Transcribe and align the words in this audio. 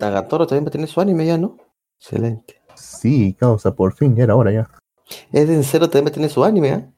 Nagatoro 0.00 0.46
también 0.46 0.64
va 0.64 0.68
a 0.68 0.72
tener 0.72 0.88
su 0.88 1.00
anime 1.00 1.26
ya, 1.26 1.38
¿no? 1.38 1.56
Excelente. 1.98 2.60
Sí, 2.74 3.34
causa, 3.38 3.74
por 3.74 3.92
fin, 3.92 4.16
ya 4.16 4.24
era 4.24 4.36
hora 4.36 4.52
ya. 4.52 4.70
Es 5.32 5.48
en 5.48 5.64
cero 5.64 5.88
también 5.88 6.06
va 6.06 6.10
a 6.10 6.14
tener 6.14 6.30
su 6.30 6.44
anime, 6.44 6.68
¿eh? 6.68 6.88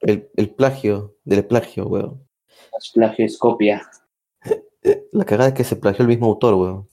El, 0.00 0.30
el 0.36 0.50
plagio, 0.50 1.16
del 1.24 1.44
plagio, 1.46 1.86
weón. 1.86 2.26
Las 2.72 2.90
plagio 2.92 3.24
es 3.24 3.38
copia. 3.38 3.88
La 5.12 5.24
cagada 5.24 5.48
es 5.48 5.54
que 5.54 5.64
se 5.64 5.76
plagió 5.76 6.02
el 6.02 6.08
mismo 6.08 6.26
autor, 6.26 6.54
weón. 6.54 6.88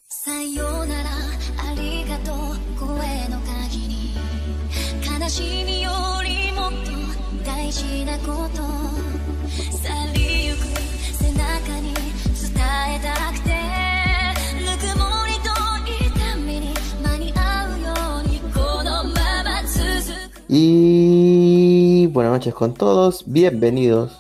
Buenas 22.12 22.34
noches 22.34 22.54
con 22.54 22.74
todos, 22.74 23.24
bienvenidos 23.26 24.20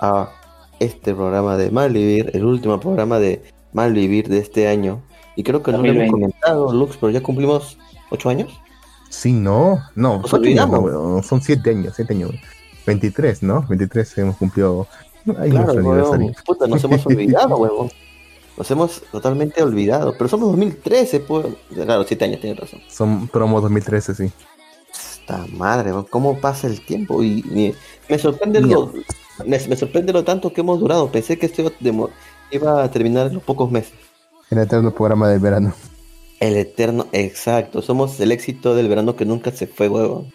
a 0.00 0.30
este 0.80 1.14
programa 1.14 1.56
de 1.56 1.70
Malvivir, 1.70 2.30
el 2.34 2.44
último 2.44 2.80
programa 2.80 3.20
de 3.20 3.42
Malvivir 3.72 4.28
de 4.28 4.38
este 4.38 4.66
año. 4.66 5.00
Y 5.36 5.44
creo 5.44 5.62
que 5.62 5.70
no 5.70 5.78
lo 5.78 5.84
hemos 5.84 6.06
2020. 6.06 6.12
comentado, 6.12 6.72
Lux, 6.72 6.96
pero 6.96 7.10
ya 7.10 7.22
cumplimos 7.22 7.78
ocho 8.10 8.28
años. 8.28 8.60
Sí, 9.08 9.32
no, 9.32 9.80
no, 9.94 10.20
ocho 10.24 10.36
años, 10.36 10.68
no, 10.68 11.22
son 11.22 11.40
siete 11.40 11.70
años, 11.70 11.92
siete 11.94 12.12
años. 12.12 12.32
23, 12.86 13.42
¿no? 13.44 13.64
23 13.68 14.18
hemos 14.18 14.36
cumplido. 14.36 14.88
Ahí 15.38 15.50
Claro, 15.50 15.74
weón. 15.74 16.34
Puta, 16.44 16.66
nos 16.66 16.82
hemos 16.82 17.06
olvidado, 17.06 17.56
huevón. 17.56 17.90
Nos 18.56 18.70
hemos 18.72 19.02
totalmente 19.12 19.62
olvidado. 19.62 20.14
Pero 20.16 20.28
somos 20.28 20.48
2013, 20.48 21.20
pues. 21.20 21.46
Claro, 21.72 22.04
siete 22.04 22.24
años, 22.24 22.40
tienes 22.40 22.58
razón. 22.58 22.80
Son 22.88 23.28
promo 23.28 23.60
2013, 23.60 24.14
sí. 24.14 24.32
Madre, 25.36 25.92
¿cómo 26.10 26.38
pasa 26.40 26.66
el 26.66 26.80
tiempo? 26.84 27.22
Y, 27.22 27.40
y 27.40 27.74
me 28.08 28.18
sorprende 28.18 28.60
lo, 28.60 28.92
me, 29.46 29.58
me 29.68 29.76
sorprende 29.76 30.12
lo 30.12 30.24
tanto 30.24 30.52
que 30.52 30.62
hemos 30.62 30.80
durado. 30.80 31.10
Pensé 31.12 31.38
que 31.38 31.46
esto 31.46 31.62
iba, 31.62 31.70
a 31.70 31.74
demo- 31.80 32.10
iba 32.50 32.82
a 32.82 32.90
terminar 32.90 33.26
en 33.28 33.34
los 33.34 33.42
pocos 33.42 33.70
meses. 33.70 33.92
El 34.50 34.58
eterno 34.58 34.94
programa 34.94 35.28
del 35.28 35.40
verano. 35.40 35.74
El 36.40 36.56
eterno, 36.56 37.06
exacto. 37.12 37.82
Somos 37.82 38.18
el 38.20 38.32
éxito 38.32 38.74
del 38.74 38.88
verano 38.88 39.14
que 39.16 39.24
nunca 39.24 39.50
se 39.50 39.66
fue, 39.66 39.88
huevón. 39.88 40.32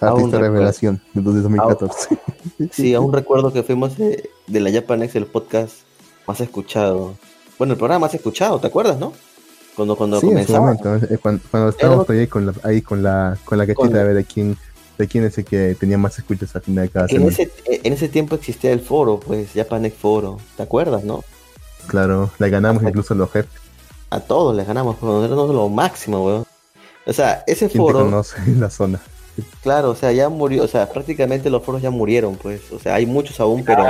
Aún 0.00 0.18
Artista 0.24 0.38
revelación 0.38 1.00
de 1.14 1.22
2014. 1.22 2.18
Sí, 2.70 2.92
aún 2.94 3.12
recuerdo 3.12 3.52
que 3.52 3.62
fuimos 3.62 3.96
de, 3.96 4.28
de 4.46 4.60
la 4.60 4.70
Japanex, 4.70 5.14
el 5.16 5.26
podcast 5.26 5.76
más 6.26 6.40
escuchado. 6.40 7.14
Bueno, 7.58 7.72
el 7.72 7.78
programa 7.78 8.06
más 8.06 8.14
escuchado, 8.14 8.58
¿te 8.60 8.66
acuerdas, 8.66 8.98
no? 8.98 9.12
Cuando, 9.76 9.96
cuando 9.96 10.20
sí, 10.20 10.26
en 10.26 10.46
su 10.46 10.52
comenzaba. 10.52 10.60
momento. 10.90 11.14
eh, 11.14 11.18
Cuando, 11.18 11.42
cuando 11.50 11.68
estábamos 11.70 12.10
ahí 12.10 12.26
con 12.26 12.46
la, 12.46 12.52
ahí 12.64 12.82
con 12.82 13.02
la, 13.02 13.38
con 13.44 13.58
la 13.58 13.66
cachita 13.66 13.82
Con- 13.82 13.92
de 13.92 14.04
ver 14.04 14.14
de 14.14 14.24
quién, 14.24 14.56
de 14.98 15.08
quién 15.08 15.24
es 15.24 15.38
el 15.38 15.44
que 15.44 15.74
tenía 15.78 15.96
más 15.98 16.18
escuchas 16.18 16.54
al 16.56 16.62
final 16.62 16.84
de 16.86 16.90
cada 16.90 17.06
Que 17.06 17.16
en 17.16 17.30
semana. 17.32 17.50
ese, 17.66 17.80
en 17.86 17.92
ese 17.92 18.08
tiempo 18.08 18.34
existía 18.34 18.72
el 18.72 18.80
foro, 18.80 19.18
pues, 19.20 19.50
Japanex 19.54 19.96
Foro. 19.96 20.38
¿Te 20.56 20.62
acuerdas, 20.62 21.04
no? 21.04 21.24
Claro, 21.86 22.30
le 22.38 22.50
ganamos 22.50 22.82
incluso 22.82 23.14
a 23.14 23.16
los 23.16 23.30
jefes. 23.32 23.50
A 24.10 24.20
todos 24.20 24.54
les 24.56 24.66
ganamos, 24.66 24.96
pero 25.00 25.24
éramos 25.24 25.50
lo 25.54 25.68
máximo, 25.68 26.24
weón. 26.26 26.44
O 27.06 27.12
sea, 27.12 27.42
ese 27.46 27.68
¿Quién 27.68 27.70
te 27.70 27.78
foro, 27.78 28.04
conoce 28.04 28.36
en 28.46 28.60
la 28.60 28.68
zona? 28.70 29.00
claro, 29.62 29.90
o 29.90 29.94
sea, 29.94 30.12
ya 30.12 30.28
murió, 30.28 30.64
o 30.64 30.68
sea, 30.68 30.88
prácticamente 30.90 31.48
los 31.48 31.62
foros 31.64 31.80
ya 31.80 31.90
murieron, 31.90 32.36
pues. 32.36 32.60
O 32.72 32.78
sea, 32.78 32.96
hay 32.96 33.06
muchos 33.06 33.40
aún, 33.40 33.64
pero 33.64 33.84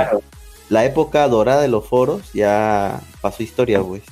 la 0.69 0.85
época 0.85 1.27
dorada 1.27 1.61
de 1.61 1.67
los 1.67 1.85
foros 1.85 2.31
ya 2.33 3.01
pasó 3.19 3.43
historia, 3.43 3.81
pues. 3.83 4.03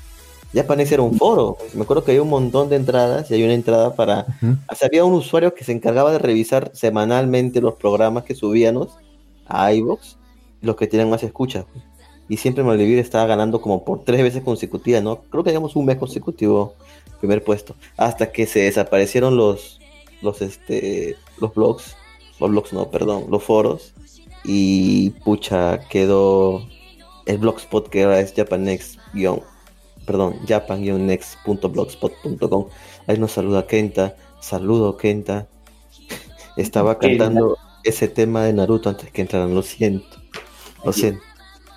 Japanex 0.54 0.92
era 0.92 1.04
un 1.04 1.18
foro. 1.18 1.58
Me 1.74 1.84
acuerdo 1.84 2.04
que 2.04 2.12
había 2.12 2.24
un 2.24 2.30
montón 2.30 2.70
de 2.70 2.76
entradas 2.76 3.30
y 3.30 3.36
hay 3.36 3.44
una 3.44 3.54
entrada 3.54 3.96
para. 3.96 4.26
O 4.70 4.76
sea, 4.76 4.88
había 4.88 5.06
un 5.06 5.14
usuario 5.14 5.54
que 5.54 5.64
se 5.64 5.72
encargaba 5.72 6.12
de 6.12 6.20
revisar 6.20 6.72
semanalmente 6.74 7.62
los 7.62 7.76
programas 7.76 8.24
que 8.24 8.36
subíamos 8.36 8.90
a 9.48 9.72
iVoox, 9.74 10.16
los 10.62 10.76
que 10.76 10.88
tienen 10.88 11.10
más 11.10 11.24
escuchas. 11.24 11.66
Y 12.28 12.38
siempre 12.38 12.64
Malvivir 12.64 13.00
estaba 13.00 13.26
ganando 13.26 13.62
como 13.62 13.84
por 13.84 14.04
tres 14.04 14.22
veces 14.22 14.44
consecutivas, 14.44 15.02
¿no? 15.02 15.22
Creo 15.30 15.44
que 15.44 15.50
digamos 15.50 15.76
un 15.76 15.86
mes 15.86 15.98
consecutivo 15.98 16.76
primer 17.20 17.44
puesto. 17.44 17.76
Hasta 17.98 18.32
que 18.32 18.48
se 18.48 18.62
desaparecieron 18.62 19.38
los, 19.38 19.80
los, 20.22 20.42
este, 20.42 21.16
los 21.40 21.54
blogs, 21.54 21.96
los 22.40 22.50
blogs 22.50 22.74
no, 22.74 22.90
perdón, 22.90 23.26
los 23.30 23.44
foros. 23.44 23.94
Y 24.44 25.12
pucha, 25.24 25.82
quedó 25.90 26.64
el 27.26 27.38
blogspot 27.38 27.90
que 27.90 28.04
ahora 28.04 28.20
es 28.20 28.34
japanex 28.34 28.98
perdón, 30.10 30.36
japan-next.blogspot.com. 30.48 32.66
Ahí 33.06 33.20
nos 33.20 33.32
saluda 33.32 33.68
Kenta. 33.68 34.16
Saludo 34.42 34.98
Kenta. 34.98 35.46
Estaba 36.58 36.98
Kenta. 36.98 37.26
cantando 37.26 37.56
ese 37.84 38.08
tema 38.08 38.44
de 38.44 38.54
Naruto 38.54 38.90
antes 38.90 39.12
que 39.12 39.22
entraran. 39.22 39.54
Lo 39.54 39.62
siento. 39.62 40.18
Lo 40.84 40.92
siento. 40.92 41.22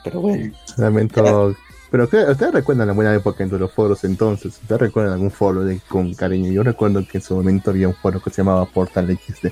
Pero 0.02 0.22
bueno. 0.22 0.50
Lamento. 0.78 1.54
Pero 1.90 2.08
¿qué- 2.08 2.24
ustedes 2.24 2.54
recuerdan 2.54 2.86
la 2.86 2.94
buena 2.94 3.14
época 3.14 3.44
entre 3.44 3.58
los 3.58 3.70
foros 3.70 4.02
entonces. 4.04 4.58
¿Ustedes 4.62 4.80
recuerdan 4.80 5.12
algún 5.12 5.30
foro 5.30 5.62
de, 5.62 5.78
con 5.86 6.14
cariño? 6.14 6.50
Yo 6.50 6.62
recuerdo 6.62 7.06
que 7.06 7.18
en 7.18 7.22
su 7.22 7.36
momento 7.36 7.68
había 7.70 7.86
un 7.86 7.94
foro 7.94 8.18
que 8.22 8.30
se 8.30 8.38
llamaba 8.38 8.64
Portal 8.64 9.14
XD. 9.14 9.48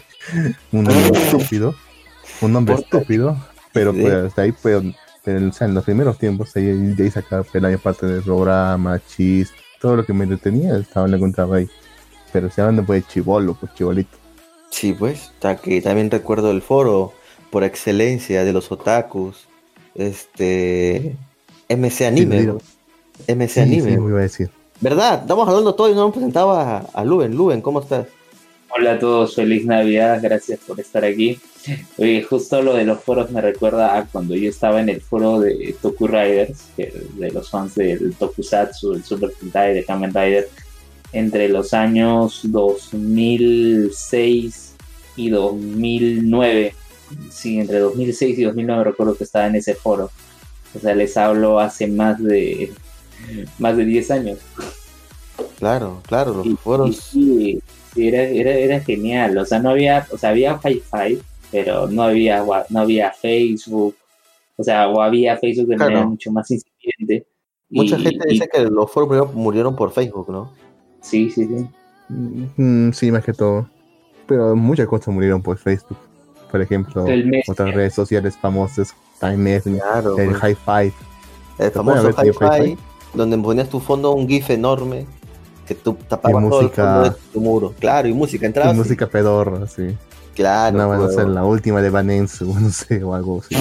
Un 0.72 0.84
nombre 0.84 1.18
estúpido. 1.22 1.74
Un 2.40 2.54
nombre 2.54 2.76
estúpido. 2.76 3.36
Pero 3.74 3.92
pues 3.92 4.10
hasta 4.12 4.42
ahí, 4.42 4.52
pues, 4.52 4.82
pero, 5.24 5.48
o 5.48 5.52
sea, 5.52 5.66
en 5.66 5.74
los 5.74 5.84
primeros 5.84 6.18
tiempos, 6.18 6.54
ahí, 6.56 6.64
de 6.64 7.04
ahí 7.04 7.10
sacaba 7.10 7.44
la 7.52 7.78
parte 7.78 8.06
del 8.06 8.22
programa, 8.22 9.00
chis, 9.06 9.52
todo 9.80 9.96
lo 9.96 10.06
que 10.06 10.12
me 10.12 10.24
entretenía, 10.24 10.76
estaba 10.76 11.08
lo 11.08 11.16
encontraba 11.16 11.56
ahí. 11.56 11.68
Pero 12.32 12.50
se 12.50 12.62
llaman 12.62 12.86
pues 12.86 13.06
chivolo, 13.08 13.54
pues 13.54 13.74
chibolito. 13.74 14.16
Sí, 14.70 14.92
pues. 14.92 15.32
que 15.62 15.82
también 15.82 16.10
recuerdo 16.10 16.50
el 16.50 16.62
foro 16.62 17.12
por 17.50 17.64
excelencia 17.64 18.44
de 18.44 18.52
los 18.52 18.70
otakus. 18.70 19.46
Este. 19.94 21.16
MC 21.68 22.02
Anime. 22.06 22.42
Sí. 23.26 23.34
MC 23.34 23.48
Sí, 23.48 23.60
Anime. 23.60 23.90
sí, 23.90 23.98
me 23.98 24.08
iba 24.08 24.18
a 24.18 24.22
decir. 24.22 24.50
¿Verdad? 24.80 25.20
Estamos 25.22 25.46
hablando 25.48 25.74
todo 25.74 25.90
y 25.90 25.94
no 25.94 26.02
hemos 26.02 26.12
presentado 26.14 26.52
a, 26.52 26.78
a 26.78 27.04
Luben. 27.04 27.34
Luben, 27.34 27.60
¿cómo 27.60 27.80
estás? 27.80 28.06
Hola 28.76 28.92
a 28.92 28.98
todos, 28.98 29.34
feliz 29.34 29.64
Navidad, 29.66 30.20
gracias 30.22 30.60
por 30.60 30.78
estar 30.80 31.04
aquí. 31.04 31.38
Oye, 31.98 32.22
justo 32.22 32.62
lo 32.62 32.74
de 32.74 32.84
los 32.84 33.00
foros 33.02 33.28
me 33.30 33.40
recuerda 33.40 33.98
a 33.98 34.06
cuando 34.06 34.34
yo 34.36 34.48
estaba 34.48 34.80
en 34.80 34.88
el 34.88 35.00
foro 35.00 35.40
de 35.40 35.74
Toku 35.82 36.06
Riders, 36.06 36.66
de 36.76 37.30
los 37.32 37.50
fans 37.50 37.74
del 37.74 38.14
Tokusatsu, 38.14 38.92
del 38.92 39.02
Super 39.04 39.32
Sentai, 39.38 39.74
de 39.74 39.84
Kamen 39.84 40.14
Rider, 40.14 40.48
entre 41.12 41.48
los 41.48 41.74
años 41.74 42.40
2006 42.44 44.74
y 45.16 45.30
2009. 45.30 46.74
Sí, 47.30 47.58
entre 47.58 47.80
2006 47.80 48.38
y 48.38 48.44
2009 48.44 48.84
recuerdo 48.84 49.16
que 49.16 49.24
estaba 49.24 49.48
en 49.48 49.56
ese 49.56 49.74
foro. 49.74 50.10
O 50.74 50.78
sea, 50.78 50.94
les 50.94 51.16
hablo 51.16 51.58
hace 51.58 51.88
más 51.88 52.22
de 52.22 52.72
más 53.58 53.76
de 53.76 53.84
10 53.84 54.10
años. 54.12 54.38
Claro, 55.58 56.00
claro, 56.06 56.34
los 56.36 56.46
Y- 56.46 56.56
foros. 56.56 56.90
y 56.90 56.94
sí, 56.94 57.60
sí, 57.94 58.08
era, 58.08 58.22
era, 58.22 58.50
era 58.52 58.80
genial. 58.80 59.36
O 59.38 59.44
sea, 59.44 59.58
no 59.58 59.70
había, 59.70 60.06
o 60.10 60.18
sea, 60.18 60.30
había 60.30 60.58
Hi-Fi, 60.62 61.20
pero 61.50 61.88
no 61.88 62.02
había, 62.04 62.44
no 62.68 62.80
había 62.80 63.12
Facebook. 63.12 63.94
O 64.56 64.62
sea, 64.64 64.88
o 64.88 65.00
había 65.00 65.36
Facebook 65.38 65.68
de 65.68 65.76
Claro. 65.76 65.90
manera 65.92 66.06
mucho 66.08 66.30
más 66.32 66.50
incipiente. 66.50 67.26
Mucha 67.70 67.96
Y- 67.98 68.02
gente 68.02 68.24
y- 68.28 68.32
dice 68.32 68.48
que 68.52 68.60
los 68.64 68.90
foros 68.90 69.32
murieron 69.34 69.74
por 69.76 69.92
Facebook, 69.92 70.28
¿no? 70.30 70.52
Sí, 71.00 71.30
sí, 71.30 71.46
sí. 71.46 71.66
Mm, 72.56 72.90
sí, 72.92 73.10
más 73.12 73.24
que 73.24 73.32
todo. 73.32 73.68
Pero 74.26 74.54
muchas 74.56 74.86
cosas 74.86 75.08
murieron 75.14 75.40
por 75.42 75.56
Facebook. 75.58 75.98
Por 76.50 76.60
ejemplo, 76.60 77.04
otras 77.48 77.74
redes 77.74 77.94
sociales 77.94 78.36
famosas, 78.36 78.94
Time 79.20 79.36
Messenger, 79.36 79.80
Claro. 79.82 80.18
el 80.18 80.30
pues. 80.30 80.38
High 80.40 80.54
Five. 80.56 80.92
El 81.58 81.70
famoso 81.70 82.08
Hi-Fi, 82.10 82.28
Hi-Fi. 82.46 82.78
donde 83.14 83.38
ponías 83.38 83.68
tu 83.68 83.80
fondo 83.80 84.12
un 84.12 84.26
GIF 84.26 84.50
enorme 84.50 85.06
que 85.70 85.76
tú 85.76 85.94
tapabas 86.08 86.42
todo 86.48 86.62
música- 86.62 86.84
fondo 86.94 87.10
de 87.10 87.16
tu 87.32 87.40
muro. 87.40 87.74
Claro, 87.78 88.08
y 88.08 88.12
música, 88.12 88.44
entrabas. 88.44 88.74
y- 88.74 88.78
música 88.78 89.06
pedorra, 89.06 89.68
sí. 89.68 89.96
Claro, 90.34 90.76
no, 90.76 90.98
pues, 90.98 91.14
ser 91.14 91.28
la 91.28 91.44
última 91.44 91.80
de 91.80 91.90
Vanense, 91.90 92.44
o 92.44 92.58
no 92.58 92.70
sé, 92.70 93.04
o 93.04 93.14
algo 93.14 93.40
así. 93.40 93.54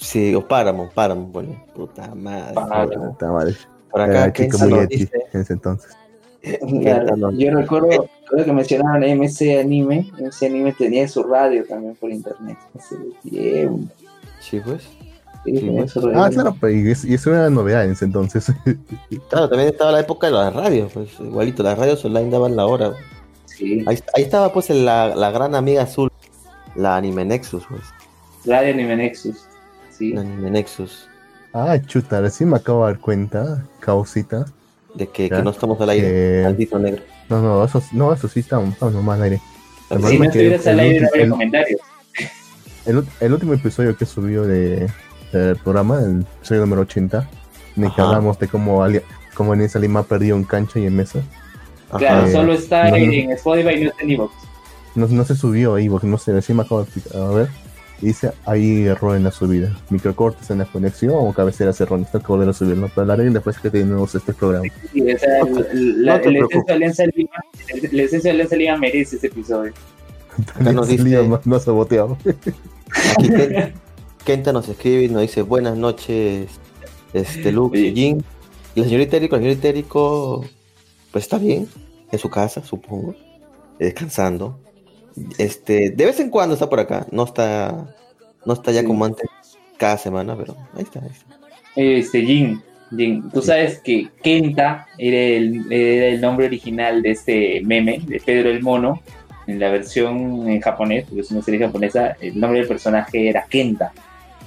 Sí, 0.00 0.34
o 0.34 0.46
Paramount, 0.46 0.90
Paramount, 0.94 1.30
bueno, 1.32 1.62
puta 1.74 2.14
madre. 2.14 2.54
Puta 2.54 3.30
madre. 3.30 3.54
Por 3.90 4.00
Era 4.00 4.24
acá, 4.24 4.32
chico 4.32 4.56
en 4.64 5.40
ese 5.40 5.52
entonces. 5.52 5.92
Claro, 6.80 7.30
yo 7.32 7.50
recuerdo, 7.54 8.06
recuerdo 8.22 8.44
que 8.46 8.52
mencionaban 8.54 9.02
MC 9.02 9.58
Anime. 9.60 10.10
MC 10.18 10.46
Anime 10.46 10.72
tenía 10.72 11.06
su 11.06 11.22
radio 11.22 11.66
también 11.66 11.94
por 11.96 12.10
internet. 12.10 12.56
Hace 12.78 12.96
tiempo. 13.22 13.92
Sí, 14.40 14.58
pues. 14.64 14.88
Sí, 15.44 15.56
Sí. 15.58 16.00
Ah, 16.14 16.28
claro, 16.30 16.54
pues, 16.60 16.74
y 16.76 16.90
es- 16.90 17.04
y 17.04 17.14
eso 17.14 17.34
era 17.34 17.48
novedad 17.50 17.84
en 17.84 17.92
ese 17.92 18.04
entonces. 18.04 18.52
Claro, 19.30 19.48
también 19.48 19.70
estaba 19.70 19.92
la 19.92 20.00
época 20.00 20.26
de 20.26 20.34
las 20.34 20.52
radios, 20.54 20.92
pues 20.92 21.08
igualito, 21.20 21.62
las 21.62 21.78
radios 21.78 22.04
online 22.04 22.30
daban 22.30 22.56
la 22.56 22.66
hora. 22.66 22.92
Sí, 23.46 23.82
Ahí, 23.86 23.98
ahí 24.14 24.22
estaba 24.22 24.52
pues 24.52 24.70
la, 24.70 25.14
la 25.14 25.30
gran 25.30 25.54
amiga 25.54 25.82
azul, 25.82 26.10
la 26.74 26.96
Anime 26.96 27.24
Nexus, 27.24 27.62
pues. 27.68 27.82
Radio 28.46 28.72
Anime 28.74 28.96
Nexus. 28.96 29.44
Sí. 29.90 30.12
La 30.12 30.20
Anime 30.22 30.50
Nexus. 30.50 31.08
ah, 31.52 31.76
chuta, 31.86 32.20
recién 32.20 32.50
me 32.50 32.56
acabo 32.56 32.86
de 32.86 32.92
dar 32.92 33.00
cuenta, 33.00 33.64
causita, 33.80 34.46
de 34.94 35.06
que, 35.08 35.28
que 35.30 35.42
no 35.42 35.50
estamos 35.50 35.80
al 35.80 35.90
aire. 35.90 36.40
Eh, 36.40 36.44
Maldito 36.44 36.78
negro. 36.78 37.02
No, 37.28 37.40
no, 37.42 37.64
eso, 37.64 37.82
no, 37.92 38.12
eso 38.12 38.28
sí 38.28 38.40
estamos, 38.40 38.70
estamos 38.74 38.94
nomás 38.94 39.16
al 39.18 39.22
aire. 39.24 39.40
Si 39.88 40.18
no 40.18 40.24
estuvieras 40.24 40.66
al 40.66 40.74
el 40.74 40.80
aire, 40.80 41.00
no 41.00 41.06
habría 41.08 41.28
comentarios. 41.30 41.80
El, 42.86 43.04
el 43.20 43.32
último 43.32 43.54
episodio 43.54 43.96
que 43.96 44.06
subió 44.06 44.42
de, 44.44 44.88
del 45.32 45.56
programa, 45.56 46.00
el 46.00 46.20
episodio 46.38 46.60
número 46.62 46.82
80, 46.82 47.28
en 47.76 47.84
el 47.84 47.94
que 47.94 48.00
hablamos 48.00 48.38
de 48.38 48.48
cómo, 48.48 48.84
cómo 49.34 49.54
Inés 49.54 49.74
Lima 49.76 50.02
perdió 50.02 50.36
en 50.36 50.44
cancha 50.44 50.78
y 50.78 50.86
en 50.86 50.96
mesa. 50.96 51.20
Ajá. 51.88 51.98
Claro, 51.98 52.26
Eh, 52.26 52.32
solo 52.32 52.52
está 52.52 52.90
no, 52.90 52.96
en, 52.96 53.30
Spotify 53.32 53.74
y 53.76 53.84
no 53.84 53.90
está 53.90 54.02
en 54.04 54.10
Evox. 54.10 54.34
No, 54.94 55.06
no 55.08 55.24
se 55.24 55.34
subió 55.36 55.74
ahí, 55.74 55.88
porque 55.88 56.06
no 56.06 56.18
sé, 56.18 56.32
me 56.32 56.62
acabo 56.62 56.78
de 56.82 56.84
explicar. 56.84 57.20
A 57.22 57.28
ver, 57.30 57.48
dice 58.00 58.32
ahí 58.46 58.86
error 58.86 59.16
en 59.16 59.24
la 59.24 59.30
subida. 59.30 59.76
Microcortes 59.90 60.50
en 60.50 60.58
la 60.58 60.64
conexión 60.64 61.14
o 61.16 61.32
cabeceras 61.32 61.80
erróneas. 61.80 62.10
Tengo 62.12 62.24
que 62.24 62.32
volver 62.32 62.48
a 62.48 62.52
subirlo. 62.52 62.90
Pero 62.94 63.06
la 63.06 63.16
regla 63.16 63.34
después 63.34 63.58
que 63.58 63.70
tenemos 63.70 64.14
este 64.14 64.32
programa. 64.32 64.64
Sí, 64.92 65.02
o 65.12 65.18
sea, 65.18 65.38
No 65.44 65.60
la. 66.02 66.16
Esencia 66.16 66.62
de 66.66 66.72
Alianza 66.74 67.04
Lima, 67.14 67.30
el- 67.68 67.96
la 67.96 68.02
esencia 68.02 68.28
de 68.30 68.34
Alianza 68.34 68.56
Lima 68.56 68.76
merece 68.78 69.16
ese 69.16 69.26
episodio. 69.28 69.72
Nos 70.60 70.88
Inés 70.90 71.04
dice- 71.04 71.22
Lima 71.22 71.40
no 71.44 71.58
saboteado. 71.60 72.16
Aquí 72.24 73.28
Ken- 73.28 73.72
Kenta 74.24 74.52
nos 74.52 74.68
escribe 74.68 75.04
y 75.04 75.08
nos 75.08 75.22
dice 75.22 75.42
buenas 75.42 75.76
noches, 75.76 76.48
este 77.12 77.52
Lux 77.52 77.72
Oye. 77.72 77.88
y 77.88 77.94
Jin. 77.94 78.24
Y 78.74 78.80
la 78.80 78.86
señorita 78.86 79.16
Erico, 79.16 79.36
la 79.36 79.42
señorita 79.42 79.68
Erico, 79.68 80.44
pues 81.10 81.24
está 81.24 81.38
bien, 81.38 81.66
en 82.12 82.18
su 82.18 82.28
casa, 82.30 82.62
supongo, 82.62 83.14
descansando. 83.78 84.58
Este, 85.38 85.90
de 85.90 86.04
vez 86.04 86.20
en 86.20 86.30
cuando 86.30 86.54
está 86.54 86.68
por 86.68 86.78
acá, 86.80 87.06
no 87.10 87.24
está, 87.24 87.94
no 88.44 88.52
está 88.52 88.70
ya 88.72 88.80
Sí. 88.82 88.86
como 88.86 89.04
antes 89.04 89.26
cada 89.76 89.98
semana, 89.98 90.36
pero 90.36 90.56
ahí 90.76 90.82
está, 90.82 91.00
ahí 91.00 91.10
está. 91.10 91.36
Este, 91.74 92.22
Jin, 92.24 92.62
Jin, 92.96 93.28
tú 93.30 93.42
sabes 93.42 93.80
que 93.80 94.08
Kenta 94.22 94.86
era 94.98 95.16
el, 95.18 95.72
era 95.72 96.06
el 96.08 96.20
nombre 96.20 96.46
original 96.46 97.02
de 97.02 97.10
este 97.10 97.60
meme, 97.64 98.00
de 98.06 98.20
Pedro 98.24 98.50
el 98.50 98.62
Mono, 98.62 99.00
en 99.46 99.58
la 99.58 99.70
versión 99.70 100.48
en 100.48 100.60
japonés, 100.60 101.06
porque 101.06 101.22
es 101.22 101.30
una 101.32 101.42
serie 101.42 101.60
japonesa, 101.66 102.16
el 102.20 102.38
nombre 102.38 102.60
del 102.60 102.68
personaje 102.68 103.28
era 103.28 103.46
Kenta, 103.48 103.92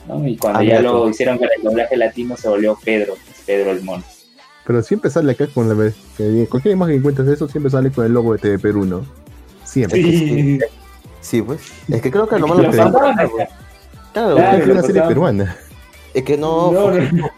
¿no? 0.07 0.27
Y 0.27 0.37
cuando 0.37 0.59
Ah, 0.59 0.63
ya 0.63 0.81
lo 0.81 1.03
tú. 1.03 1.09
hicieron 1.09 1.37
con 1.37 1.47
el 1.55 1.63
doblaje 1.63 1.95
latino 1.97 2.35
se 2.37 2.47
volvió 2.49 2.77
Pedro, 2.83 3.15
Pedro 3.45 3.71
el 3.71 3.81
Mono. 3.83 4.03
Pero 4.65 4.81
siempre 4.81 5.11
sale 5.11 5.31
acá 5.33 5.47
con 5.47 5.67
la 5.67 5.73
vez. 5.75 5.95
Cualquier 6.49 6.73
imagen 6.73 6.93
que 6.95 6.99
encuentres 6.99 7.27
de 7.27 7.33
eso 7.33 7.47
siempre 7.49 7.69
sale 7.69 7.91
con 7.91 8.05
el 8.05 8.13
logo 8.13 8.33
de 8.33 8.39
TV 8.39 8.59
Perú, 8.59 8.85
¿no? 8.85 9.05
Siempre. 9.63 10.01
Sí, 10.01 10.59
Sí, 11.21 11.41
pues, 11.41 11.61
es 11.89 12.01
que 12.01 12.11
creo 12.11 12.27
que 12.27 12.35
lo 12.37 12.47
Lo 12.47 12.55
malo 12.55 12.69
que 12.71 12.77
pasaban 12.77 13.15
claro, 14.13 14.35
claro, 14.35 14.57
Es 14.57 14.67
lo 14.67 14.73
una 14.73 14.81
serie 14.83 15.01
peruana. 15.03 15.55
es 16.13 16.23
que 16.23 16.37
no, 16.37 16.71
No, 16.71 16.91
no, 16.91 17.29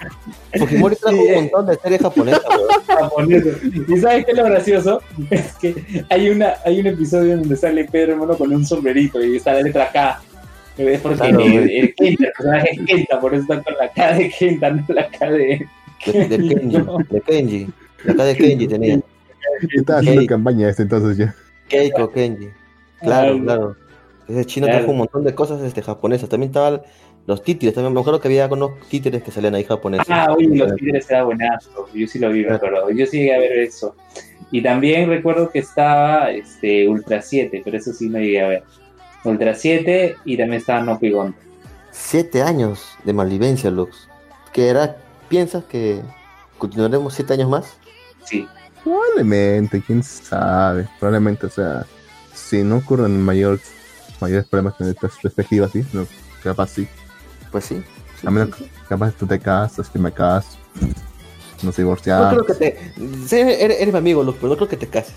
Fujimori 0.58 0.96
trajo 0.96 1.16
Sí, 1.16 1.22
un 1.22 1.30
eh. 1.30 1.36
montón 1.42 1.66
de 1.68 1.76
series 1.76 2.02
japonesas, 2.02 2.42
japonés. 2.88 3.44
¿Y 3.88 3.98
sabes 4.00 4.26
qué 4.26 4.32
es 4.32 4.38
lo 4.38 4.44
gracioso? 4.46 5.02
Es 5.30 5.54
que 5.54 6.04
hay, 6.10 6.30
una, 6.30 6.56
hay 6.66 6.80
un 6.80 6.88
episodio 6.88 7.38
donde 7.38 7.56
sale 7.56 7.86
Pedro 7.86 8.14
el 8.14 8.20
Mono 8.20 8.36
con 8.38 8.52
un 8.54 8.66
sombrerito 8.66 9.24
y 9.24 9.38
está 9.38 9.54
la 9.54 9.62
letra 9.62 9.92
K. 9.92 10.22
Es 10.78 11.02
porque 11.02 11.18
Claro, 11.18 11.40
el, 11.42 11.70
el 11.70 11.96
Kenta, 11.96 12.26
el 12.26 12.32
personaje 12.34 12.70
es 12.72 12.80
Kenta, 12.86 13.20
por 13.20 13.34
eso 13.34 13.42
está 13.44 13.64
con 13.64 13.74
la 13.80 13.90
K 13.92 14.14
de 14.14 14.30
Kenta, 14.30 14.70
no 14.72 14.86
la 14.90 15.10
K 15.10 15.32
de. 15.32 15.68
de, 16.06 16.28
de 16.28 16.38
Kenji, 16.38 16.78
de 17.10 17.22
Kenji, 17.22 17.68
de 18.04 18.12
acá 18.12 18.24
de 18.26 18.36
Kenji 18.36 18.68
tenía, 18.68 19.00
Estaba 19.76 20.00
haciendo 20.00 20.26
campaña 20.28 20.70
este 20.70 20.84
entonces 20.84 21.18
ya. 21.18 21.36
Keiko 21.68 22.12
Kenji. 22.12 22.50
Claro, 23.02 23.34
Ay, 23.34 23.42
claro. 23.42 23.76
Ese 24.28 24.46
chino 24.46 24.66
Claro. 24.66 24.80
trajo 24.80 24.92
un 24.92 24.98
montón 25.00 25.24
de 25.24 25.36
cosas 25.36 25.62
este, 25.62 25.82
japonesas. 25.82 26.28
También 26.30 26.50
estaban 26.50 26.82
los 27.28 27.44
títeres. 27.44 27.76
También 27.76 27.94
me 27.94 28.00
acuerdo 28.00 28.20
que 28.20 28.28
había 28.28 28.48
unos 28.48 28.72
títeres 28.90 29.24
que 29.24 29.32
salían 29.32 29.56
ahí 29.56 29.64
japoneses. 29.64 30.08
Ah, 30.10 30.34
oye, 30.36 30.48
los 30.56 30.76
tigres 30.76 31.10
era 31.10 31.24
buenazo. 31.24 31.88
Yo 31.94 32.08
sí 32.08 32.20
lo 32.20 32.30
vi, 32.32 32.44
me 32.46 32.54
acuerdo. 32.54 32.90
Yo 32.92 33.06
sí 33.06 33.20
llegué 33.20 33.36
a 33.36 33.40
ver 33.40 33.52
eso. 33.60 33.96
Y 34.52 34.62
también 34.62 35.10
recuerdo 35.10 35.50
que 35.50 35.60
estaba 35.60 36.32
este, 36.32 36.88
Ultra 36.88 37.22
7, 37.22 37.62
pero 37.64 37.78
eso 37.78 37.94
sí 37.94 38.10
no 38.10 38.20
llegué 38.20 38.42
a 38.42 38.48
ver. 38.48 38.64
Ultra 39.26 39.56
7 39.56 40.18
y 40.26 40.38
también 40.38 40.60
estaba 40.62 40.82
No 40.82 41.00
Gonta. 41.02 41.38
Siete 41.92 42.42
años 42.44 42.96
de 43.04 43.14
malvivencia, 43.14 43.72
Lux. 43.72 44.08
¿Qué 44.54 44.68
era? 44.70 44.98
¿Piensas 45.30 45.64
que 45.66 46.02
continuaremos 46.58 47.14
siete 47.14 47.34
años 47.34 47.50
más? 47.50 47.78
Sí. 48.26 48.48
Probablemente, 48.84 49.82
quién 49.86 50.04
sabe. 50.04 50.88
Probablemente, 51.00 51.48
o 51.48 51.50
sea, 51.50 51.86
si 52.34 52.64
no 52.64 52.78
ocurren 52.78 53.22
mayor, 53.22 53.60
mayores 54.20 54.46
problemas 54.46 54.76
con 54.76 54.88
estas 54.88 55.14
perspectivas, 55.22 55.72
sí, 55.72 55.86
no, 55.94 56.06
capaz 56.44 56.68
sí. 56.70 56.88
Pues 57.52 57.66
sí. 57.66 57.82
sí, 58.20 58.28
A 58.28 58.32
menos 58.32 58.56
sí, 58.58 58.66
sí. 58.66 58.72
capaz 58.88 59.12
tú 59.14 59.26
te 59.26 59.40
casas, 59.40 59.90
que 59.90 59.98
me 59.98 60.12
caso, 60.12 60.50
nos 61.64 61.64
No 61.64 61.72
divorciamos. 61.72 62.34
creo 62.34 62.46
que 62.46 62.54
te. 62.54 62.94
sí, 63.28 63.38
eres, 63.38 63.80
eres 63.82 63.92
mi 63.94 63.98
amigo, 63.98 64.22
Lux, 64.24 64.38
pero 64.40 64.50
no 64.50 64.56
creo 64.58 64.70
que 64.70 64.78
te 64.78 64.88
cases. 64.88 65.16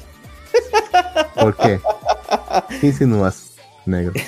¿Por 1.34 1.56
qué? 1.56 1.81
¿Qué 2.81 2.87
insinúas, 2.87 3.47
negro? 3.88 4.12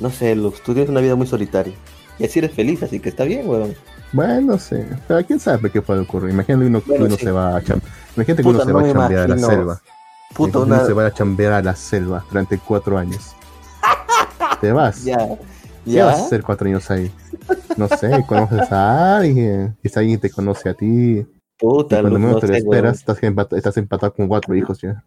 No 0.00 0.10
sé, 0.10 0.34
Lux, 0.34 0.62
tú 0.62 0.74
tienes 0.74 0.90
una 0.90 1.00
vida 1.00 1.14
muy 1.14 1.26
solitaria. 1.26 1.72
Y 2.18 2.24
así 2.24 2.40
eres 2.40 2.52
feliz, 2.52 2.82
así 2.82 3.00
que 3.00 3.08
está 3.08 3.24
bien, 3.24 3.48
weón. 3.48 3.74
Bueno, 4.12 4.58
sí. 4.58 4.76
Pero 5.08 5.24
quién 5.24 5.40
sabe 5.40 5.70
qué 5.70 5.80
puede 5.80 6.00
ocurrir. 6.00 6.30
Imagínate 6.30 6.66
uno, 6.66 6.82
que 6.82 6.90
Bueno, 6.90 7.04
uno 7.06 7.16
sí. 7.16 7.24
se 7.24 7.30
va 7.30 7.56
a 7.56 7.62
cham- 7.62 7.80
Imagínate 8.16 8.42
que 8.42 8.42
Puta, 8.42 8.56
uno 8.56 8.64
se 8.64 8.72
no 8.72 8.74
va 8.74 8.80
a 8.82 8.92
chambear 8.92 9.22
a 9.22 9.28
la 9.28 9.38
selva. 9.38 9.80
Puta, 10.34 10.58
una. 10.58 10.76
uno 10.76 10.86
se 10.86 10.92
va 10.92 11.06
a 11.06 11.14
chambear 11.14 11.52
a 11.54 11.62
la 11.62 11.74
selva 11.76 12.24
durante 12.28 12.58
cuatro 12.58 12.98
años. 12.98 13.34
Te 14.60 14.72
vas. 14.72 15.04
Ya. 15.04 15.16
¿Qué 15.84 16.02
vas 16.02 16.14
a 16.14 16.18
Ya. 16.18 16.24
hacer 16.26 16.42
cuatro 16.42 16.68
años 16.68 16.90
ahí? 16.90 17.10
No 17.76 17.88
sé, 17.88 18.24
conoces 18.28 18.70
a 18.70 19.16
alguien, 19.18 19.76
quizá 19.82 20.00
alguien 20.00 20.20
te 20.20 20.30
conoce 20.30 20.68
a 20.68 20.74
ti. 20.74 20.86
Y 21.18 21.26
Puta, 21.58 22.00
cuando 22.00 22.10
Lux, 22.10 22.20
menos 22.20 22.34
no 22.34 22.40
te 22.40 22.48
lo 22.48 22.54
esperas, 22.56 22.98
estás, 22.98 23.20
empat- 23.22 23.56
estás 23.56 23.76
empatado 23.78 24.12
con 24.14 24.28
cuatro 24.28 24.54
hijos 24.54 24.80
ya. 24.80 25.02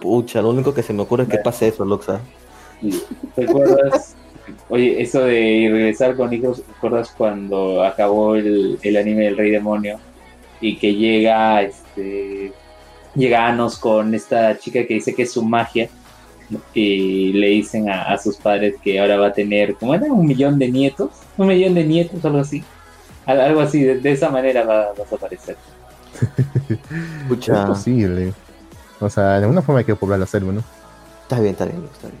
Pucha, 0.00 0.42
lo 0.42 0.50
único 0.50 0.74
que 0.74 0.82
se 0.82 0.92
me 0.92 1.02
ocurre 1.02 1.22
es 1.24 1.28
que 1.28 1.38
pase 1.38 1.68
eso, 1.68 1.84
Lux. 1.84 2.06
¿Ah? 2.82 3.14
¿Recuerdas? 3.36 4.16
Oye, 4.68 5.00
eso 5.00 5.20
de 5.24 5.68
regresar 5.70 6.16
con 6.16 6.32
hijos, 6.32 6.62
¿recuerdas 6.74 7.12
cuando 7.16 7.84
acabó 7.84 8.34
el, 8.36 8.78
el 8.82 8.96
anime 8.96 9.24
del 9.24 9.36
Rey 9.36 9.50
Demonio? 9.50 9.98
Y 10.60 10.76
que 10.76 10.94
llega, 10.94 11.62
este, 11.62 12.52
llega 13.14 13.46
Anos 13.46 13.78
con 13.78 14.14
esta 14.14 14.58
chica 14.58 14.86
que 14.86 14.94
dice 14.94 15.14
que 15.14 15.22
es 15.22 15.32
su 15.32 15.42
magia. 15.44 15.88
Y 16.74 17.32
le 17.34 17.46
dicen 17.48 17.88
a, 17.88 18.02
a 18.12 18.18
sus 18.18 18.36
padres 18.36 18.74
que 18.82 18.98
ahora 18.98 19.16
va 19.16 19.28
a 19.28 19.32
tener, 19.32 19.74
¿cómo 19.76 19.94
era? 19.94 20.06
Un 20.12 20.26
millón 20.26 20.58
de 20.58 20.68
nietos. 20.68 21.10
Un 21.36 21.46
millón 21.46 21.74
de 21.74 21.84
nietos, 21.84 22.24
algo 22.24 22.38
así. 22.38 22.62
Al- 23.26 23.40
Algo 23.40 23.60
así, 23.60 23.82
de, 23.84 24.00
de 24.00 24.12
esa 24.12 24.30
manera 24.30 24.64
va, 24.64 24.88
vas 24.98 25.12
a 25.12 25.14
aparecer. 25.14 25.56
Es 27.30 27.48
posible. 27.66 28.32
O 28.98 29.08
sea, 29.08 29.38
de 29.38 29.44
alguna 29.44 29.62
forma 29.62 29.78
hay 29.78 29.84
que 29.84 29.94
poblar 29.94 30.18
la 30.18 30.26
selva, 30.26 30.52
¿no? 30.52 30.62
Está 31.22 31.38
bien, 31.40 31.52
está 31.52 31.64
bien, 31.66 31.84
está 31.92 32.08
bien. 32.08 32.20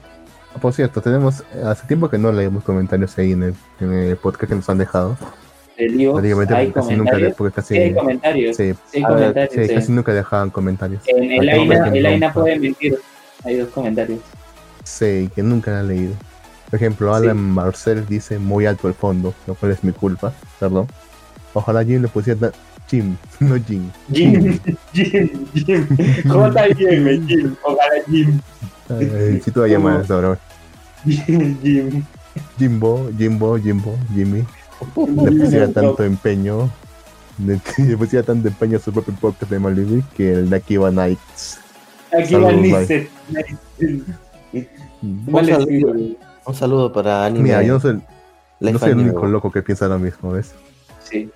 Por 0.60 0.72
cierto, 0.72 1.00
tenemos, 1.00 1.44
hace 1.64 1.86
tiempo 1.86 2.08
que 2.10 2.18
no 2.18 2.32
leemos 2.32 2.64
comentarios 2.64 3.16
ahí 3.18 3.32
en 3.32 3.42
el, 3.44 3.54
en 3.80 3.92
el 3.92 4.16
podcast 4.16 4.48
que 4.50 4.54
nos 4.56 4.68
han 4.68 4.78
dejado. 4.78 5.16
Ivo, 5.78 6.12
Prácticamente 6.14 6.54
hay 6.54 6.72
casi 6.72 6.94
nunca, 6.94 7.16
porque 7.38 7.54
casi, 7.54 7.74
Sí, 7.74 7.80
hay 7.80 7.94
comentarios. 7.94 8.56
sí, 8.56 8.74
Sí, 8.90 8.98
hay 8.98 9.02
A 9.04 9.08
ver, 9.08 9.18
comentarios. 9.18 9.54
sí, 9.54 9.68
sí. 9.68 9.74
casi 9.74 9.92
nunca 9.92 10.12
dejaban 10.12 10.50
comentarios. 10.50 11.02
En 11.06 11.30
el 11.32 11.48
Aina, 11.48 11.88
el 11.88 12.06
Aina 12.06 12.32
puede 12.32 12.58
mentir. 12.58 12.98
Hay 13.44 13.56
dos 13.56 13.68
comentarios. 13.70 14.20
Sí, 14.84 15.30
que 15.34 15.42
nunca 15.42 15.70
la 15.70 15.80
han 15.80 15.88
leído. 15.88 16.12
Por 16.68 16.76
ejemplo. 16.76 17.14
Alan 17.14 17.38
Marcel 17.38 18.04
dice 18.06 18.38
muy 18.38 18.66
alto 18.66 18.88
el 18.88 18.94
fondo, 18.94 19.32
lo 19.46 19.54
cual 19.54 19.72
es 19.72 19.82
mi 19.82 19.92
culpa, 19.92 20.32
perdón. 20.58 20.86
Ojalá 21.54 21.82
Jim 21.84 22.02
le 22.02 22.08
pusiera 22.08 22.50
Jim, 22.88 23.16
no 23.40 23.56
Jim. 23.56 23.90
Jim, 24.12 24.58
Jim, 24.92 25.46
Jim. 25.54 25.86
J-M, 26.28 27.20
Jim. 27.26 27.56
Ojalá 27.62 28.02
Jim. 28.06 28.40
Si 29.42 29.50
tú 29.50 29.60
vas 29.60 29.70
a 29.70 29.72
llamar 29.72 30.00
a 30.00 30.02
esa 30.02 30.16
hora. 30.16 30.38
Jim, 31.04 31.58
Jim. 31.62 32.04
Jimbo, 32.58 33.10
Jimbo, 33.16 33.58
Jimbo, 33.58 33.98
Jimmy. 34.14 34.44
Le 34.96 35.32
pusiera 35.32 35.68
tanto 35.68 36.04
empeño, 36.04 36.70
le, 37.44 37.60
le 37.86 37.96
pusiera 37.96 38.24
tanto 38.24 38.48
empeño 38.48 38.78
a 38.78 38.80
su 38.80 38.92
propio 38.92 39.14
podcast 39.20 39.50
de 39.50 39.58
Malibu 39.58 40.02
que 40.16 40.32
el 40.32 40.50
de 40.50 40.56
Akiba 40.56 40.90
Nights. 40.90 41.60
Aquí 42.12 42.32
Saludos, 42.32 42.52
va 42.52 42.78
bye. 42.80 43.08
Nice. 43.28 44.66
Un 45.02 45.46
saludo, 45.46 45.94
sí, 45.94 46.18
un 46.46 46.54
saludo 46.54 46.92
para 46.92 47.24
Anime. 47.24 47.44
Mira, 47.44 47.62
yo 47.62 47.74
no 47.74 47.80
soy, 47.80 48.00
Life 48.60 48.72
no 48.72 48.78
soy 48.78 48.90
el 48.90 48.98
único 48.98 49.26
loco 49.26 49.50
que 49.50 49.62
piensa 49.62 49.86
lo 49.88 49.98
mismo, 49.98 50.32
¿ves? 50.32 50.52
sí. 51.02 51.30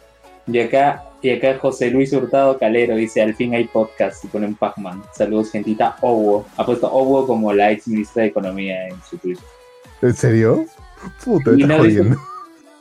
Y 0.47 0.59
acá, 0.59 1.03
y 1.25 1.31
acá 1.31 1.59
José 1.59 1.91
Luis 1.91 2.13
Hurtado 2.13 2.59
Calero 2.59 2.97
dice, 2.97 3.23
al 3.23 3.35
fin 3.35 3.55
hay 3.55 3.65
podcast 3.65 4.23
y 4.25 4.29
pone 4.29 4.47
un 4.47 4.55
Pac-Man. 4.55 5.03
Saludos, 5.15 5.51
gentita. 5.51 5.97
Owo. 6.03 6.45
Ha 6.59 6.67
puesto 6.67 6.93
Owo 6.93 7.27
como 7.27 7.53
la 7.53 7.71
ex 7.71 7.89
ministra 7.89 8.23
de 8.25 8.29
Economía 8.29 8.89
en 8.89 8.97
su 9.09 9.17
Twitter. 9.17 9.43
¿En 10.03 10.15
serio? 10.15 10.67
Puta, 11.25 11.53
Y 11.53 11.57
dice- 11.57 11.77
jodiendo. 11.79 12.17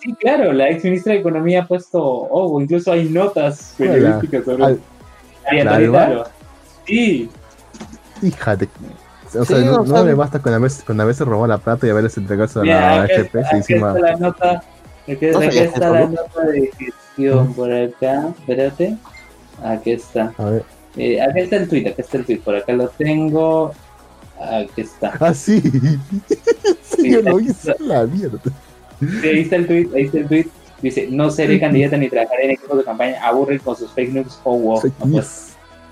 Sí, 0.02 0.14
claro, 0.20 0.52
la 0.52 0.70
ex 0.70 0.84
ministra 0.84 1.14
de 1.14 1.20
Economía 1.20 1.62
ha 1.62 1.68
puesto 1.68 2.02
Owo. 2.04 2.60
Incluso 2.62 2.92
hay 2.92 3.08
notas 3.08 3.76
periodísticas 3.78 4.44
sobre 4.44 4.64
Al-. 4.66 5.68
Alba. 5.68 6.30
Sí, 6.86 7.30
Hija 8.22 8.56
de... 8.58 8.68
O 9.40 9.46
Sí, 9.46 9.54
sea, 9.54 9.60
no, 9.64 9.84
no 9.84 10.04
le 10.06 10.14
basta 10.14 10.40
con 10.40 10.54
haberse, 10.54 10.84
con 10.84 11.00
haberse 11.02 11.24
robado 11.26 11.48
la 11.48 11.58
plata 11.58 11.88
y 11.88 11.90
haberles 11.90 12.16
entregado 12.18 12.62
a 12.62 12.66
la 12.66 13.02
HP, 13.04 13.40
encima... 13.54 13.94
está 13.96 14.00
la 14.12 14.16
nota, 14.18 14.64
No 15.08 15.34
sabía 15.42 15.64
está 15.64 15.90
la 15.90 16.00
¿no? 16.02 16.08
nota 16.10 16.42
de 16.52 16.72
por 17.56 17.72
acá. 17.72 18.34
Espérate. 18.40 18.98
Aquí 19.64 19.92
está. 19.92 20.34
A 20.38 20.46
ver. 20.46 20.66
Eh, 20.96 21.22
acá 21.22 21.40
está 21.40 21.56
el 21.58 21.70
tweet, 21.70 21.88
acá 21.88 22.02
está 22.02 22.18
el 22.18 22.26
tweet. 22.26 22.40
Por 22.40 22.56
acá 22.56 22.74
lo 22.74 22.88
tengo. 22.90 23.72
Aquí 24.40 24.82
está. 24.82 25.14
Ah, 25.20 25.34
sí. 25.34 25.62
sí, 26.82 27.12
yo 27.12 27.22
lo 27.22 27.40
hice 27.40 27.76
la 27.80 28.06
mierda. 28.06 28.40
Sí, 29.00 29.28
ahí 29.28 29.42
está 29.42 29.58
el 29.58 29.68
tweet, 29.68 29.90
ahí 29.96 30.04
está 30.04 30.18
el 30.20 30.28
tweet. 30.28 30.48
Dice, 30.82 31.08
no 31.10 31.32
seré 31.32 31.60
candidata 31.62 31.96
ni 31.96 32.10
trabajaré 32.10 32.46
en 32.46 32.52
equipos 32.52 32.78
de 32.78 32.84
campaña, 32.84 33.26
aburren 33.26 33.60
con 33.60 33.76
sus 33.76 33.90
fake 33.92 34.12
news 34.12 34.38
o 34.44 34.58
wow. 34.58 34.82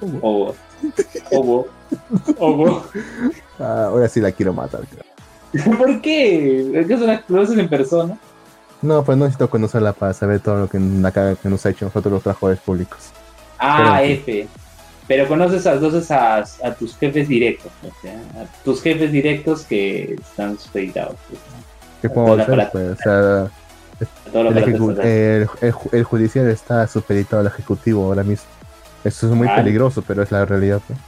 Wow. 0.02 0.56
Wow. 1.32 1.68
Wow. 2.40 2.84
Ah, 3.60 3.86
ahora 3.88 4.08
sí 4.08 4.22
la 4.22 4.32
quiero 4.32 4.54
matar. 4.54 4.82
creo. 4.88 5.78
¿Por 5.78 6.02
qué? 6.02 6.80
¿Es 6.80 6.88
que 6.88 6.98
son 6.98 7.08
las 7.08 7.22
conoces 7.24 7.58
en 7.58 7.70
persona? 7.70 8.18
No, 8.82 9.04
pues 9.04 9.18
no 9.18 9.26
necesito 9.26 9.50
conocerla 9.50 9.94
para 9.94 10.14
saber 10.14 10.40
todo 10.40 10.58
lo 10.62 10.68
que 10.68 10.80
la 10.80 11.12
caga 11.12 11.36
que 11.36 11.50
nos 11.50 11.66
ha 11.66 11.70
hecho 11.70 11.86
nosotros 11.86 12.12
los 12.14 12.24
trabajadores 12.24 12.60
públicos. 12.60 12.98
Ah, 13.60 13.98
Pero- 14.02 14.14
F. 14.14 14.48
Pero 15.08 15.28
conoces 15.28 15.66
a, 15.68 15.74
entonces 15.74 16.10
a, 16.12 16.38
a 16.38 16.74
tus 16.78 16.96
jefes 16.98 17.28
directos, 17.28 17.72
o 17.84 18.02
sea, 18.02 18.14
a 18.42 18.64
tus 18.64 18.82
jefes 18.82 19.12
directos 19.12 19.64
que 19.64 20.14
están 20.14 20.58
supeditados 20.58 21.16
pues, 21.28 21.42
¿Qué 22.02 22.08
la 22.56 22.64
hacer? 22.64 22.70
Pues, 22.72 22.92
o 22.92 23.04
sea, 23.04 23.52
el, 24.34 24.48
el, 25.02 25.50
el 25.62 25.76
el 25.92 26.04
judicial 26.04 26.48
está 26.48 26.88
supeditado 26.88 27.42
al 27.42 27.48
ejecutivo 27.48 28.06
ahora 28.06 28.24
mismo. 28.24 28.46
Eso 29.04 29.28
es 29.28 29.34
muy 29.34 29.48
Ah. 29.50 29.56
peligroso, 29.58 30.02
pero 30.08 30.24
es 30.24 30.32
la 30.32 30.46
realidad. 30.46 30.80
pues. 30.88 31.00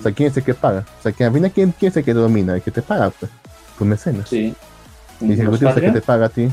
O 0.00 0.02
sea, 0.02 0.12
¿quién 0.12 0.30
es 0.30 0.36
el 0.36 0.42
que 0.44 0.54
paga? 0.54 0.84
O 0.98 1.02
sea, 1.02 1.12
final, 1.32 1.50
¿quién, 1.52 1.72
quién 1.78 1.90
es 1.90 1.96
el 1.96 2.04
que 2.04 2.14
domina? 2.14 2.54
El 2.56 2.62
que 2.62 2.70
te 2.70 2.82
paga, 2.82 3.10
pues. 3.10 3.30
Tu 3.78 3.84
mecenas. 3.84 4.28
Sí. 4.28 4.54
Y 5.20 5.24
el 5.24 5.32
ejecutivo 5.32 5.70
es 5.70 5.76
el 5.76 5.82
que 5.84 5.92
te 5.92 6.00
paga 6.00 6.26
a 6.26 6.28
ti. 6.28 6.48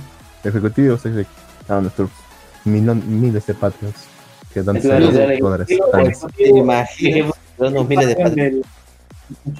El 0.46 0.50
ejecutivo 0.52 0.96
es 0.96 1.06
el 1.06 1.26
que 1.26 1.74
a 1.74 1.82
nuestros 1.82 2.10
miles 2.66 3.46
de 3.48 3.54
patrios 3.56 3.94
que 4.54 4.62
dan 4.62 4.80
de 4.80 4.88
del 4.88 5.40
dólares. 5.40 5.68
¿Te 5.68 6.48
imaginas 6.50 6.90
que 6.98 7.34
tuvieran 7.58 7.74
unos 7.74 7.88
miles 7.90 8.08
de 8.08 8.62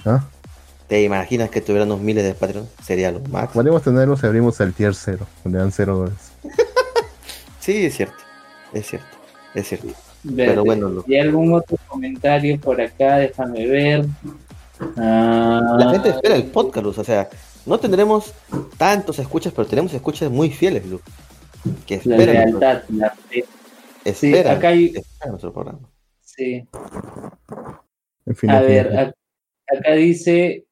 ¿Ah? 0.06 0.24
¿Te 0.88 1.02
imaginas 1.02 1.50
que 1.50 1.62
tuvieran 1.62 1.88
unos 1.92 2.02
miles 2.02 2.24
de 2.24 2.36
Patreon? 2.36 2.70
Sería 2.84 3.12
lo 3.12 3.20
máximo. 3.22 3.54
Podemos 3.64 3.82
tenerlos 3.82 4.20
si 4.20 4.28
abrimos 4.28 4.60
el 4.60 4.74
tier 4.74 4.94
0, 4.94 5.26
donde 5.44 5.58
dan 5.60 5.72
0 5.72 5.98
dólares. 5.98 6.32
Sí, 7.60 7.84
es 7.88 7.96
cierto. 7.96 8.14
Es 8.74 8.86
cierto. 8.86 9.08
Es 9.56 9.68
cierto. 9.68 9.88
Pero 10.36 10.64
bueno, 10.64 10.88
lo- 10.88 11.04
¿Y 11.08 11.18
algún 11.18 11.52
otro 11.52 11.78
comentario 11.88 12.60
por 12.62 12.80
acá? 12.80 13.16
Déjame 13.18 13.66
ver. 13.66 14.06
Ah, 14.98 15.76
La 15.80 15.90
gente 15.90 16.10
espera 16.10 16.36
el 16.36 16.44
podcast. 16.44 16.86
O 16.86 17.04
sea, 17.04 17.28
no 17.66 17.80
tendremos 17.80 18.34
tantos 18.78 19.20
escuchas, 19.20 19.54
pero 19.54 19.68
tenemos 19.68 19.94
escuchas 19.94 20.30
muy 20.32 20.50
fieles, 20.50 20.86
Luz. 20.86 21.02
Que 21.86 22.02
La 22.04 22.16
esperan, 22.16 22.36
lealtad, 22.36 22.84
la 22.90 23.10
fe. 23.10 23.46
Sí, 24.04 24.28
esperan, 24.28 24.58
acá 24.58 24.68
hay. 24.70 24.86
esperan 24.86 25.30
nuestro 25.30 25.52
programa. 25.54 25.90
Sí. 26.22 26.68
En 28.26 28.36
fin, 28.36 28.50
A 28.50 28.58
en 28.58 28.66
fin, 28.66 28.68
ver, 28.68 29.14
acá 29.68 29.94
dice 29.94 30.66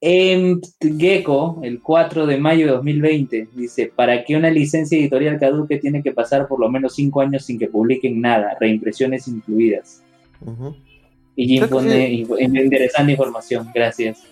Gecko, 0.00 1.60
el 1.62 1.80
4 1.80 2.26
de 2.26 2.36
mayo 2.36 2.66
de 2.66 2.72
2020, 2.72 3.48
dice, 3.54 3.90
para 3.94 4.22
que 4.24 4.36
una 4.36 4.50
licencia 4.50 4.98
editorial 4.98 5.38
caduque 5.38 5.78
tiene 5.78 6.02
que 6.02 6.12
pasar 6.12 6.46
por 6.46 6.60
lo 6.60 6.68
menos 6.68 6.94
5 6.94 7.20
años 7.22 7.46
sin 7.46 7.58
que 7.58 7.68
publiquen 7.68 8.20
nada, 8.20 8.56
reimpresiones 8.60 9.28
incluidas. 9.28 10.02
Y 11.36 11.46
Jim 11.46 11.68
pone 11.68 12.10
interesante 12.10 13.12
información, 13.12 13.70
gracias. 13.74 14.22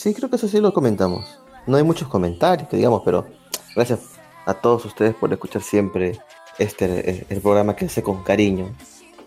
Sí, 0.00 0.14
creo 0.14 0.30
que 0.30 0.36
eso 0.36 0.48
sí 0.48 0.60
lo 0.60 0.72
comentamos. 0.72 1.26
No 1.66 1.76
hay 1.76 1.82
muchos 1.82 2.08
comentarios, 2.08 2.68
que 2.70 2.76
digamos, 2.78 3.02
pero 3.04 3.26
gracias 3.76 4.00
a 4.46 4.54
todos 4.54 4.86
ustedes 4.86 5.14
por 5.14 5.30
escuchar 5.30 5.60
siempre 5.62 6.18
este 6.58 6.86
el, 7.10 7.26
el 7.28 7.40
programa 7.42 7.76
que 7.76 7.84
hace 7.84 8.02
con 8.02 8.22
cariño. 8.22 8.70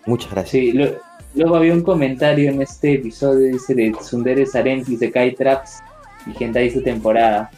Muchas 0.07 0.31
gracias. 0.31 0.49
Sí, 0.49 0.71
lo- 0.71 0.95
luego 1.35 1.57
había 1.57 1.73
un 1.73 1.83
comentario 1.83 2.49
en 2.49 2.59
este 2.63 2.93
episodio, 2.95 3.53
dice 3.53 3.75
de 3.75 3.95
Sundere 4.01 4.47
Sarenti, 4.47 4.97
se 4.97 5.11
cae 5.11 5.33
Traps 5.33 5.83
y 6.25 6.43
Hentai 6.43 6.71
su 6.71 6.81
temporada, 6.81 7.51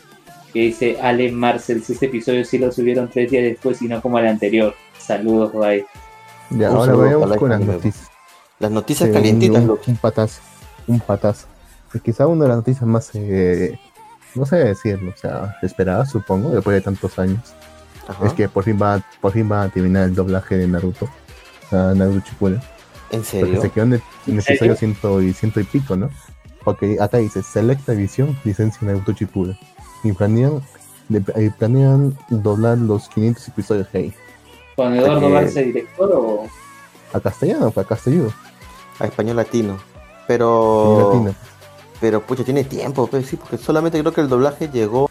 que 0.51 0.59
dice 0.59 0.97
Ale 1.01 1.31
Marcels, 1.31 1.89
este 1.89 2.07
episodio 2.07 2.43
sí 2.43 2.57
lo 2.57 2.69
subieron 2.69 3.09
tres 3.09 3.31
días 3.31 3.43
después 3.43 3.81
y 3.81 3.87
no 3.87 4.01
como 4.01 4.19
el 4.19 4.27
anterior. 4.27 4.75
Saludos, 4.99 5.53
bye. 5.53 5.85
Ya, 6.49 6.69
un 6.69 6.75
ahora 6.75 6.85
saludo 6.87 7.03
vayamos 7.03 7.37
con 7.37 7.49
las 7.49 7.61
noticias. 7.61 8.07
Las 8.59 8.71
noticias 8.71 9.07
Sí, 9.07 9.13
calientitas, 9.13 9.61
un, 9.61 9.67
Luz. 9.67 9.87
un 9.87 9.95
patazo. 9.95 10.41
Un 10.87 10.99
patazo. 10.99 11.47
Quizá 12.03 12.27
una 12.27 12.43
de 12.43 12.49
las 12.49 12.57
noticias 12.57 12.83
más, 12.85 13.09
eh, 13.13 13.79
no 14.35 14.45
sé 14.45 14.57
decirlo, 14.57 15.11
o 15.15 15.17
sea, 15.17 15.55
esperadas, 15.61 16.09
supongo, 16.11 16.49
después 16.49 16.75
de 16.75 16.81
tantos 16.81 17.17
años. 17.19 17.39
Ajá. 18.07 18.27
Es 18.27 18.33
que 18.33 18.49
por 18.49 18.63
fin 18.63 18.77
va, 18.81 19.01
por 19.21 19.31
fin 19.31 19.49
va 19.51 19.63
a 19.63 19.69
terminar 19.69 20.03
el 20.03 20.13
doblaje 20.15 20.57
de 20.57 20.67
Naruto. 20.67 21.07
A 21.71 21.93
Naruto 21.95 22.21
Shippuden. 22.27 22.55
¿En 23.11 23.21
Porque 23.21 23.25
serio? 23.25 23.61
se 23.61 23.69
quedó 23.69 23.83
en 23.85 23.93
el, 23.93 23.99
en 24.27 24.33
el 24.33 24.35
¿En 24.35 24.41
serio? 24.41 24.73
episodio 24.73 24.75
ciento 24.75 25.21
y, 25.21 25.33
ciento 25.33 25.59
y 25.59 25.63
pico, 25.63 25.95
¿no? 25.95 26.09
Porque 26.63 26.97
acá 26.99 27.17
dice, 27.17 27.41
Selecta 27.43 27.93
Visión, 27.93 28.37
licencia 28.43 28.79
Naruto 28.85 29.13
Shippuden. 29.13 29.57
Y 30.03 30.11
planean, 30.11 30.61
de- 31.09 31.45
y 31.45 31.49
planean 31.51 32.17
doblar 32.29 32.77
los 32.77 33.07
500 33.09 33.47
episodios 33.47 33.87
que 33.87 33.97
hay. 33.99 34.13
¿Con 34.75 34.93
Eduardo 34.93 35.21
Porque- 35.21 35.35
Barça 35.47 35.63
director 35.65 36.11
o...? 36.13 36.47
A 37.13 37.19
castellano, 37.21 37.71
a 37.75 37.83
castellano. 37.85 38.33
A 38.99 39.05
español 39.05 39.37
latino. 39.37 39.73
en 39.73 39.79
Pero. 40.27 41.11
latino. 41.13 41.35
Pero 42.05 42.21
pucha, 42.21 42.43
tiene 42.43 42.63
tiempo, 42.63 43.07
pues 43.07 43.25
sí, 43.25 43.35
porque 43.35 43.57
solamente 43.57 43.99
creo 43.99 44.13
que 44.13 44.21
el 44.21 44.29
doblaje 44.29 44.69
llegó 44.71 45.09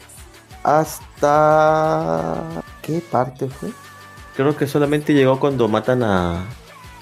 hasta. 0.62 2.36
¿Qué 2.82 3.02
parte 3.10 3.48
fue? 3.48 3.70
Creo 4.36 4.56
que 4.56 4.68
solamente 4.68 5.12
llegó 5.12 5.40
cuando 5.40 5.66
matan 5.66 6.04
a. 6.04 6.44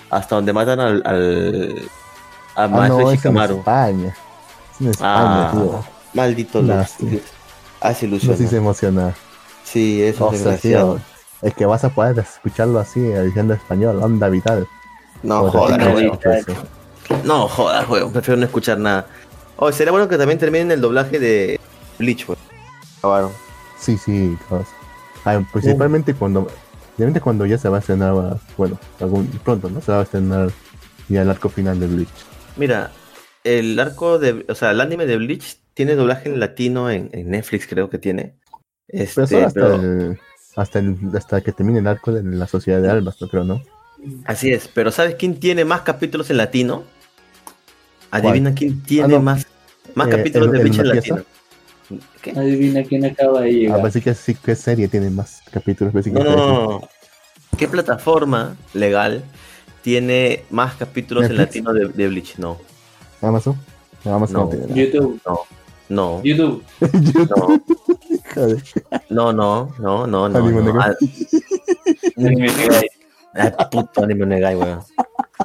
Hasta 0.09 0.37
donde 0.37 0.55
matan 0.55 0.81
al. 0.81 1.03
al 1.05 1.83
a 2.57 2.65
Ah, 2.65 2.69
no, 2.69 3.11
es 3.11 3.23
en. 3.23 3.37
España. 3.37 4.17
Es 4.73 4.81
en 4.81 4.89
España, 4.89 5.49
Ah, 5.49 5.51
tío. 5.53 5.85
maldito 6.15 6.63
Lástima. 6.63 7.21
Hace 7.83 8.07
No 8.07 8.13
ilusión. 8.17 8.39
se 8.39 8.45
hizo 8.45 8.57
emocionar. 8.57 9.13
Sí, 9.65 10.03
eso 10.03 10.33
es 10.33 10.39
desgraciado. 10.43 10.95
tío, 10.95 11.05
es 11.43 11.53
que 11.53 11.67
vas 11.67 11.85
a 11.85 11.91
poder 11.91 12.19
escucharlo 12.19 12.79
así, 12.79 12.99
diciendo 13.01 13.53
español, 13.53 14.03
onda 14.03 14.31
vital. 14.31 14.67
No 15.23 15.51
jodas, 15.51 15.77
no. 15.77 16.19
No 17.25 17.47
jodas, 17.47 17.87
weón. 17.91 18.11
Prefiero 18.11 18.39
no 18.41 18.47
escuchar 18.47 18.79
nada. 18.79 19.05
Oh, 19.65 19.71
sería 19.71 19.93
bueno 19.93 20.09
que 20.09 20.19
también 20.19 20.41
terminen 20.41 20.73
el 20.73 20.81
doblaje 20.81 21.21
de 21.21 21.61
Bleach, 21.97 22.29
weón. 22.29 22.41
Acabaron. 22.99 23.31
Sí, 23.79 23.97
sí, 23.97 24.37
claro. 24.49 24.67
Ah, 25.25 25.41
principalmente 25.53 26.15
cuando 26.15 26.47
principalmente 26.97 27.21
cuando 27.21 27.47
ya 27.47 27.59
se 27.59 27.69
va 27.69 27.77
a 27.77 27.81
estrenar, 27.81 28.41
bueno, 28.57 28.77
algún, 28.99 29.29
pronto, 29.45 29.71
¿no? 29.71 29.81
Se 29.81 29.93
va 29.93 30.01
a 30.01 30.03
estrenar 30.03 30.51
ya 31.09 31.23
el 31.23 31.31
arco 31.31 31.49
final 31.49 31.79
de 31.79 31.87
Bleach. 31.87 32.09
Mira, 32.57 32.91
el 33.45 33.79
arco 33.79 34.19
de, 34.19 34.45
o 34.49 34.55
sea, 34.57 34.73
el 34.73 34.81
anime 34.81 35.07
de 35.07 35.17
Bleach 35.17 35.59
tiene 35.75 35.95
doblaje 35.95 36.29
en 36.29 36.41
latino 36.41 36.91
en, 36.91 37.09
en 37.13 37.31
Netflix, 37.31 37.69
creo 37.69 37.89
que 37.89 37.99
tiene. 37.99 38.35
Este, 38.89 39.15
Pero 39.15 39.27
solo 39.29 39.47
hasta, 39.47 39.61
pero- 39.61 39.75
el, 39.77 40.19
hasta, 40.57 40.79
el, 40.81 40.97
hasta 41.17 41.41
que 41.41 41.53
termine 41.53 41.79
el 41.79 41.87
arco 41.87 42.11
de 42.11 42.25
la 42.25 42.49
Sociedad 42.49 42.83
de 42.83 42.91
Albas, 42.91 43.21
no 43.21 43.29
creo, 43.29 43.45
¿no? 43.45 43.63
así 44.25 44.51
es, 44.51 44.67
pero 44.67 44.91
¿sabes 44.91 45.15
quién 45.15 45.39
tiene 45.39 45.65
más 45.65 45.83
capítulos 45.83 46.29
en 46.31 46.39
latino? 46.39 46.83
Adivina 48.11 48.53
quién 48.55 48.83
tiene 48.83 49.05
Ah, 49.15 49.19
no. 49.19 49.23
más, 49.23 49.47
más 49.95 50.09
Eh, 50.09 50.11
capítulos 50.11 50.47
¿el- 50.49 50.53
de 50.53 50.59
Bleach 50.61 50.79
en 50.79 50.89
latino. 50.89 51.23
¿Qué? 52.23 52.31
Adivina 52.31 52.83
quién 52.85 53.05
acaba 53.05 53.41
de 53.43 53.49
Ah, 53.49 53.53
llegar. 53.53 53.81
parece 53.81 54.01
que 54.01 54.15
sí, 54.15 54.35
¿qué 54.35 54.55
serie 54.57 54.89
tiene 54.89 55.11
más 55.11 55.43
capítulos? 55.51 55.93
Que 55.93 56.11
No, 56.11 56.23
no. 56.25 56.89
¿Qué 57.59 57.69
plataforma 57.69 58.57
legal 58.73 59.23
tiene 59.83 60.45
más 60.51 60.75
capítulos 60.77 61.25
en 61.25 61.37
¿Netflix? 61.37 61.65
latino 61.65 61.73
de, 61.75 61.89
de 61.93 62.09
Bleach? 62.09 62.39
No, 62.39 62.59
Amazon. 63.21 63.57
No, 64.05 64.15
Amazon 64.15 64.51
no, 64.51 64.67
No. 64.69 64.75
YouTube, 64.75 65.21
no, 65.91 66.23
YouTube. 66.25 66.65
no, 67.29 67.63
Joder. 68.35 68.63
no, 69.11 69.33
no, 69.33 69.75
no, 69.79 70.07
no, 70.07 70.29
no. 70.29 70.39
Anime 70.39 70.63
no. 70.63 70.63
negro. 70.63 70.81
Ah, 70.81 70.95
Anime 72.17 72.47
Negai. 72.49 72.87
Ah, 73.35 73.69
puto 73.71 74.03
anime 74.03 74.27
negai, 74.27 74.57
weón. 74.57 74.81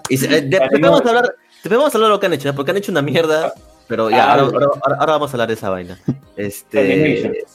Y 0.10 0.16
eh, 0.26 0.42
de- 0.42 0.60
te 0.60 0.70
podemos 0.80 1.02
hablar, 1.06 1.36
te 1.64 1.70
podemos 1.70 1.94
hablar 1.96 2.10
de 2.10 2.14
lo 2.16 2.20
que 2.20 2.26
han 2.26 2.34
hecho, 2.34 2.50
¿eh? 2.50 2.54
porque 2.54 2.72
han 2.72 2.78
hecho 2.78 2.92
una 2.92 3.02
mierda, 3.02 3.54
pero 3.88 4.10
ya, 4.10 4.26
Ah, 4.26 4.32
ahora, 4.34 4.44
ahora- 4.44 4.68
ahora- 4.84 4.98
ahora 5.00 5.12
vamos 5.14 5.32
a 5.32 5.34
hablar 5.34 5.48
de 5.48 5.54
esa 5.56 5.70
vaina. 5.70 6.00
Este. 6.36 7.46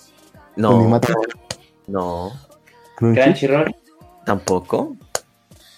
No, 0.57 1.01
no, 1.87 2.33
Crunchy. 2.97 3.21
Crunchyroll, 3.23 3.75
tampoco, 4.27 4.97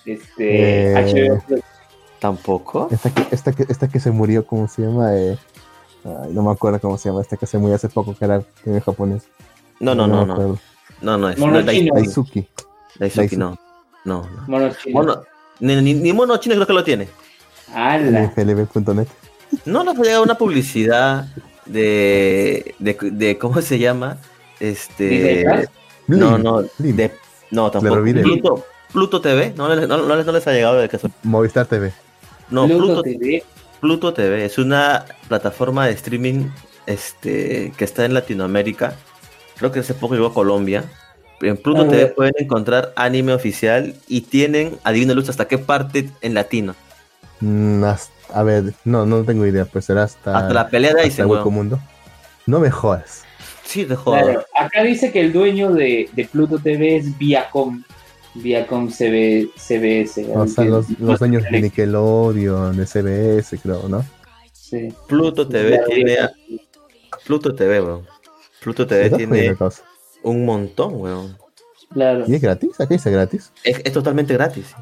este, 0.04 0.92
Eh, 1.26 1.62
tampoco. 2.18 2.88
Esta 2.90 3.10
que, 3.10 3.26
esta, 3.30 3.52
que, 3.52 3.64
esta 3.68 3.88
que 3.88 4.00
se 4.00 4.10
murió, 4.10 4.46
¿cómo 4.46 4.66
se 4.68 4.82
llama? 4.82 5.14
Eh, 5.16 5.38
ay, 6.04 6.30
no 6.32 6.42
me 6.42 6.50
acuerdo 6.50 6.80
cómo 6.80 6.98
se 6.98 7.08
llama. 7.08 7.20
Esta 7.22 7.36
que 7.36 7.46
se 7.46 7.58
murió 7.58 7.76
hace 7.76 7.88
poco, 7.88 8.14
que 8.16 8.24
era 8.24 8.42
en 8.66 8.80
japonés. 8.80 9.24
No, 9.80 9.94
no, 9.94 10.06
no, 10.06 10.24
no, 10.26 10.58
no, 11.00 11.18
no, 11.18 11.28
es 11.28 11.38
Mono 11.38 11.52
no 11.52 11.58
es 11.70 11.76
chino. 11.76 11.94
Daisuki. 11.94 12.48
Daisuke, 12.98 13.36
no, 13.36 13.58
no, 14.04 14.22
no. 14.22 14.44
Mono 14.48 14.70
chino. 14.74 14.98
Mono, 15.00 15.22
ni, 15.60 15.76
ni, 15.82 15.94
ni 15.94 16.12
mono 16.12 16.36
chino 16.38 16.54
creo 16.56 16.66
que 16.66 16.72
lo 16.72 16.84
tiene. 16.84 17.08
FLB.net. 18.34 19.08
No 19.64 19.84
nos 19.84 19.98
ha 19.98 20.02
llegado 20.02 20.22
una 20.22 20.36
publicidad 20.36 21.26
de, 21.66 22.74
de, 22.78 22.96
de 23.00 23.38
¿cómo 23.38 23.60
se 23.62 23.78
llama? 23.78 24.18
Este, 24.60 25.44
no, 26.06 26.38
no, 26.38 26.62
de, 26.78 27.10
no, 27.50 27.70
tampoco. 27.70 28.02
Pluto, 28.02 28.64
Pluto 28.92 29.20
TV, 29.20 29.52
no, 29.56 29.74
les- 29.74 29.88
no, 29.88 29.98
no 29.98 30.16
les, 30.16 30.24
no 30.26 30.32
les 30.32 30.46
ha 30.46 30.52
llegado 30.52 30.78
de 30.78 30.88
caso. 30.88 31.10
Movistar 31.22 31.66
TV. 31.66 31.92
No, 32.50 32.66
Pluto 32.66 32.84
Pluto, 32.86 33.02
TV. 33.02 33.44
Pluto 33.80 34.14
TV 34.14 34.44
es 34.44 34.58
una 34.58 35.04
plataforma 35.28 35.86
de 35.86 35.92
streaming 35.92 36.46
este, 36.86 37.72
que 37.76 37.84
está 37.84 38.04
en 38.04 38.14
Latinoamérica. 38.14 38.94
Creo 39.58 39.72
que 39.72 39.80
hace 39.80 39.94
poco 39.94 40.14
llegó 40.14 40.28
a 40.28 40.34
Colombia. 40.34 40.84
En 41.40 41.56
Pluto 41.56 41.82
A 41.82 41.88
TV 41.88 42.06
pueden 42.06 42.34
encontrar 42.38 42.92
anime 42.96 43.32
oficial 43.34 43.94
y 44.08 44.22
tienen, 44.22 44.78
adivina 44.84 45.12
luz, 45.14 45.28
hasta 45.28 45.46
qué 45.48 45.58
parte 45.58 46.08
en 46.22 46.34
latino. 46.34 46.74
Mm, 47.40 47.84
hasta- 47.84 48.13
a 48.32 48.42
ver, 48.42 48.74
no, 48.84 49.06
no 49.06 49.22
tengo 49.24 49.46
idea, 49.46 49.64
pues 49.64 49.84
será 49.86 50.04
hasta, 50.04 50.36
Hasta 50.36 50.54
la 50.54 50.68
pelea 50.68 50.90
de 50.92 51.00
hasta 51.00 51.04
Aizen, 51.04 51.26
Hueco 51.26 51.44
weón. 51.44 51.54
Mundo. 51.54 51.80
No 52.46 52.60
me 52.60 52.70
jodas. 52.70 53.22
Sí, 53.64 53.84
de 53.84 53.96
joder. 53.96 54.24
Claro, 54.24 54.46
acá 54.58 54.82
dice 54.82 55.10
que 55.10 55.20
el 55.20 55.32
dueño 55.32 55.72
de, 55.72 56.08
de 56.12 56.24
Pluto 56.26 56.58
TV 56.58 56.96
es 56.96 57.16
Viacom. 57.18 57.82
Viacom 58.34 58.88
CB, 58.90 59.48
CBS. 59.56 60.26
O 60.34 60.46
sea, 60.46 60.64
los, 60.64 60.90
los 60.98 61.18
dueños 61.20 61.44
de 61.44 61.60
Nickelodeon, 61.62 62.76
de 62.76 62.84
CBS, 62.86 63.58
creo, 63.58 63.88
¿no? 63.88 64.04
Sí. 64.52 64.92
Pluto 65.06 65.46
TV 65.48 65.80
tiene. 65.86 66.16
Pluto 67.24 67.54
TV, 67.54 67.80
weón. 67.80 68.06
Pluto 68.60 68.86
TV 68.86 69.10
tiene 69.10 69.56
un 70.22 70.44
montón, 70.44 71.00
weón. 71.00 71.36
Claro. 71.92 72.24
¿Y 72.26 72.34
es 72.34 72.42
gratis? 72.42 72.80
¿Aquí 72.80 72.94
dice 72.94 73.10
gratis? 73.10 73.52
Es, 73.62 73.80
es 73.84 73.92
totalmente 73.92 74.34
gratis. 74.34 74.74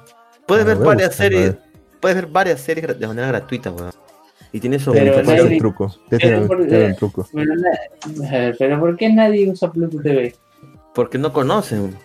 Puedes 0.47 0.65
Ah, 0.65 0.69
ver 0.69 0.79
varias 0.79 1.15
series. 1.15 1.57
Puedes 2.03 2.17
ver 2.17 2.27
varias 2.27 2.61
series 2.61 2.99
de 2.99 3.07
manera 3.07 3.29
gratuita, 3.29 3.71
weón. 3.71 3.93
Y 4.53 4.61
tiene 4.61 4.79
su 4.79 4.93
Pero 4.93 5.15
¿Cuál 5.15 5.21
es 5.21 5.29
nadie- 5.45 5.53
el 5.55 5.59
truco? 5.59 5.97
Pero 6.11 6.47
por- 6.47 6.61
un 6.61 6.97
truco. 6.97 7.27
Pero, 7.33 7.53
eh, 8.31 8.55
pero 8.59 8.79
¿por 8.81 8.97
qué 8.99 9.11
nadie 9.11 9.49
usa 9.51 9.71
Pluto 9.73 9.99
TV? 10.03 10.35
Porque 10.95 11.17
no 11.17 11.33
conocen, 11.33 11.97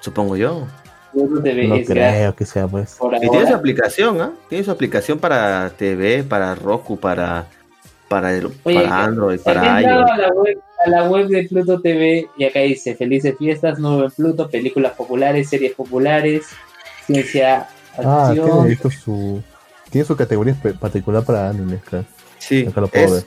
supongo 0.00 0.36
yo. 0.36 0.66
Pluto 1.12 1.40
TV 1.42 1.68
No 1.68 1.76
es 1.76 1.88
gratis 1.88 2.14
creo 2.18 2.34
que 2.36 2.44
sea, 2.44 2.66
pues. 2.66 2.96
por 2.96 3.14
Y 3.14 3.20
tiene 3.30 3.46
su 3.46 3.54
aplicación, 3.54 4.20
¿ah? 4.20 4.32
Tiene 4.50 4.64
su 4.64 4.70
aplicación 4.72 5.18
para 5.18 5.70
TV, 5.70 6.22
para 6.24 6.54
Roku, 6.54 6.98
para 6.98 7.46
para, 8.08 8.32
el- 8.36 8.46
Oye, 8.62 8.82
para 8.84 9.04
Android, 9.04 9.40
para 9.40 9.80
iOS. 9.80 10.10
a 10.12 10.16
la, 10.16 10.28
web, 10.32 10.58
a 10.84 10.90
la 10.90 11.08
web 11.08 11.26
de 11.28 11.42
Pluto 11.48 11.80
TV 11.80 12.28
y 12.36 12.44
acá 12.44 12.60
dice 12.60 12.94
Felices 12.94 13.34
fiestas, 13.36 13.78
nuevo 13.80 14.04
en 14.04 14.10
Pluto, 14.12 14.48
películas 14.48 14.92
populares, 14.92 15.48
series 15.48 15.72
populares, 15.72 16.46
ciencia, 17.06 17.66
Ah, 17.98 18.30
tiene 18.32 18.48
acción. 18.48 18.68
visto 18.68 18.90
su. 18.90 19.42
Tiene 19.90 20.06
su 20.06 20.16
categoría 20.16 20.56
particular 20.80 21.24
para 21.24 21.48
animes, 21.48 21.80
creo. 21.84 22.04
Sí, 22.38 22.66
Acá 22.66 22.80
lo 22.80 22.88
puedo 22.88 23.12
ver. 23.12 23.24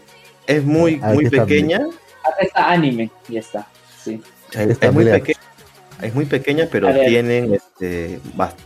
es, 0.48 0.58
es 0.58 0.64
muy, 0.66 1.00
Ah, 1.02 1.14
muy 1.14 1.30
pequeña. 1.30 1.78
Acá 2.24 2.38
está 2.42 2.72
anime, 2.72 3.10
ya 3.28 3.40
está. 3.40 3.68
Sí. 4.04 4.22
Es, 4.54 4.70
Está 4.70 4.88
es 4.88 4.94
muy 4.94 5.06
pequeña. 5.06 5.40
Es 6.02 6.16
muy 6.16 6.26
pequeña, 6.26 6.68
pero 6.72 6.94
tienen 6.94 7.54
este 7.54 8.20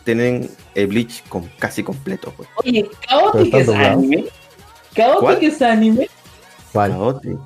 tienen 0.04 0.50
el 0.76 0.88
Bleach 0.88 1.24
con, 1.30 1.50
casi 1.58 1.84
completo, 1.84 2.32
pues. 2.38 2.48
Oye, 2.64 2.90
Chaotic 3.08 3.54
es 3.56 3.70
anime. 3.70 4.26
Chaotic 4.96 5.20
¿Cuál? 5.20 5.44
es 5.44 5.62
anime. 5.62 6.10
Chaotic. 6.74 7.38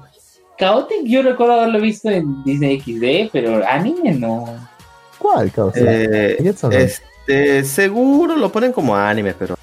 Chaotic 0.59 1.03
yo 1.03 1.21
recuerdo 1.21 1.53
haberlo 1.53 1.79
visto 1.79 2.09
en 2.09 2.43
Disney 2.43 2.81
XD, 2.81 3.31
pero 3.31 3.65
anime 3.65 4.13
no. 4.13 4.45
¿Cuál, 5.19 5.51
causa? 5.51 5.79
Eh. 5.81 6.37
Este, 7.27 7.63
seguro 7.65 8.35
lo 8.35 8.51
ponen 8.51 8.71
como 8.71 8.95
anime, 8.95 9.33
pero 9.37 9.55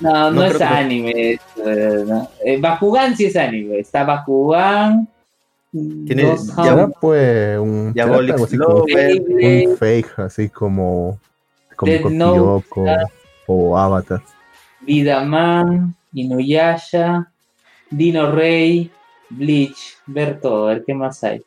No, 0.00 0.10
no, 0.12 0.30
No 0.32 0.44
es 0.44 0.56
que- 0.56 0.64
anime. 0.64 1.12
es, 1.32 1.40
eh, 1.64 2.04
no. 2.06 2.28
Eh, 2.44 2.58
Bakugan 2.60 3.16
sí 3.16 3.26
es 3.26 3.36
anime. 3.36 3.78
Está 3.78 4.04
Bakugan. 4.04 5.06
Tiene- 5.70 6.22
ya- 6.22 6.28
Hound, 6.30 6.64
¿Será 6.68 6.88
pues 7.00 7.58
un. 7.58 7.92
Diabolic 7.92 8.38
un 8.38 9.76
fake, 9.78 10.18
así 10.18 10.48
como. 10.48 11.18
Como 11.76 12.10
Note, 12.10 12.66
o 13.46 13.76
Avatar. 13.78 14.22
Vidaman, 14.80 15.94
Inuyasha, 16.12 17.28
Dino 17.90 18.30
Rey, 18.30 18.90
Bleach, 19.30 19.96
ver 20.06 20.40
todo, 20.40 20.68
a 20.68 20.74
ver 20.74 20.84
qué 20.86 20.94
más 20.94 21.22
hay. 21.24 21.42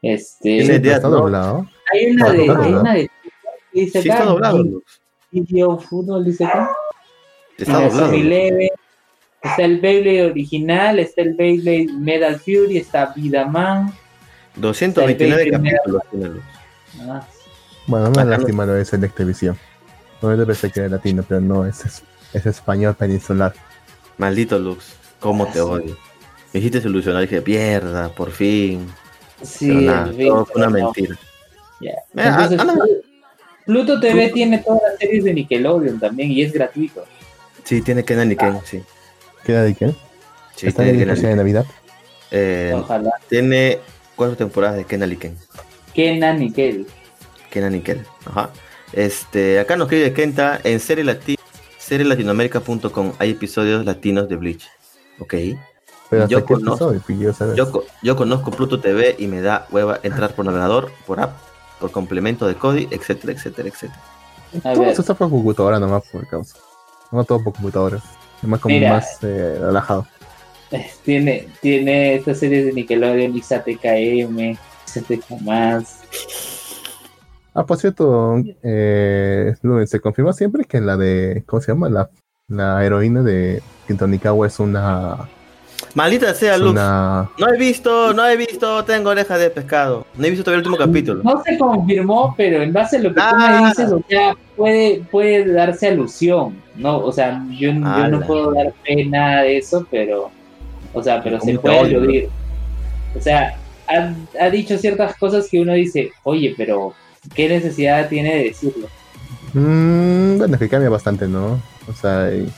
Tiene 0.00 0.14
Este, 0.16 0.78
Death 0.80 0.96
¿Está 0.96 1.08
Note. 1.08 1.20
doblado? 1.22 1.66
hay 1.92 2.06
una 2.10 2.30
de, 2.32 2.40
hay 2.42 2.72
una 2.74 2.94
de 2.94 3.10
dice 3.72 4.02
sí 4.02 4.08
está 4.08 4.24
doblado. 4.24 4.64
GTO 5.32 5.78
Fútbol, 5.78 6.24
dice 6.24 6.44
acá. 6.44 6.70
Está 7.56 7.80
doblado. 7.88 8.12
Está 9.44 9.64
el 9.64 9.80
Beyblade 9.80 10.26
original, 10.26 10.98
está 11.00 11.22
el 11.22 11.34
Beyblade 11.34 11.88
Metal 11.98 12.38
Fury, 12.38 12.76
está 12.78 13.12
Vidaman. 13.16 13.92
229 14.56 15.42
El 15.42 15.50
Beyblade 15.50 15.76
capítulos 15.76 16.02
tiene 16.10 16.28
Lux. 16.28 16.44
Ah, 17.00 17.26
Bueno, 17.86 18.06
me 18.06 18.10
Acá 18.12 18.24
no- 18.24 18.30
lástima 18.30 18.66
lo 18.66 18.74
de 18.74 18.84
Selectevisión. 18.84 19.58
No 20.20 20.36
yo 20.36 20.46
pensé 20.46 20.70
que 20.70 20.80
era 20.80 20.88
latino, 20.90 21.24
pero 21.26 21.40
no, 21.40 21.66
es, 21.66 21.84
es, 21.84 22.02
es 22.32 22.46
español 22.46 22.94
peninsular. 22.94 23.52
Maldito 24.18 24.58
Lux. 24.58 24.94
¿Cómo 25.18 25.46
te 25.46 25.54
sí. 25.54 25.58
odio? 25.60 25.96
Me 26.52 26.60
hiciste 26.60 26.80
solucionar, 26.80 27.22
dije, 27.22 27.40
pierda, 27.42 28.10
por 28.10 28.30
fin. 28.30 28.86
sí, 29.42 29.68
Pero 29.68 29.80
nada, 29.80 30.10
el 30.10 30.28
todo 30.28 30.44
fue 30.46 30.56
una 30.62 30.66
no. 30.66 30.84
mentira. 30.84 31.18
Entonces, 32.14 32.60
anda- 32.60 32.84
Pluto 33.66 34.00
TV 34.00 34.22
Pluto- 34.22 34.34
tiene 34.34 34.58
todas 34.58 34.80
las 34.88 34.98
series 34.98 35.24
de 35.24 35.34
Nickelodeon 35.34 35.98
también 36.00 36.30
y 36.30 36.42
es 36.42 36.52
gratuito. 36.52 37.04
Sí, 37.64 37.80
tiene 37.82 38.04
Kenan 38.04 38.32
y 38.32 38.36
Ken, 38.36 38.58
sí. 38.64 38.82
¿Queda 39.44 39.62
de 39.62 39.74
qué? 39.74 39.94
Sí, 40.56 40.66
¿Está 40.66 40.86
en 40.86 41.00
especial 41.00 41.30
de 41.32 41.36
Navidad? 41.36 41.66
Eh, 42.30 42.72
Ojalá. 42.74 43.10
tiene 43.28 43.78
cuatro 44.16 44.36
temporadas 44.36 44.76
de 44.76 44.84
Kenan 44.84 45.12
y 45.12 45.16
Ken. 45.16 45.36
Kenan 45.94 46.38
Nickel. 46.40 46.86
Kenan 47.50 47.74
y 47.74 47.80
Ken. 47.80 48.04
Ajá. 48.24 48.50
Este, 48.92 49.58
acá 49.60 49.76
nos 49.76 49.86
escribe 49.86 50.12
Kenta 50.12 50.60
en 50.64 50.78
serie 50.80 51.04
lati 51.04 51.36
serielatinoamérica.com 51.78 53.12
hay 53.18 53.30
episodios 53.30 53.84
latinos 53.84 54.28
de 54.28 54.36
Bleach. 54.36 54.68
Ok. 55.18 55.34
Pero 56.10 56.28
Yo 56.28 56.44
conozco- 56.44 56.92
episodio, 56.92 57.70
pues, 57.72 57.86
yo 58.02 58.16
conozco 58.16 58.50
Pluto 58.50 58.80
TV 58.80 59.16
y 59.18 59.26
me 59.28 59.40
da 59.40 59.66
hueva 59.70 59.98
entrar 60.02 60.34
por 60.34 60.44
navegador, 60.44 60.90
por 61.06 61.20
app, 61.20 61.32
por 61.82 61.90
complemento 61.90 62.46
de 62.46 62.54
Cody, 62.54 62.86
etcétera, 62.92 63.32
etcétera, 63.32 63.68
etcétera. 63.68 64.00
A 64.64 64.72
Todo 64.72 64.84
ver, 64.84 64.94
se 64.94 65.00
está 65.00 65.14
por 65.14 65.28
computadora 65.28 65.80
nomás, 65.80 66.04
por 66.12 66.26
causa. 66.28 66.56
No 67.10 67.24
todo 67.24 67.42
por 67.42 67.52
computadora. 67.54 68.00
Es 68.40 68.48
más 68.48 68.60
como 68.60 68.74
Mira. 68.74 68.94
más 68.94 69.18
eh, 69.22 69.58
relajado. 69.60 70.06
tiene, 71.04 71.48
tiene 71.60 72.14
estas 72.14 72.38
series 72.38 72.66
de 72.66 72.72
Nickelodeon, 72.72 73.36
ISATKM, 73.36 74.56
ISATK 74.86 75.40
más. 75.40 76.02
Ah, 77.52 77.66
por 77.66 77.76
cierto, 77.78 78.36
eh, 78.62 79.54
se 79.86 80.00
confirma 80.00 80.32
siempre 80.32 80.64
que 80.64 80.80
la 80.80 80.96
de. 80.96 81.42
¿Cómo 81.46 81.60
se 81.60 81.72
llama? 81.72 81.90
La, 81.90 82.10
la 82.46 82.84
heroína 82.84 83.22
de 83.22 83.60
Kintonikawa 83.88 84.46
es 84.46 84.60
una. 84.60 85.28
Maldita 85.94 86.32
sea, 86.34 86.56
Lux. 86.56 86.70
una. 86.70 87.28
No 87.38 87.48
he 87.52 87.58
visto, 87.58 88.14
no 88.14 88.26
he 88.26 88.36
visto, 88.36 88.84
tengo 88.84 89.10
oreja 89.10 89.36
de 89.38 89.50
pescado. 89.50 90.06
No 90.16 90.26
he 90.26 90.30
visto 90.30 90.44
todavía 90.44 90.62
el 90.62 90.66
último 90.68 90.86
capítulo. 90.86 91.22
No 91.22 91.42
se 91.42 91.58
confirmó, 91.58 92.34
pero 92.36 92.62
en 92.62 92.72
base 92.72 92.96
a 92.96 93.00
lo 93.00 93.08
que 93.10 93.14
tú 93.16 93.20
Ah. 93.24 93.60
me 93.62 93.68
dices, 93.68 93.92
o 93.92 94.02
sea, 94.08 94.34
puede, 94.56 95.02
puede 95.10 95.52
darse 95.52 95.88
alusión, 95.88 96.56
¿no? 96.76 96.98
O 96.98 97.12
sea, 97.12 97.44
yo, 97.50 97.72
yo 97.72 98.08
no 98.08 98.20
puedo 98.26 98.52
dar 98.52 98.72
fe 98.84 99.04
nada 99.04 99.42
de 99.42 99.58
eso, 99.58 99.86
pero, 99.90 100.30
o 100.94 101.02
sea, 101.02 101.22
pero 101.22 101.38
se 101.40 101.54
¿Cómo 101.56 101.60
te 101.60 101.76
puede 101.82 101.96
aludir. 101.96 102.28
O 103.16 103.20
sea, 103.20 103.56
ha, 103.88 104.14
ha 104.40 104.50
dicho 104.50 104.78
ciertas 104.78 105.16
cosas 105.16 105.48
que 105.50 105.60
uno 105.60 105.74
dice, 105.74 106.12
oye, 106.22 106.54
pero 106.56 106.94
¿qué 107.34 107.48
necesidad 107.48 108.08
tiene 108.08 108.34
de 108.36 108.44
decirlo? 108.44 108.86
Mm, 109.52 110.38
bueno, 110.38 110.54
es 110.54 110.58
que 110.60 110.68
cambia 110.68 110.88
bastante, 110.88 111.28
¿no? 111.28 111.60
O 111.88 111.92
sea, 112.00 112.30
y- 112.32 112.48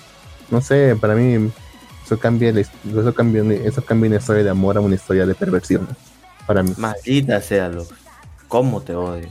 no 0.50 0.60
sé, 0.60 0.94
para 1.00 1.14
mí 1.14 1.50
eso 2.04 2.18
cambia, 2.18 2.50
eso 2.50 3.14
cambia, 3.14 3.42
eso 3.64 3.84
cambia 3.84 4.08
una 4.08 4.16
historia 4.18 4.42
de 4.44 4.50
amor 4.50 4.76
a 4.76 4.80
una 4.80 4.94
historia 4.94 5.24
de 5.26 5.34
perversión. 5.34 5.88
Para 6.46 6.62
mí. 6.62 6.72
Maldita 6.76 7.40
sea, 7.40 7.68
Lux. 7.68 7.88
¿Cómo 8.48 8.80
te 8.82 8.94
odio? 8.94 9.28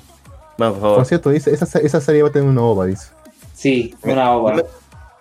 Bueno, 0.57 0.73
por 0.73 0.81
favor. 0.81 0.97
Por 0.97 1.05
cierto, 1.05 1.29
dice, 1.29 1.53
esa, 1.53 1.79
esa 1.79 2.01
serie 2.01 2.23
va 2.23 2.29
a 2.29 2.31
tener 2.31 2.47
una 2.49 2.61
ova, 2.61 2.85
dice. 2.85 3.07
Sí, 3.53 3.95
una 4.01 4.31
ova. 4.31 4.63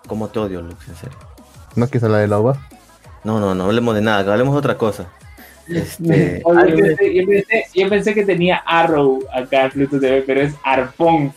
¿Cómo 0.06 0.28
te 0.28 0.38
odio, 0.38 0.62
Lux? 0.62 0.88
En 0.88 0.96
serio. 0.96 1.18
¿No 1.76 1.86
quieres 1.86 2.04
hablar 2.04 2.20
de 2.22 2.28
la 2.28 2.38
ova? 2.38 2.66
No, 3.24 3.38
no, 3.38 3.54
no 3.54 3.64
hablemos 3.64 3.94
de 3.94 4.00
nada, 4.00 4.32
hablemos 4.32 4.54
de 4.54 4.58
otra 4.58 4.76
cosa. 4.78 5.06
Este, 5.68 6.42
Oye, 6.44 6.70
yo, 6.76 6.76
pensé, 6.84 7.14
yo 7.14 7.22
pensé- 7.26 7.64
yo 7.74 7.88
pensé 7.88 8.14
que 8.14 8.24
tenía 8.24 8.56
Arrow 8.66 9.20
acá 9.32 9.66
en 9.66 9.70
Pluto 9.70 10.00
TV, 10.00 10.22
pero 10.26 10.40
es 10.40 10.54
Arpón. 10.64 11.32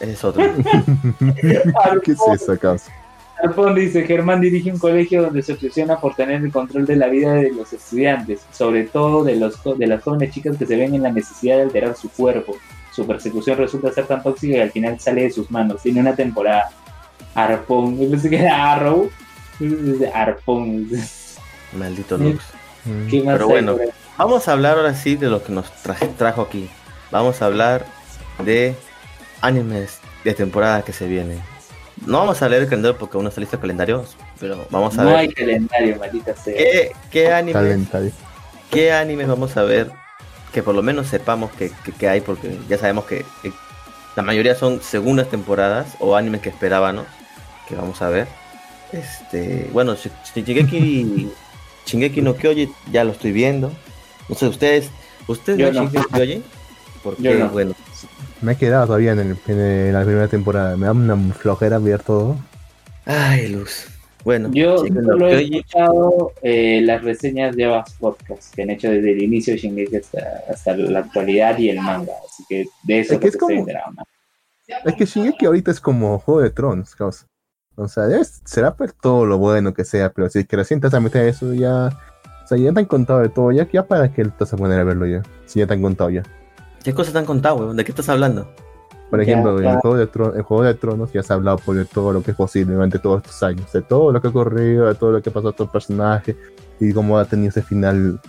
ese 0.00 0.12
es 0.12 0.24
otro. 0.24 0.42
¿Qué 1.40 2.12
es 2.12 2.18
eso, 2.42 2.58
causa? 2.58 2.90
Arpón 3.44 3.74
dice, 3.74 4.04
Germán 4.06 4.40
dirige 4.40 4.70
un 4.72 4.78
colegio 4.78 5.22
donde 5.22 5.42
se 5.42 5.52
obsesiona 5.52 5.98
por 6.00 6.14
tener 6.14 6.42
el 6.42 6.50
control 6.52 6.86
de 6.86 6.96
la 6.96 7.08
vida 7.08 7.34
de 7.34 7.50
los 7.52 7.72
estudiantes, 7.72 8.40
sobre 8.52 8.84
todo 8.84 9.22
de, 9.24 9.36
los, 9.36 9.58
de 9.78 9.86
las 9.86 10.02
jóvenes 10.02 10.32
chicas 10.34 10.56
que 10.56 10.66
se 10.66 10.76
ven 10.76 10.94
en 10.94 11.02
la 11.02 11.10
necesidad 11.12 11.56
de 11.56 11.62
alterar 11.62 11.96
su 11.96 12.08
cuerpo. 12.10 12.56
Su 12.92 13.06
persecución 13.06 13.58
resulta 13.58 13.92
ser 13.92 14.06
tan 14.06 14.22
tóxica 14.22 14.54
que 14.54 14.62
al 14.62 14.70
final 14.70 14.98
sale 15.00 15.22
de 15.24 15.30
sus 15.30 15.50
manos. 15.50 15.82
Tiene 15.82 16.00
una 16.00 16.14
temporada. 16.14 16.70
Arpón. 17.34 17.98
Yo 18.00 18.10
pensé 18.10 18.30
que 18.30 18.38
era 18.38 18.72
Arrow. 18.72 19.10
Arpón. 20.12 20.88
Maldito 21.72 22.16
Lux. 22.16 22.42
Mm. 22.84 23.06
¿Qué 23.08 23.22
más 23.22 23.34
Pero 23.34 23.48
bueno. 23.48 23.76
Vamos 24.16 24.46
a 24.46 24.52
hablar 24.52 24.76
ahora 24.78 24.94
sí 24.94 25.16
de 25.16 25.26
lo 25.28 25.42
que 25.42 25.52
nos 25.52 25.70
traje- 25.82 26.08
trajo 26.16 26.42
aquí. 26.42 26.68
Vamos 27.10 27.42
a 27.42 27.46
hablar 27.46 27.84
de 28.44 28.74
animes 29.40 29.98
de 30.22 30.34
temporada 30.34 30.82
que 30.82 30.92
se 30.92 31.06
viene. 31.08 31.38
No 32.06 32.18
vamos 32.18 32.42
a 32.42 32.48
leer 32.48 32.62
el 32.62 32.68
calendario 32.68 32.98
porque 32.98 33.16
aún 33.16 33.24
no 33.24 33.28
está 33.28 33.40
listo 33.40 33.56
el 33.56 33.60
calendario, 33.62 34.04
pero 34.40 34.66
vamos 34.70 34.98
a 34.98 35.02
No 35.04 35.10
ver 35.10 35.16
hay 35.18 35.28
calendario, 35.32 35.96
maldita 35.98 36.34
sea. 36.36 36.56
qué, 36.56 36.92
qué 37.10 37.32
animes, 37.32 37.54
Calendario. 37.54 38.10
qué 38.70 38.92
animes 38.92 39.28
vamos 39.28 39.56
a 39.56 39.62
ver 39.62 39.90
que 40.52 40.62
por 40.62 40.74
lo 40.74 40.82
menos 40.82 41.06
sepamos 41.08 41.50
que, 41.52 41.70
que- 41.84 41.92
que 41.92 42.08
hay, 42.08 42.20
porque 42.20 42.58
ya 42.68 42.78
sabemos 42.78 43.04
que, 43.06 43.24
que 43.42 43.52
la 44.16 44.22
mayoría 44.22 44.54
son 44.54 44.82
segundas 44.82 45.28
temporadas 45.28 45.96
o 46.00 46.14
animes 46.16 46.40
que 46.42 46.48
esperábamos 46.48 47.06
que 47.68 47.74
vamos 47.74 48.00
a 48.02 48.08
ver. 48.10 48.28
Este, 48.92 49.68
bueno, 49.72 49.94
Shi- 49.94 50.10
Shi- 50.34 50.44
Shingeki, 50.44 51.30
Shingeki 51.86 52.22
no 52.22 52.34
Kyoji 52.36 52.70
ya 52.92 53.02
lo 53.04 53.12
estoy 53.12 53.32
viendo. 53.32 53.72
No 54.28 54.34
sé, 54.36 54.46
ustedes, 54.46 54.90
ustedes 55.26 55.58
Yo 55.58 55.66
ven 55.66 55.74
no. 55.74 55.80
Shingeki 55.82 55.96
no 56.12 56.18
Kyoji? 56.18 56.42
Porque, 57.02 57.22
Yo 57.22 57.34
no. 57.34 57.48
bueno, 57.50 57.74
Me 58.44 58.52
he 58.52 58.56
quedado 58.56 58.86
todavía 58.86 59.12
en, 59.12 59.18
el- 59.20 59.36
en 59.48 59.58
el- 59.60 59.92
la 59.92 60.04
primera 60.04 60.28
temporada. 60.28 60.76
Me 60.76 60.86
da 60.86 60.92
una 60.92 61.16
flojera 61.34 61.78
ver 61.78 62.02
todo. 62.02 62.36
ay, 63.06 63.48
Luz. 63.48 63.86
Bueno, 64.24 64.50
Yo 64.52 64.78
solo 64.78 65.28
he 65.28 65.42
escuchado 65.44 66.32
eh, 66.40 66.80
las 66.82 67.02
reseñas 67.04 67.54
de 67.54 67.66
Abbas 67.66 67.92
Podcast 68.00 68.54
que 68.54 68.62
han 68.62 68.70
hecho 68.70 68.90
desde 68.90 69.12
el 69.12 69.22
inicio 69.22 69.52
de 69.52 69.60
Shingeki 69.60 69.96
hasta, 69.96 70.18
hasta 70.50 70.74
la 70.76 71.00
actualidad 71.00 71.58
y 71.58 71.68
el 71.68 71.78
manga. 71.80 72.12
Así 72.26 72.42
que 72.48 72.64
de 72.84 73.00
eso 73.00 73.14
Es 73.14 73.20
que 73.20 73.28
es 73.28 73.36
como-. 73.36 73.66
¿no? 73.66 74.02
Es 74.86 74.94
que 74.94 75.04
Shingeki 75.04 75.44
ahorita 75.44 75.70
es 75.70 75.80
como 75.80 76.18
Juego 76.20 76.40
de 76.40 76.48
Tronos, 76.50 76.94
causa. 76.96 77.26
O 77.76 77.86
sea, 77.88 78.04
será 78.44 78.74
por 78.74 78.92
todo 78.92 79.26
lo 79.26 79.36
bueno 79.36 79.74
que 79.74 79.84
sea, 79.84 80.10
pero 80.10 80.30
si 80.30 80.38
es 80.38 80.46
que 80.46 80.56
recién 80.56 80.80
te 80.80 81.00
meter 81.00 81.22
a 81.22 81.28
eso, 81.28 81.52
ya. 81.52 81.88
O 82.44 82.46
sea, 82.46 82.56
ya 82.56 82.72
te 82.72 82.78
han 82.80 82.86
contado 82.86 83.20
de 83.20 83.28
todo, 83.28 83.52
ya, 83.52 83.68
ya 83.70 83.82
para 83.86 84.10
que 84.12 84.24
te 84.24 84.30
vas 84.40 84.52
a 84.54 84.56
poner 84.56 84.78
a 84.80 84.84
verlo 84.84 85.06
ya. 85.06 85.22
Si 85.44 85.58
ya 85.58 85.66
te 85.66 85.74
han 85.74 85.82
contado 85.82 86.08
ya. 86.08 86.22
¿Qué 86.84 86.94
cosas 86.94 87.12
te 87.12 87.18
han 87.18 87.24
contado, 87.24 87.56
weón? 87.56 87.76
¿De 87.76 87.84
qué 87.84 87.90
estás 87.92 88.08
hablando? 88.08 88.46
Por 89.10 89.18
Ya, 89.24 89.32
ejemplo, 89.32 89.58
en 89.58 89.64
ya. 89.64 89.72
el 89.72 89.78
Juego, 89.80 89.96
de 89.96 90.06
Tronos, 90.06 90.36
en 90.36 90.42
Juego 90.42 90.62
de 90.64 90.74
Tronos 90.74 91.12
ya 91.12 91.22
se 91.22 91.32
ha 91.32 91.36
hablado 91.36 91.58
por 91.58 91.74
de 91.76 91.84
todo 91.84 92.12
lo 92.12 92.22
que 92.22 92.32
es 92.32 92.36
posible 92.36 92.74
durante 92.74 92.98
todos 92.98 93.22
estos 93.22 93.42
años, 93.42 93.72
de 93.72 93.82
todo 93.82 94.12
lo 94.12 94.20
que 94.20 94.26
ha 94.26 94.30
ocurrido, 94.30 94.86
de 94.86 94.94
todo 94.94 95.12
lo 95.12 95.22
que 95.22 95.30
pasó 95.30 95.48
a 95.48 95.52
todo 95.52 95.70
personaje 95.70 96.36
y 96.80 96.92
cómo 96.92 97.18
ha 97.18 97.24
tenido 97.24 97.48
ese 97.50 97.62
final 97.62 98.20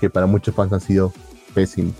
que 0.00 0.08
para 0.10 0.26
muchos 0.26 0.54
fans 0.54 0.72
ha 0.72 0.80
sido 0.80 1.12
pésimo. 1.54 1.92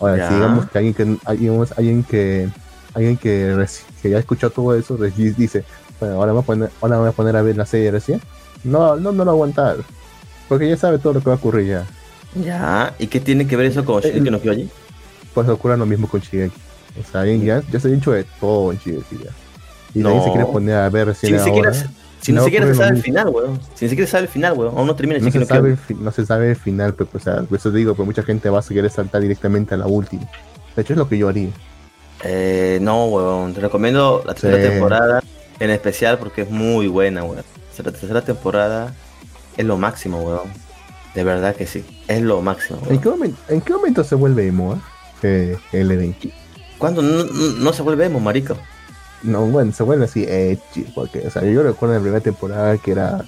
Ahora, 0.00 0.16
Ya. 0.18 0.28
si 0.28 0.34
digamos 0.34 0.66
que 0.70 0.78
alguien 0.78 0.94
que 0.94 1.16
alguien, 1.24 1.66
alguien 1.76 2.04
que 2.04 2.48
alguien 2.94 3.16
que, 3.16 3.66
que 4.02 4.10
ya 4.10 4.16
ha 4.16 4.20
escuchado 4.20 4.52
todo 4.52 4.74
eso 4.74 4.96
dice, 4.96 5.64
bueno, 6.00 6.16
ahora 6.16 6.28
me 6.28 6.32
voy 6.34 6.42
a 6.42 6.46
poner, 6.46 6.70
ahora 6.80 6.96
me 6.96 7.00
voy 7.02 7.08
a 7.10 7.12
poner 7.12 7.36
a 7.36 7.42
ver 7.42 7.56
la 7.56 7.66
serie 7.66 7.90
recién, 7.90 8.20
no, 8.64 8.96
no, 8.96 9.12
no 9.12 9.24
lo 9.24 9.30
aguantar, 9.32 9.76
porque 10.48 10.68
ya 10.68 10.76
sabe 10.76 10.98
todo 10.98 11.14
lo 11.14 11.20
que 11.20 11.26
va 11.26 11.34
a 11.34 11.38
ocurrir 11.38 11.66
ya. 11.68 11.86
Ya, 12.34 12.94
¿y 12.98 13.06
qué 13.06 13.20
tiene 13.20 13.46
que 13.46 13.56
ver 13.56 13.66
eso 13.66 13.84
con 13.84 14.02
Shingeki 14.02 14.30
no 14.30 14.40
Kyoji? 14.40 14.68
Pues 15.34 15.48
ocurre 15.48 15.76
lo 15.76 15.86
mismo 15.86 16.08
con 16.08 16.20
Shigeki. 16.20 16.56
O 17.00 17.10
sea, 17.12 17.24
ya, 17.26 17.62
ya 17.70 17.80
se 17.80 17.88
ha 17.88 17.90
dicho 17.90 18.10
de 18.12 18.24
todo 18.40 18.72
en 18.72 18.78
Shigeki 18.78 19.18
ya. 19.24 19.30
Y 19.94 20.00
No. 20.00 20.10
nadie 20.10 20.24
se 20.24 20.30
quiere 20.32 20.46
poner 20.46 20.76
a 20.76 20.88
ver 20.88 21.14
Si 21.14 21.30
ni 21.30 21.38
siquiera, 21.38 21.68
ahora. 21.68 21.74
se- 21.74 21.86
si 22.20 22.32
ni 22.32 22.38
No 22.38 22.44
siquiera 22.44 22.66
se 22.66 22.74
sabe 22.74 22.90
el 22.96 23.02
final, 23.02 23.28
weón. 23.28 23.60
Si 23.74 23.84
ni 23.84 23.88
siquiera 23.90 24.10
sabe 24.10 24.24
el 24.24 24.28
final, 24.28 24.52
weón. 24.58 24.76
Aún 24.76 24.86
no 24.86 24.94
termina 24.96 25.18
No 25.20 25.30
se, 25.30 25.38
no 25.38 25.46
sabe 25.46 25.76
no 26.00 26.10
se 26.12 26.26
sabe 26.26 26.50
el 26.50 26.56
final, 26.56 26.94
pero 26.94 27.08
pues, 27.10 27.26
o 27.26 27.32
sea, 27.32 27.42
por 27.44 27.56
eso 27.58 27.70
digo, 27.70 27.94
pues 27.94 28.06
mucha 28.06 28.22
gente 28.22 28.50
va 28.50 28.58
a 28.58 28.62
querer 28.62 28.90
saltar 28.90 29.22
directamente 29.22 29.74
a 29.74 29.78
la 29.78 29.86
última. 29.86 30.22
De 30.74 30.82
hecho, 30.82 30.92
es 30.94 30.98
lo 30.98 31.08
que 31.08 31.16
yo 31.18 31.28
haría. 31.28 31.50
Eh, 32.24 32.78
no, 32.82 33.06
weón. 33.06 33.54
Te 33.54 33.60
recomiendo 33.60 34.22
la 34.26 34.34
tercera 34.34 34.56
Sí. 34.62 34.68
temporada 34.70 35.22
en 35.60 35.70
especial 35.70 36.18
porque 36.18 36.42
es 36.42 36.50
muy 36.50 36.88
buena, 36.88 37.22
weón. 37.24 37.44
La 37.78 37.84
tercera 37.92 38.22
temporada 38.22 38.92
es 39.56 39.64
lo 39.64 39.76
máximo, 39.78 40.20
weón. 40.22 40.48
De 41.14 41.22
verdad 41.24 41.54
que 41.54 41.66
sí. 41.66 41.84
Es 42.08 42.20
lo 42.22 42.42
máximo, 42.42 42.80
¿En 42.82 42.88
weón. 42.88 43.00
qué, 43.00 43.08
momento, 43.08 43.38
¿En 43.48 43.60
qué 43.60 43.72
momento 43.72 44.04
se 44.04 44.14
vuelve 44.16 44.46
emo, 44.48 44.72
ah? 44.72 44.82
Eh? 45.22 45.58
el? 45.72 46.14
¿Cuándo 46.78 47.02
no, 47.02 47.72
se 47.72 47.82
vuelve 47.82 48.06
emo, 48.06 48.20
marico? 48.20 48.56
No, 49.22 49.46
bueno, 49.46 49.72
se 49.72 49.82
vuelve 49.82 50.04
así 50.04 50.24
edgy, 50.24 50.82
porque, 50.94 51.26
o 51.26 51.30
sea, 51.30 51.42
yo 51.44 51.62
recuerdo 51.62 51.94
en 51.96 52.00
la 52.00 52.02
primera 52.02 52.22
temporada 52.22 52.78
que 52.78 52.92
era, 52.92 53.24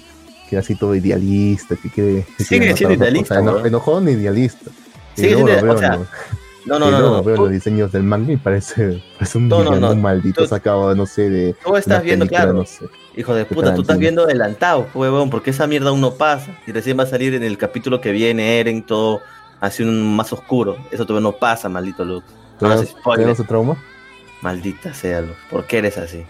que 0.49 0.55
era 0.55 0.61
así 0.61 0.75
todo 0.75 0.95
idealista, 0.95 1.75
que 1.75 1.89
quiere... 1.89 2.25
Sigue 2.39 2.75
siendo 2.77 2.95
idealista, 2.95 3.41
O 3.41 3.57
sea, 3.59 3.67
enojón 3.67 4.07
idealista. 4.07 4.71
Sigue 5.15 5.35
siendo- 5.35 5.73
o 5.73 5.77
sea, 5.77 5.97
¿no? 5.97 6.79
No, 6.79 6.91
no, 6.91 6.91
no, 6.91 7.23
veo 7.23 7.35
Tú, 7.35 7.41
los 7.43 7.51
diseños 7.51 7.91
del 7.91 8.03
manga 8.03 8.31
y 8.31 8.37
parece, 8.37 9.03
parece 9.17 9.37
un 9.37 9.47
No, 9.49 9.63
no, 9.63 9.95
maldito 9.95 10.43
Tú- 10.43 10.47
sacado, 10.47 10.93
no 10.95 11.05
sé, 11.05 11.29
de 11.29 11.53
tú 11.65 11.75
estás 11.75 12.03
viendo, 12.03 12.25
película, 12.25 12.43
claro. 12.43 12.53
no 12.59 12.65
sé. 12.65 12.85
Hijo 13.17 13.33
de 13.33 13.43
puta, 13.45 13.73
tú 13.75 13.81
estás 13.81 13.97
viendo 13.97 14.23
adelantado, 14.23 14.87
huevón, 14.93 15.29
porque 15.29 15.49
esa 15.49 15.67
mierda 15.67 15.89
aún 15.89 15.99
no 15.99 16.13
pasa. 16.13 16.57
Y 16.65 16.71
recién 16.71 16.97
va 16.97 17.03
a 17.03 17.07
salir 17.07 17.33
en 17.33 17.43
el 17.43 17.57
capítulo 17.57 17.99
que 17.99 18.11
viene 18.11 18.59
Eren 18.61 18.83
todo 18.83 19.19
así 19.61 19.83
un 19.83 20.15
más 20.15 20.33
oscuro. 20.33 20.77
Eso 20.91 21.05
todavía 21.05 21.29
no 21.29 21.37
pasa, 21.37 21.69
maldito 21.69 22.03
Luke. 22.03 22.27
No 22.59 22.67
hagas 22.67 22.81
¿Tenemos 22.81 22.99
spoiler. 22.99 23.19
tenemos 23.19 23.37
su 23.37 23.43
trauma? 23.45 23.77
Maldita 24.41 24.93
sea, 24.93 25.21
Luke. 25.21 25.37
¿Por 25.49 25.65
qué 25.65 25.77
eres 25.77 25.97
así? 25.97 26.25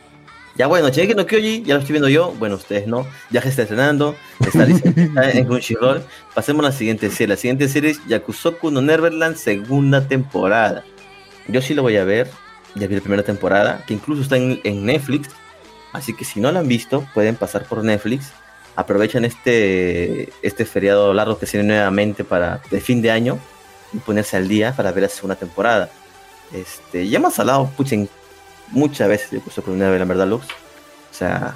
Ya 0.55 0.67
bueno, 0.67 0.89
Shingeki 0.89 1.15
no 1.15 1.25
Kyoji, 1.25 1.63
ya 1.63 1.75
lo 1.75 1.79
estoy 1.79 1.93
viendo 1.93 2.09
yo. 2.09 2.33
Bueno, 2.37 2.55
ustedes 2.55 2.85
no. 2.85 3.07
Ya 3.31 3.41
que 3.41 3.49
está 3.49 3.61
estrenando, 3.63 4.15
está, 4.45 4.63
está 4.95 5.31
en 5.31 5.45
Crunchyroll. 5.45 6.03
Pasemos 6.35 6.63
a 6.65 6.69
la 6.69 6.75
siguiente 6.75 7.09
serie. 7.09 7.29
La 7.29 7.37
siguiente 7.37 7.69
serie 7.69 7.91
es 7.91 8.05
Yakusoku 8.07 8.69
no 8.69 8.81
Neverland, 8.81 9.37
segunda 9.37 10.07
temporada. 10.07 10.83
Yo 11.47 11.61
sí 11.61 11.73
lo 11.73 11.81
voy 11.81 11.97
a 11.97 12.03
ver. 12.03 12.29
Ya 12.75 12.87
vi 12.87 12.95
la 12.95 13.01
primera 13.01 13.23
temporada, 13.23 13.83
que 13.85 13.93
incluso 13.93 14.21
está 14.21 14.37
en, 14.37 14.59
en 14.63 14.85
Netflix. 14.85 15.29
Así 15.93 16.13
que 16.13 16.23
si 16.23 16.39
no 16.39 16.51
la 16.51 16.59
han 16.59 16.67
visto, 16.67 17.05
pueden 17.13 17.35
pasar 17.35 17.65
por 17.65 17.83
Netflix. 17.83 18.31
Aprovechan 18.81 19.25
este, 19.25 20.29
este 20.41 20.65
feriado 20.65 21.13
largo 21.13 21.37
que 21.37 21.45
se 21.45 21.57
viene 21.57 21.73
nuevamente 21.73 22.23
para 22.23 22.61
de 22.69 22.81
fin 22.81 23.01
de 23.01 23.11
año 23.11 23.39
y 23.93 23.97
ponerse 23.99 24.37
al 24.37 24.47
día 24.47 24.75
para 24.75 24.91
ver 24.91 25.03
la 25.03 25.09
segunda 25.09 25.35
temporada. 25.35 25.89
Este, 26.53 27.07
ya 27.07 27.17
hemos 27.19 27.37
hablado 27.39 27.69
puchen, 27.77 28.09
muchas 28.69 29.07
veces 29.07 29.31
de 29.31 29.37
Yakusoku 29.37 29.71
no 29.71 29.77
Neverland, 29.77 30.09
¿verdad, 30.09 30.27
Lux? 30.27 30.45
O 30.45 31.13
sea, 31.13 31.55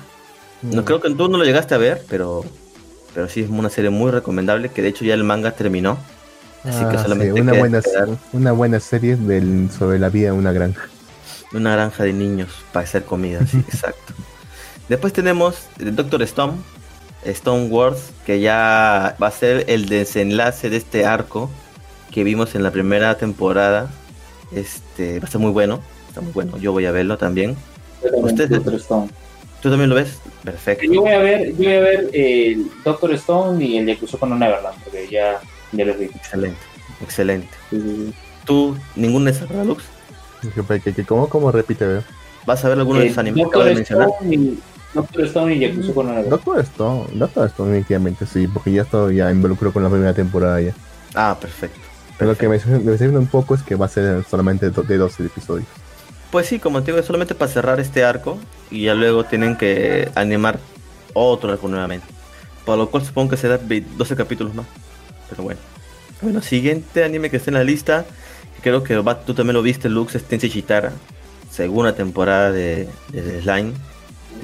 no 0.62 0.86
creo 0.86 1.02
que 1.02 1.10
tú 1.12 1.28
no 1.28 1.38
lo 1.38 1.44
llegaste 1.44 1.76
a 1.76 1.78
ver, 1.78 2.04
pero, 2.10 2.44
pero 3.14 3.30
sí 3.30 3.42
es 3.42 3.50
una 3.50 3.70
serie 3.70 3.90
muy 3.90 4.12
recomendable 4.12 4.70
que 4.70 4.82
de 4.82 4.90
hecho 4.90 5.06
ya 5.06 5.14
el 5.14 5.24
manga 5.24 5.52
terminó. 5.52 5.98
Así 6.64 6.80
que 6.90 6.98
Ah, 6.98 7.04
solamente 7.04 7.34
sí, 7.34 7.42
una, 7.42 7.54
buena, 7.54 7.78
esperar 7.78 8.10
una 8.34 8.52
buena 8.52 8.80
serie 8.80 9.16
del, 9.16 9.70
sobre 9.72 10.00
la 10.00 10.10
vida 10.10 10.28
de 10.28 10.32
una 10.32 10.52
granja. 10.52 10.88
una 11.54 11.74
granja 11.74 12.04
de 12.04 12.14
niños 12.14 12.50
para 12.74 12.86
hacer 12.86 13.04
comida, 13.04 13.46
sí, 13.46 13.58
exacto. 13.68 14.14
Después 14.90 15.14
tenemos 15.14 15.68
el 15.80 15.96
Doctor 15.96 16.22
Stone, 16.24 16.54
Stone 17.26 17.68
Wars, 17.68 18.12
que 18.26 18.40
ya 18.40 19.16
va 19.22 19.28
a 19.28 19.32
ser 19.32 19.66
el 19.68 19.88
desenlace 19.88 20.70
de 20.70 20.78
este 20.78 21.06
arco 21.06 21.50
que 22.12 22.24
vimos 22.24 22.56
en 22.56 22.64
la 22.64 22.72
primera 22.72 23.18
temporada. 23.18 23.90
Este 24.54 25.20
va 25.20 25.28
a 25.28 25.32
ser 25.32 25.42
muy 25.42 25.52
bueno, 25.52 25.82
está 26.08 26.22
muy 26.22 26.32
bueno. 26.32 26.58
Yo 26.58 26.72
voy 26.72 26.86
a 26.86 26.92
verlo 26.92 27.18
también. 27.18 27.56
También, 28.02 28.76
Stone. 28.76 29.10
¿Tú 29.62 29.70
también 29.70 29.90
lo 29.90 29.96
ves? 29.96 30.20
Perfecto. 30.44 30.86
Yo 30.92 31.02
voy 31.02 31.12
a 31.12 31.20
ver, 31.20 31.50
yo 31.50 31.56
voy 31.58 31.74
a 31.74 31.80
ver 31.80 32.10
el 32.14 32.68
Doctor 32.84 33.14
Stone 33.14 33.66
y 33.66 33.78
el 33.78 33.88
Yakuza 33.88 34.18
con 34.18 34.38
Neverland, 34.38 34.82
porque 34.84 35.08
ya, 35.10 35.42
ya 35.72 35.86
los 35.86 35.98
vi. 35.98 36.06
Excelente, 36.06 36.60
excelente. 37.02 37.50
Sí, 37.72 37.82
sí, 37.82 37.96
sí. 37.96 38.14
¿Tú, 38.46 38.78
ningún 38.96 39.26
de 39.26 39.34
Lux? 39.66 39.84
¿cómo, 41.08 41.28
¿Cómo 41.28 41.52
repite? 41.52 41.86
veo? 41.88 42.04
¿Vas 42.46 42.64
a 42.64 42.70
ver 42.70 42.78
alguno 42.78 43.00
de 43.00 43.08
los 43.08 43.18
animes 43.18 43.44
que 43.44 43.50
acabo 43.50 43.66
de 43.66 43.76
mencionar? 43.76 44.10
Stone 44.10 44.36
y 44.36 44.60
Doctor 44.96 45.26
Stone 45.26 45.54
y 45.56 45.60
Yakuza 45.60 45.94
con 45.94 46.06
Neverland. 46.08 46.30
Doctor 46.32 46.60
Stone, 46.62 47.10
Doctor 47.14 47.48
Stone 47.48 47.70
definitivamente 47.72 48.26
sí, 48.26 48.48
porque 48.48 48.72
ya 48.72 48.82
estoy 48.84 49.18
ya 49.18 49.32
involucrado 49.32 49.74
con 49.74 49.84
la 49.84 49.90
primera 49.90 50.14
temporada 50.14 50.60
ya. 50.62 50.74
Ah, 51.14 51.38
perfecto. 51.40 51.80
Pero 52.18 52.32
lo 52.32 52.38
que 52.38 52.48
me 52.48 52.58
me 52.66 52.78
decepciona 52.92 53.20
un 53.20 53.28
poco 53.28 53.56
es 53.56 53.62
que 53.62 53.76
va 53.76 53.86
a 53.86 53.90
ser 53.90 54.24
solamente 54.30 54.70
do- 54.70 54.84
de 54.84 54.98
12 54.98 55.26
episodios. 55.26 55.68
Pues 56.32 56.48
sí, 56.48 56.60
como 56.60 56.82
te 56.82 56.88
digo, 56.92 57.00
es 57.00 57.06
solamente 57.06 57.36
para 57.36 57.52
cerrar 57.52 57.80
este 57.80 58.04
arco 58.04 58.38
y 58.72 58.84
ya 58.86 58.94
luego 58.96 59.26
tienen 59.26 59.58
que 59.58 60.10
animar 60.16 60.60
otro 61.14 61.52
arco 61.52 61.68
nuevamente. 61.68 62.08
Por 62.66 62.78
lo 62.78 62.90
cual 62.90 63.06
supongo 63.06 63.30
que 63.32 63.38
será 63.38 63.60
ve- 63.62 63.84
12 63.98 64.16
capítulos 64.16 64.54
más. 64.56 64.66
Pero 65.30 65.44
bueno. 65.44 65.60
Bueno, 66.22 66.42
siguiente 66.42 67.04
anime 67.04 67.30
que 67.30 67.38
está 67.38 67.52
en 67.52 67.56
la 67.56 67.64
lista, 67.64 68.06
creo 68.62 68.82
que 68.84 68.96
va- 68.98 69.20
tú 69.20 69.34
también 69.34 69.54
lo 69.56 69.62
viste, 69.62 69.90
Lux, 69.90 70.16
es 70.16 70.24
Tensei 70.24 70.50
Chitara. 70.50 70.92
Segunda 71.52 71.94
temporada 71.96 72.52
de, 72.52 72.88
de 73.12 73.42
Slime. 73.42 73.74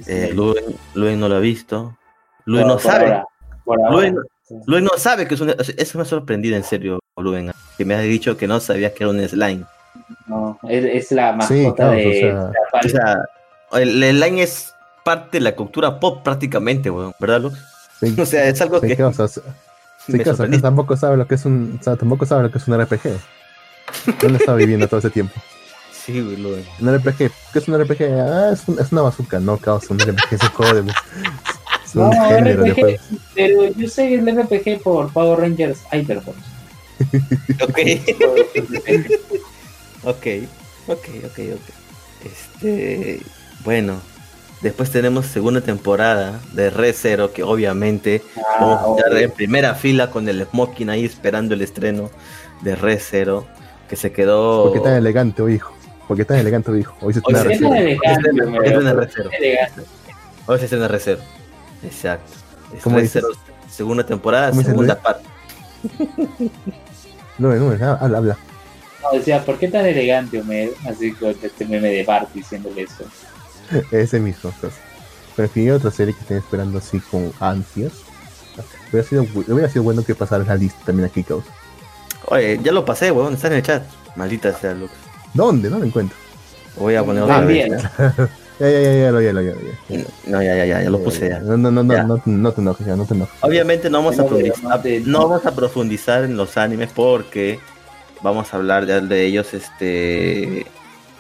Eh, 0.08 0.32
Luen, 0.34 0.64
Luen 0.96 1.20
no 1.20 1.30
lo 1.30 1.36
ha 1.36 1.40
visto. 1.40 1.98
Luen 2.46 2.68
no 2.68 2.80
sabe. 2.80 3.24
Luen 3.66 4.84
no 4.84 4.92
sabe 4.98 5.28
que 5.28 5.36
es 5.36 5.42
un... 5.42 5.50
Eso 5.78 5.98
me 5.98 6.02
ha 6.04 6.06
sorprendido 6.06 6.56
en 6.56 6.64
serio, 6.64 7.00
Luen. 7.18 7.52
Que 7.78 7.86
me 7.86 7.96
has 7.96 8.04
dicho 8.04 8.38
que 8.38 8.48
no 8.48 8.60
sabías 8.60 8.94
que 8.94 9.04
era 9.04 9.12
un 9.12 9.28
slime. 9.28 9.66
No, 10.28 10.60
es, 10.68 10.86
es 10.86 11.12
la 11.12 11.34
mascota 11.34 11.54
Sí, 11.54 11.74
claro, 11.76 11.92
de 11.92 12.08
o 12.08 12.14
sea. 12.14 12.52
O 12.84 12.90
sea, 12.90 13.80
el, 13.82 14.04
el 14.04 14.18
slime 14.18 14.42
es 14.44 14.74
parte 15.04 15.38
de 15.38 15.44
la 15.44 15.56
cultura 15.56 16.00
pop 16.00 16.24
prácticamente, 16.24 16.90
weón, 16.90 17.14
¿verdad? 17.20 17.52
Sí, 18.00 18.16
O 18.20 18.26
sea, 18.26 18.48
es 18.48 18.62
algo 18.62 18.80
sí, 18.80 18.88
que 18.88 18.98
que, 18.98 19.04
o 19.04 19.14
sea, 19.14 19.28
sí, 19.28 19.42
me 20.08 20.20
que, 20.20 20.30
o 20.30 20.36
sea, 20.36 20.48
que 20.48 20.60
sorprendió. 20.60 20.62
tampoco 20.62 20.98
sabe 20.98 21.18
lo 21.18 21.28
que 21.28 21.36
es 21.36 21.46
un, 21.46 21.78
o 21.80 21.84
sea, 21.84 21.96
tampoco 21.96 22.26
sabe 22.26 22.44
lo 22.44 22.52
que 22.52 22.58
es 22.58 22.68
un 22.68 22.82
RPG. 22.82 23.20
¿Dónde 24.22 24.38
está 24.38 24.56
viviendo 24.56 24.88
todo 24.88 25.00
ese 25.00 25.10
tiempo? 25.10 25.34
Sí, 26.06 26.20
güey, 26.22 26.38
Luen. 26.38 26.66
Un 26.80 26.96
RPG, 26.98 27.18
¿qué 27.54 27.60
es 27.60 27.68
un 27.68 27.80
RPG? 27.80 28.02
Ah, 28.20 28.50
es, 28.54 28.68
un- 28.68 28.80
es 28.80 28.92
una 28.92 29.02
bazooka, 29.04 29.40
no, 29.40 29.58
causa, 29.58 29.94
un 29.94 30.00
RPG 30.00 30.34
es 30.34 30.42
un 30.44 30.50
juego 30.50 30.74
de... 30.82 30.92
Es 31.86 31.96
un 31.96 32.10
No, 32.10 32.28
género 32.28 32.64
de 32.64 32.72
RPG, 32.72 32.80
juego. 32.80 32.98
pero 33.36 33.72
yo 33.76 33.88
sé 33.88 34.14
el 34.16 34.26
RPG 34.28 34.82
por 34.82 35.12
Power 35.14 35.40
Rangers 35.40 35.80
Hyperforce. 35.92 36.40
Ok, 37.64 37.78
ok, 40.04 40.28
ok, 40.88 41.08
ok, 41.26 41.40
ok. 41.54 42.26
Este, 42.26 43.22
bueno, 43.64 43.96
después 44.62 44.92
tenemos 44.92 45.26
segunda 45.28 45.62
temporada 45.62 46.40
de 46.54 46.70
Re 46.70 46.94
Zero, 46.94 47.34
que 47.34 47.44
obviamente 47.44 48.22
Ah, 48.38 48.42
vamos 48.60 48.80
a 48.80 48.90
estar 48.98 49.14
obvio. 49.14 49.26
en 49.26 49.32
primera 49.32 49.76
fila 49.76 50.10
con 50.12 50.28
el 50.30 50.46
smoking 50.46 50.90
ahí 50.90 51.06
esperando 51.06 51.54
el 51.54 51.62
estreno 51.62 52.10
de 52.62 52.76
Re 52.76 53.00
Zero, 53.00 53.48
que 53.90 53.96
se 53.96 54.12
quedó... 54.12 54.64
¿Por 54.66 54.74
qué 54.74 54.80
tan 54.80 54.94
elegante, 54.96 55.44
hijo? 55.52 55.74
¿Por 56.12 56.18
qué 56.18 56.26
tan 56.26 56.40
elegante, 56.40 56.78
hijo? 56.78 56.94
Hoy 57.00 57.14
se 57.14 57.22
Hoy 57.24 57.34
estrena 57.36 57.42
sí, 57.42 57.48
Es 57.54 57.62
recién. 57.62 57.74
elegante, 57.74 58.30
Este- 58.30 58.42
Homero, 58.44 58.64
este 58.66 58.68
es 58.68 58.76
el 58.76 58.84
pero 58.92 59.00
recero. 59.00 59.30
es 59.32 59.40
elegante. 59.40 59.82
Hoy 60.46 60.58
se 60.60 60.64
estrena 60.66 60.88
Re 60.90 61.00
Zero. 61.00 61.22
Exacto. 61.84 62.32
Es 62.76 62.84
¿Cómo 62.84 62.96
Re 62.98 63.02
dices? 63.04 63.24
Zero, 63.26 63.34
segunda 63.70 64.06
temporada, 64.06 64.50
¿Cómo 64.50 64.60
dices, 64.60 64.72
segunda 64.74 65.00
parte. 65.02 65.24
No, 67.38 67.56
no, 67.56 67.78
no, 67.78 67.98
habla, 68.02 68.18
habla. 68.18 68.38
No, 69.02 69.18
decía, 69.18 69.46
¿por 69.46 69.58
qué 69.58 69.70
tan 69.70 69.86
elegante, 69.86 70.42
Homero? 70.42 70.74
Así 70.86 71.14
con 71.14 71.30
este 71.42 71.66
meme 71.66 71.88
de 71.88 72.04
Bart 72.04 72.30
diciéndole 72.34 72.82
eso. 72.82 73.06
Ese 73.92 74.20
mismo. 74.20 74.54
pues. 74.60 74.74
Pero 75.38 75.48
en 75.48 75.54
fin, 75.54 75.64
hay 75.64 75.70
otra 75.72 75.92
serie 75.92 76.14
que 76.14 76.20
estoy 76.20 76.38
esperando 76.40 76.80
así 76.80 77.00
con 77.00 77.32
ansias. 77.40 77.94
Hubiera 78.92 79.08
sido, 79.08 79.24
hubiera 79.48 79.70
sido 79.70 79.84
bueno 79.84 80.04
que 80.04 80.14
pasara 80.14 80.44
la 80.44 80.56
lista 80.56 80.78
también 80.86 81.08
aquí, 81.08 81.24
causa. 81.24 81.48
Oye, 82.26 82.60
ya 82.62 82.74
lo 82.74 82.84
pasé, 82.84 83.12
weón, 83.12 83.36
está 83.36 83.48
en 83.48 83.54
el 83.54 83.64
chat. 83.64 83.84
Maldita 84.18 84.52
sea, 84.52 84.74
Lux. 84.74 84.92
¿Dónde? 85.34 85.70
No 85.70 85.80
lo 85.80 85.86
encuentro. 85.86 86.18
Voy 86.78 86.96
a 86.96 87.04
poner 87.04 87.24
otra 87.24 87.36
También. 87.38 87.72
vez. 87.72 87.84
Ya, 88.60 88.70
ya, 88.70 88.80
ya, 88.80 88.94
ya, 88.94 89.12
lo, 89.12 89.22
ya, 89.22 89.34
lo, 89.34 89.42
ya, 89.42 89.54
ya. 89.90 90.04
No, 90.28 90.44
ya, 90.44 90.56
ya, 90.56 90.66
ya, 90.66 90.84
ya 90.84 90.90
lo 90.90 91.00
puse 91.04 91.30
ya. 91.30 91.40
No, 91.40 91.58
no, 91.58 91.72
no, 91.72 91.84
no, 91.84 91.94
Ya. 91.96 92.04
no, 92.04 92.22
no 92.26 92.52
te 92.52 92.62
enojes, 92.62 92.86
ya, 92.86 92.96
no 92.96 93.06
te 93.06 93.16
enojes. 93.16 93.34
Obviamente 93.42 93.90
no 93.90 93.98
vamos 94.00 94.20
a 94.20 94.22
No, 94.24 94.28
profundizar, 94.28 94.86
no 94.86 95.12
no 95.20 95.28
vamos 95.28 95.46
a 95.48 95.56
profundizar 95.56 96.24
en 96.26 96.38
los 96.38 96.58
animes 96.58 96.92
porque 96.94 97.60
vamos 98.22 98.54
a 98.54 98.58
hablar 98.58 98.86
de, 98.86 99.02
de 99.02 99.26
ellos, 99.26 99.54
este, 99.56 100.68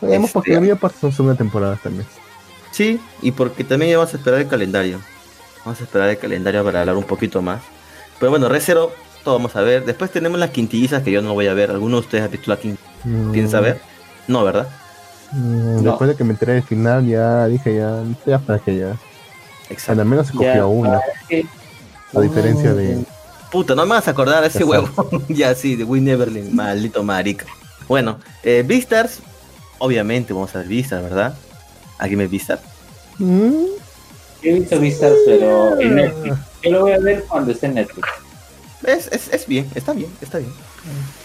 Veamos 0.02 0.26
este, 0.30 0.34
porque 0.34 0.56
había 0.56 0.76
parte 0.76 0.98
son 1.02 1.12
segunda 1.12 1.36
temporada 1.36 1.80
también. 1.82 2.06
sí, 2.72 3.00
y 3.24 3.32
porque 3.32 3.64
también 3.64 3.98
vamos 3.98 4.14
a 4.14 4.18
esperar 4.18 4.40
el 4.42 4.48
calendario. 4.48 5.00
Vamos 5.66 5.80
a 5.82 5.84
esperar 5.84 6.10
el 6.10 6.18
calendario 6.20 6.64
para 6.64 6.82
hablar 6.82 6.96
un 6.96 7.04
poquito 7.06 7.42
más. 7.42 7.62
Pero 8.20 8.30
bueno, 8.30 8.50
Recero, 8.50 8.92
todo 9.24 9.36
vamos 9.38 9.56
a 9.56 9.62
ver. 9.62 9.84
Después 9.86 10.12
tenemos 10.12 10.40
las 10.40 10.52
quintillizas 10.52 11.02
que 11.02 11.12
yo 11.12 11.22
no 11.24 11.34
voy 11.34 11.48
a 11.48 11.54
ver. 11.56 11.72
¿Alguno 11.72 11.96
de 11.98 12.02
ustedes 12.02 12.24
ha 12.24 12.28
visto 12.28 12.50
la 12.52 12.58
quinta? 12.58 12.82
Mm, 13.04 13.32
¿Piensa 13.32 13.60
ver? 13.62 13.80
No, 14.28 14.44
¿verdad? 14.44 14.68
mm, 15.32 15.76
No. 15.84 15.92
Después 15.92 16.10
de 16.10 16.16
que 16.16 16.24
me 16.24 16.32
enteré 16.32 16.54
del 16.54 16.64
final, 16.64 17.06
ya 17.08 17.48
dije, 17.48 17.76
ya, 17.76 18.04
ya 18.26 18.40
para 18.40 18.60
que 18.60 18.78
ya. 18.78 18.96
Exacto. 19.70 20.02
Al 20.02 20.08
menos 20.08 20.28
se 20.28 20.34
cogió 20.34 20.54
Ya, 20.54 20.66
una, 20.66 21.00
a 22.14 22.20
diferencia 22.22 22.74
de. 22.74 23.04
Puta, 23.52 23.76
no 23.76 23.86
me 23.86 23.96
vas 23.96 24.08
a 24.08 24.12
acordar 24.12 24.44
ese 24.44 24.64
huevo. 24.64 24.90
ya 25.30 25.54
sí, 25.56 25.76
de 25.76 25.84
Win 25.84 26.06
Neverland, 26.06 26.52
maldito 26.52 27.04
marica. 27.04 27.46
Bueno, 27.88 28.20
eh, 28.44 28.64
Beastars, 28.66 29.20
obviamente 29.80 30.32
vamos 30.34 30.54
a 30.56 30.60
ver 30.60 30.68
Beastars, 30.68 31.04
¿verdad? 31.04 31.34
¿Alguien 31.98 32.20
ve 32.20 32.28
Beastars? 32.28 32.62
Mm, 33.20 33.52
He 34.44 34.54
visto 34.54 34.80
vistas, 34.80 35.14
pero 35.26 35.80
en 35.80 35.96
Netflix. 35.96 36.36
Yo 36.64 36.72
lo 36.72 36.80
voy 36.82 36.94
a 36.94 37.00
ver 37.00 37.24
cuando 37.26 37.52
esté 37.52 37.68
en 37.68 37.76
Netflix. 37.76 38.08
Es, 38.84 39.08
es, 39.12 39.28
es 39.32 39.46
bien, 39.48 39.70
está 39.76 39.94
bien, 39.94 40.10
está 40.22 40.40
bien. 40.40 40.52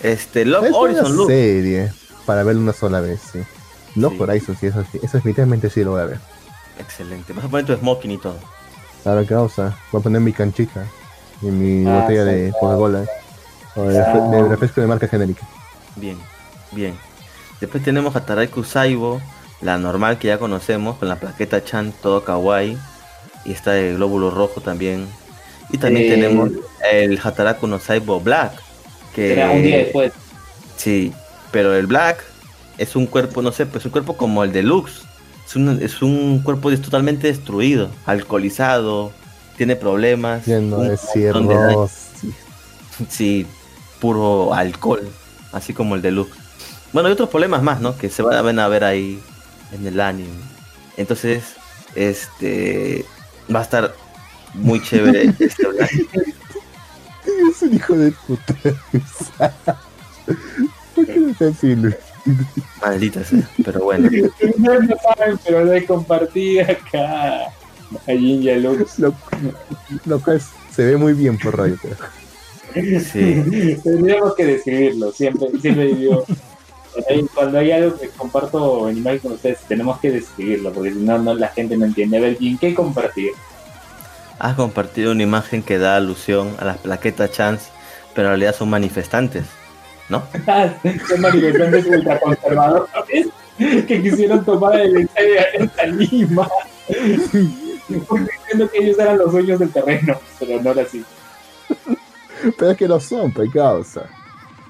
Este, 0.02 0.44
Love 0.44 0.64
es 0.66 0.70
una 0.70 0.78
Horizon 0.78 1.16
Loop. 1.16 1.28
serie 1.28 1.92
para 2.26 2.42
verla 2.42 2.60
una 2.60 2.72
sola 2.72 3.00
vez, 3.00 3.20
sí. 3.32 3.38
Love 3.94 4.14
Sí. 4.14 4.20
Horizon, 4.22 4.56
sí, 4.60 4.66
eso 4.66 4.84
sí, 4.92 4.98
eso 5.02 5.16
definitivamente 5.16 5.70
sí 5.70 5.82
lo 5.84 5.92
voy 5.92 6.02
a 6.02 6.04
ver. 6.06 6.18
Excelente. 6.78 7.32
Vas 7.32 7.44
a 7.46 7.48
poner 7.48 7.64
tu 7.66 7.74
smoking 7.76 8.10
y 8.10 8.18
todo. 8.18 8.36
Ahora 9.04 9.24
causa, 9.24 9.76
voy 9.92 10.00
a 10.00 10.02
poner 10.02 10.20
mi 10.20 10.32
canchica 10.32 10.84
y 11.40 11.46
mi 11.46 11.88
Ah, 11.88 12.00
botella 12.00 12.24
sí. 12.24 12.30
de 12.30 12.52
Coca-Cola 12.60 13.02
¿eh? 13.04 13.08
o 13.76 13.82
de, 13.84 14.00
Ah. 14.00 14.28
de 14.30 14.48
refresco 14.48 14.80
de 14.80 14.86
marca 14.86 15.08
genérica. 15.08 15.46
Bien, 15.96 16.18
bien. 16.72 16.94
Después 17.60 17.82
tenemos 17.82 18.14
a 18.16 18.26
Taraiku 18.26 18.64
Saibo, 18.64 19.22
la 19.62 19.78
normal 19.78 20.18
que 20.18 20.28
ya 20.28 20.38
conocemos, 20.38 20.96
con 20.98 21.08
la 21.08 21.16
plaqueta 21.16 21.64
Chan, 21.64 21.94
todo 22.02 22.22
kawaii. 22.24 22.76
Y 23.46 23.52
está 23.52 23.70
de 23.72 23.94
glóbulo 23.94 24.30
rojo 24.30 24.60
también. 24.60 25.06
Y 25.70 25.78
también 25.78 26.06
Eh, 26.06 26.14
tenemos 26.16 26.50
el 26.92 27.18
Hataraku 27.22 27.66
no 27.66 27.78
Saibo 27.78 28.20
Black. 28.20 28.52
Que 29.14 29.28
Será 29.34 29.50
un 29.52 29.62
día 29.62 29.78
después. 29.78 30.12
Sí, 30.76 31.14
pero 31.56 31.74
el 31.74 31.86
Black 31.86 32.22
es 32.76 32.96
un 32.96 33.06
cuerpo, 33.06 33.40
no 33.40 33.50
sé, 33.50 33.64
pues 33.64 33.82
un 33.86 33.90
cuerpo 33.90 34.14
como 34.18 34.44
el 34.44 34.52
Deluxe. 34.52 35.00
Es 35.46 35.56
un, 35.56 35.78
es 35.80 36.02
un 36.02 36.40
cuerpo 36.40 36.70
totalmente 36.76 37.28
destruido, 37.28 37.88
alcoholizado, 38.04 39.10
tiene 39.56 39.74
problemas. 39.74 40.46
Lleno 40.46 40.80
de 40.80 40.98
sí. 43.08 43.46
Puro 44.02 44.52
alcohol, 44.52 45.08
así 45.52 45.72
como 45.72 45.94
el 45.94 46.02
Deluxe. 46.02 46.36
Bueno, 46.92 47.06
hay 47.06 47.14
otros 47.14 47.30
problemas 47.30 47.62
más, 47.62 47.80
¿no? 47.80 47.96
Que 47.96 48.10
se 48.10 48.20
van 48.20 48.58
a 48.58 48.68
ver 48.68 48.84
ahí 48.84 49.18
en 49.72 49.86
el 49.86 49.98
anime. 49.98 50.28
Entonces, 50.98 51.42
este 51.94 53.06
va 53.54 53.60
a 53.60 53.62
estar 53.62 53.94
muy 54.52 54.82
chévere 54.82 55.32
este 55.38 55.68
Black. 55.68 55.90
Es 57.50 57.62
un 57.62 57.74
hijo 57.74 57.94
de 57.96 58.12
puta. 58.12 58.54
¿Por 60.96 61.06
qué 61.06 61.16
no 61.18 61.28
está? 61.30 61.52
Maldita 62.82 63.22
sea, 63.22 63.48
pero 63.64 63.80
bueno. 63.84 64.08
No 64.58 64.74
lo 64.74 64.96
saben, 64.96 65.38
pero 65.44 65.64
lo 65.64 65.72
he 65.72 65.84
compartido 65.86 66.64
acá. 66.64 67.42
A 68.08 68.12
Jinja 68.12 68.54
Lux. 68.56 68.98
Lo, 68.98 69.14
lo 70.06 70.20
cual 70.20 70.42
se 70.74 70.84
ve 70.84 70.96
muy 70.96 71.12
bien 71.12 71.38
por 71.38 71.56
radio, 71.56 71.78
pero. 71.80 71.94
Sí. 73.00 73.78
Tendríamos 73.84 74.34
que 74.34 74.44
describirlo. 74.44 75.12
Siempre, 75.12 75.48
siempre 75.60 75.94
digo. 75.94 76.24
cuando 77.34 77.58
hay- 77.58 77.70
algo 77.70 77.96
que 77.98 78.08
comparto 78.08 78.88
en 78.88 78.96
imagen 78.98 79.20
con 79.20 79.32
ustedes, 79.32 79.60
tenemos 79.68 80.00
que 80.00 80.10
describirlo, 80.10 80.72
porque 80.72 80.92
si 80.92 80.98
no, 80.98 81.16
no 81.18 81.34
la 81.34 81.48
gente 81.48 81.76
no 81.76 81.84
entiende. 81.86 82.16
A 82.16 82.20
ver, 82.20 82.38
Jin, 82.38 82.58
¿qué 82.58 82.74
compartir? 82.74 83.30
Has 84.38 84.56
compartido 84.56 85.12
una 85.12 85.22
imagen 85.22 85.62
que 85.62 85.78
da 85.78 85.96
alusión 85.96 86.54
a 86.58 86.64
las 86.64 86.78
plaquetas 86.78 87.30
Chance, 87.30 87.66
pero 88.14 88.26
en 88.28 88.32
realidad 88.32 88.54
son 88.56 88.68
manifestantes, 88.68 89.44
¿no? 90.08 90.22
Son 91.08 91.20
manifestantes 91.20 91.86
ultraconservadores 91.86 93.28
que 93.58 94.02
quisieron 94.02 94.44
tomar 94.44 94.78
el 94.80 94.96
estadio 94.98 95.34
de 95.76 95.86
Lima. 95.92 96.48
Diciendo 97.88 98.70
que 98.70 98.78
ellos 98.78 98.98
eran 98.98 99.18
los 99.18 99.32
dueños 99.32 99.58
del 99.58 99.70
terreno, 99.72 100.18
pero 100.38 100.60
no 100.62 100.70
era 100.72 100.82
así. 100.82 101.04
Pero 102.58 102.70
es 102.72 102.76
que 102.76 102.88
lo 102.88 103.00
son, 103.00 103.32
pues 103.32 103.50
causa. 103.52 104.02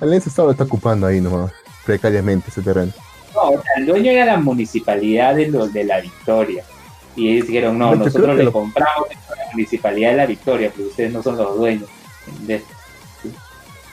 Alianza 0.00 0.30
solo 0.30 0.50
está 0.52 0.64
ocupando 0.64 1.06
ahí 1.06 1.20
nomás, 1.20 1.52
precariamente 1.84 2.50
ese 2.50 2.62
terreno. 2.62 2.92
No, 3.34 3.42
o 3.50 3.62
sea, 3.62 3.72
el 3.78 3.86
dueño 3.86 4.10
era 4.12 4.24
la 4.26 4.36
municipalidad 4.38 5.34
de 5.34 5.48
los 5.48 5.72
de 5.72 5.84
la 5.84 6.00
Victoria. 6.00 6.64
Y 7.14 7.30
ellos 7.32 7.46
dijeron, 7.46 7.78
no, 7.78 7.94
nosotros 7.94 8.36
le 8.36 8.44
lo- 8.44 8.52
compramos 8.52 9.08
a 9.10 9.36
la 9.36 9.50
municipalidad 9.52 10.10
de 10.10 10.16
la 10.18 10.26
Victoria, 10.26 10.70
pero 10.74 10.88
ustedes 10.88 11.12
no 11.12 11.22
son 11.22 11.36
los 11.38 11.56
dueños. 11.56 11.88
De- 12.40 12.62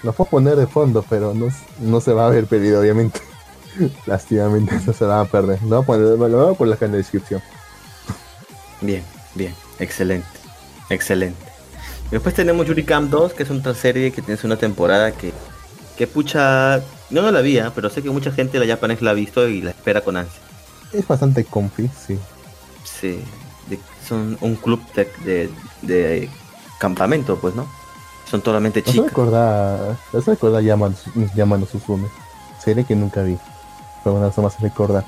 Lo 0.04 0.14
puedo 0.14 0.30
poner 0.30 0.56
de 0.58 0.68
fondo, 0.68 1.04
pero 1.10 1.34
no, 1.34 1.48
no 1.80 2.02
se 2.02 2.14
va 2.14 2.28
a 2.28 2.30
ver 2.30 2.46
perdido, 2.46 2.82
obviamente. 2.82 3.22
Lastimamente, 4.06 4.76
eso 4.76 4.94
se 4.94 5.06
va 5.06 5.22
a 5.22 5.26
perder. 5.26 5.62
Lo 5.64 5.82
voy 5.82 5.84
a 5.84 5.86
poner, 5.86 6.32
lo 6.32 6.46
voy 6.46 6.54
a 6.54 6.58
poner 6.58 6.74
acá 6.76 6.86
en 6.86 6.92
la 6.92 6.98
descripción. 6.98 7.42
Bien, 8.82 9.04
bien, 9.36 9.54
excelente, 9.80 10.28
excelente. 10.90 11.40
Después 12.12 12.36
tenemos 12.36 12.68
Yuri 12.68 12.84
Camp 12.84 13.10
2, 13.10 13.34
que 13.34 13.44
es 13.44 13.50
otra 13.50 13.74
serie 13.74 14.12
que 14.12 14.22
tiene 14.22 14.40
una 14.44 14.58
temporada 14.58 15.12
que, 15.14 15.32
que 15.98 16.06
pucha, 16.06 16.80
yo 17.10 17.22
no 17.22 17.32
la 17.32 17.42
vi, 17.42 17.58
¿ah? 17.60 17.72
pero 17.74 17.90
sé 17.90 18.04
que 18.04 18.10
mucha 18.10 18.32
gente 18.32 18.60
de 18.60 18.66
la 18.66 18.74
Japanese 18.76 19.04
la 19.04 19.12
ha 19.12 19.16
visto 19.16 19.48
y 19.48 19.62
la 19.62 19.72
espera 19.72 20.02
con 20.02 20.18
ansia. 20.18 20.40
Es 20.92 21.08
bastante 21.08 21.46
comfy, 21.46 21.90
sí. 22.06 22.20
Sí, 22.84 23.20
de- 23.70 23.80
son 24.08 24.38
un 24.42 24.56
club 24.58 24.82
de, 24.94 25.10
de, 25.24 25.50
de 25.82 26.30
campamento, 26.78 27.40
pues, 27.40 27.56
¿no? 27.56 27.68
Son 28.34 28.42
totalmente 28.42 28.82
No 28.84 28.92
chicas. 28.92 29.06
recordar, 29.10 29.96
no 30.12 30.22
se 30.24 30.32
recordar 30.32 30.64
Yaman, 30.64 30.96
Yaman 31.36 31.68
Suzume. 31.68 32.08
Serie 32.60 32.84
que 32.84 32.96
nunca 32.96 33.22
vi. 33.22 33.38
Pero 34.04 34.14
bueno, 34.16 34.28
eso 34.30 34.42
me 34.42 34.48
hace 34.48 34.58
recordar. 34.60 35.06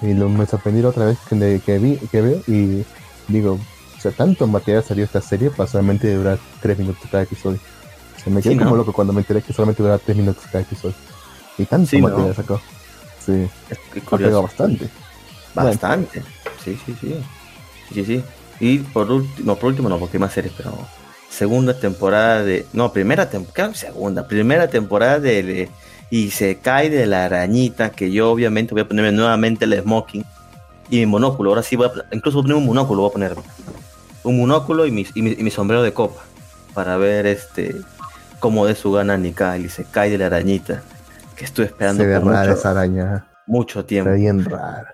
Y 0.00 0.14
lo, 0.14 0.30
me 0.30 0.46
sorprendí 0.46 0.80
la 0.80 0.88
otra 0.88 1.04
vez 1.04 1.18
que, 1.28 1.60
que 1.60 1.78
vi, 1.78 1.98
que 1.98 2.22
veo 2.22 2.40
y 2.46 2.82
digo, 3.28 3.58
o 3.98 4.00
sea, 4.00 4.12
tanto 4.12 4.46
material 4.46 4.82
salió 4.82 5.04
esta 5.04 5.20
serie 5.20 5.50
para 5.50 5.68
solamente 5.68 6.14
durar 6.14 6.38
3 6.62 6.78
minutos 6.78 7.02
cada 7.10 7.24
episodio. 7.24 7.58
Se 8.24 8.30
me 8.30 8.40
quedé 8.40 8.54
Sí, 8.54 8.58
como 8.58 8.70
¿no? 8.70 8.76
loco 8.78 8.94
cuando 8.94 9.12
me 9.12 9.20
enteré 9.20 9.42
que 9.42 9.52
solamente 9.52 9.82
duraba 9.82 9.98
3 9.98 10.16
minutos 10.16 10.44
cada 10.50 10.60
episodio. 10.64 10.94
Y 11.58 11.66
tanto 11.66 11.90
Sí, 11.90 12.00
¿no? 12.00 12.08
material 12.08 12.34
sacó. 12.34 12.58
Sí, 13.26 13.46
Es- 13.68 14.02
curioso. 14.04 14.42
bastante. 14.42 14.88
Bastante. 15.54 16.22
Sí, 16.64 16.78
sí, 16.86 16.96
sí. 16.98 17.22
Sí, 17.92 18.04
sí. 18.06 18.24
Y 18.58 18.78
por 18.78 19.10
último, 19.10 19.54
por 19.56 19.68
último 19.68 19.90
no, 19.90 19.98
porque 19.98 20.16
hay 20.16 20.20
más 20.22 20.32
series, 20.32 20.54
pero 20.56 20.72
segunda 21.34 21.74
temporada 21.78 22.42
de. 22.42 22.66
No, 22.72 22.92
primera 22.92 23.28
temporada. 23.28 23.74
Segunda, 23.74 24.26
primera 24.26 24.68
temporada 24.68 25.18
de, 25.20 25.42
de- 25.42 25.68
Y 26.10 26.30
se 26.30 26.56
cae 26.58 26.90
de 26.90 27.06
la 27.06 27.24
arañita, 27.24 27.90
que 27.90 28.10
yo 28.12 28.30
obviamente 28.30 28.72
voy 28.74 28.82
a 28.82 28.88
ponerme 28.88 29.12
nuevamente 29.12 29.64
el 29.64 29.80
smoking 29.82 30.24
y 30.90 30.98
mi 31.00 31.06
monóculo. 31.06 31.50
Ahora 31.50 31.62
sí 31.62 31.76
voy 31.76 31.88
a. 31.88 32.14
Incluso 32.14 32.36
voy 32.38 32.42
a 32.42 32.44
poner 32.44 32.56
un 32.58 32.66
monóculo, 32.66 33.02
voy 33.02 33.10
a 33.10 33.12
ponerme. 33.12 33.42
Un 34.22 34.38
monóculo 34.38 34.86
y 34.86 34.90
mi, 34.90 35.06
y 35.14 35.22
mi, 35.22 35.30
y 35.32 35.42
mi 35.42 35.50
sombrero 35.50 35.82
de 35.82 35.92
copa. 35.92 36.22
Para 36.74 36.96
ver 36.96 37.26
este. 37.26 37.74
Cómo 38.40 38.66
de 38.66 38.74
su 38.74 38.92
gana 38.92 39.16
Nika 39.16 39.56
y 39.58 39.68
se 39.68 39.84
cae 39.84 40.10
de 40.10 40.18
la 40.18 40.26
arañita. 40.26 40.82
Que 41.36 41.44
estuve 41.46 41.66
esperando 41.66 42.02
Se 42.02 42.08
ve 42.08 42.20
por 42.20 42.30
rara 42.32 42.48
mucho, 42.48 42.58
esa 42.60 42.70
araña. 42.70 43.26
mucho 43.46 43.80
Se 43.80 43.86
tiempo. 43.86 44.12
bien 44.12 44.44
rara. 44.44 44.93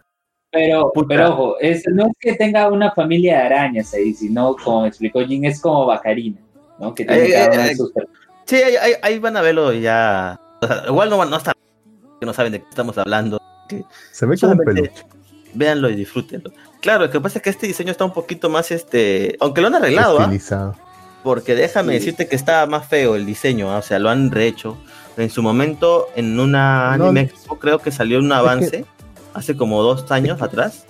Pero, 0.52 0.90
Puta. 0.92 1.06
pero 1.08 1.30
ojo, 1.32 1.56
es, 1.60 1.84
no 1.92 2.06
es 2.06 2.12
que 2.18 2.34
tenga 2.34 2.68
una 2.68 2.90
familia 2.92 3.38
de 3.38 3.42
arañas 3.44 3.94
ahí, 3.94 4.12
sino, 4.14 4.56
como 4.56 4.84
explicó 4.86 5.20
Jin, 5.24 5.44
es 5.44 5.60
como 5.60 5.86
Bacarina, 5.86 6.40
¿no? 6.78 6.92
Que 6.94 7.04
tiene 7.04 7.26
Eh, 7.26 7.32
cada 7.32 7.44
eh, 7.44 7.50
una 7.56 7.64
de 7.66 7.70
eh, 7.72 7.76
sus 7.76 7.92
per- 7.92 8.08
Sí, 8.46 8.56
ahí, 8.56 8.74
ahí- 8.76 8.94
ahí 9.02 9.18
van 9.20 9.36
a 9.36 9.42
verlo 9.42 9.72
ya. 9.72 10.40
o 10.60 10.66
sea, 10.66 10.82
igual 10.88 11.08
no, 11.08 11.18
van- 11.18 11.30
no 11.30 11.36
están 11.36 11.54
que 12.18 12.26
no 12.26 12.32
saben 12.34 12.52
de 12.52 12.60
qué 12.60 12.66
estamos 12.68 12.98
hablando. 12.98 13.40
Se 14.12 14.26
ve 14.26 14.36
como 14.36 14.52
un 14.52 14.58
peluche. 14.58 14.92
véanlo 15.54 15.88
y 15.88 15.94
disfrútenlo. 15.94 16.50
Claro, 16.80 17.04
lo 17.06 17.10
que 17.10 17.20
pasa 17.20 17.38
es 17.38 17.42
que 17.44 17.50
este 17.50 17.66
diseño 17.68 17.92
está 17.92 18.04
un 18.04 18.12
poquito 18.12 18.50
más 18.50 18.70
este. 18.72 19.36
Aunque 19.40 19.60
lo 19.60 19.68
han 19.68 19.76
arreglado, 19.76 20.18
¿ah? 20.20 20.74
Porque 21.22 21.54
déjame 21.54 21.92
Sí. 21.92 21.98
decirte 22.00 22.26
que 22.28 22.34
está 22.36 22.66
más 22.66 22.86
feo 22.88 23.14
el 23.14 23.24
diseño, 23.24 23.70
¿ah? 23.72 23.78
o 23.78 23.82
sea, 23.82 23.98
lo 24.00 24.10
han 24.10 24.30
rehecho. 24.32 24.76
En 25.16 25.30
su 25.30 25.42
momento, 25.42 26.08
en 26.16 26.38
una 26.40 26.96
No, 26.96 27.04
anime 27.06 27.20
expo, 27.22 27.58
creo 27.58 27.78
que 27.78 27.90
salió 27.92 28.18
un 28.18 28.28
que- 28.28 28.34
avance 28.34 28.84
hace 29.34 29.56
como 29.56 29.82
dos 29.82 30.10
años 30.10 30.40
atrás 30.42 30.84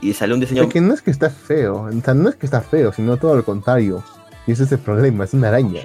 y 0.00 0.12
salió 0.14 0.34
un 0.34 0.40
diseño. 0.40 0.62
Es 0.64 0.68
que 0.68 0.80
no 0.80 0.94
es 0.94 1.02
que 1.02 1.10
está 1.10 1.30
feo, 1.30 1.82
o 1.90 2.00
sea, 2.02 2.14
no 2.14 2.28
es 2.28 2.34
que 2.36 2.46
está 2.46 2.60
feo, 2.60 2.92
sino 2.92 3.16
todo 3.16 3.34
lo 3.36 3.44
contrario. 3.44 4.02
Y 4.46 4.52
ese 4.52 4.64
es 4.64 4.72
el 4.72 4.78
problema, 4.78 5.24
es 5.24 5.32
una 5.34 5.48
araña. 5.48 5.82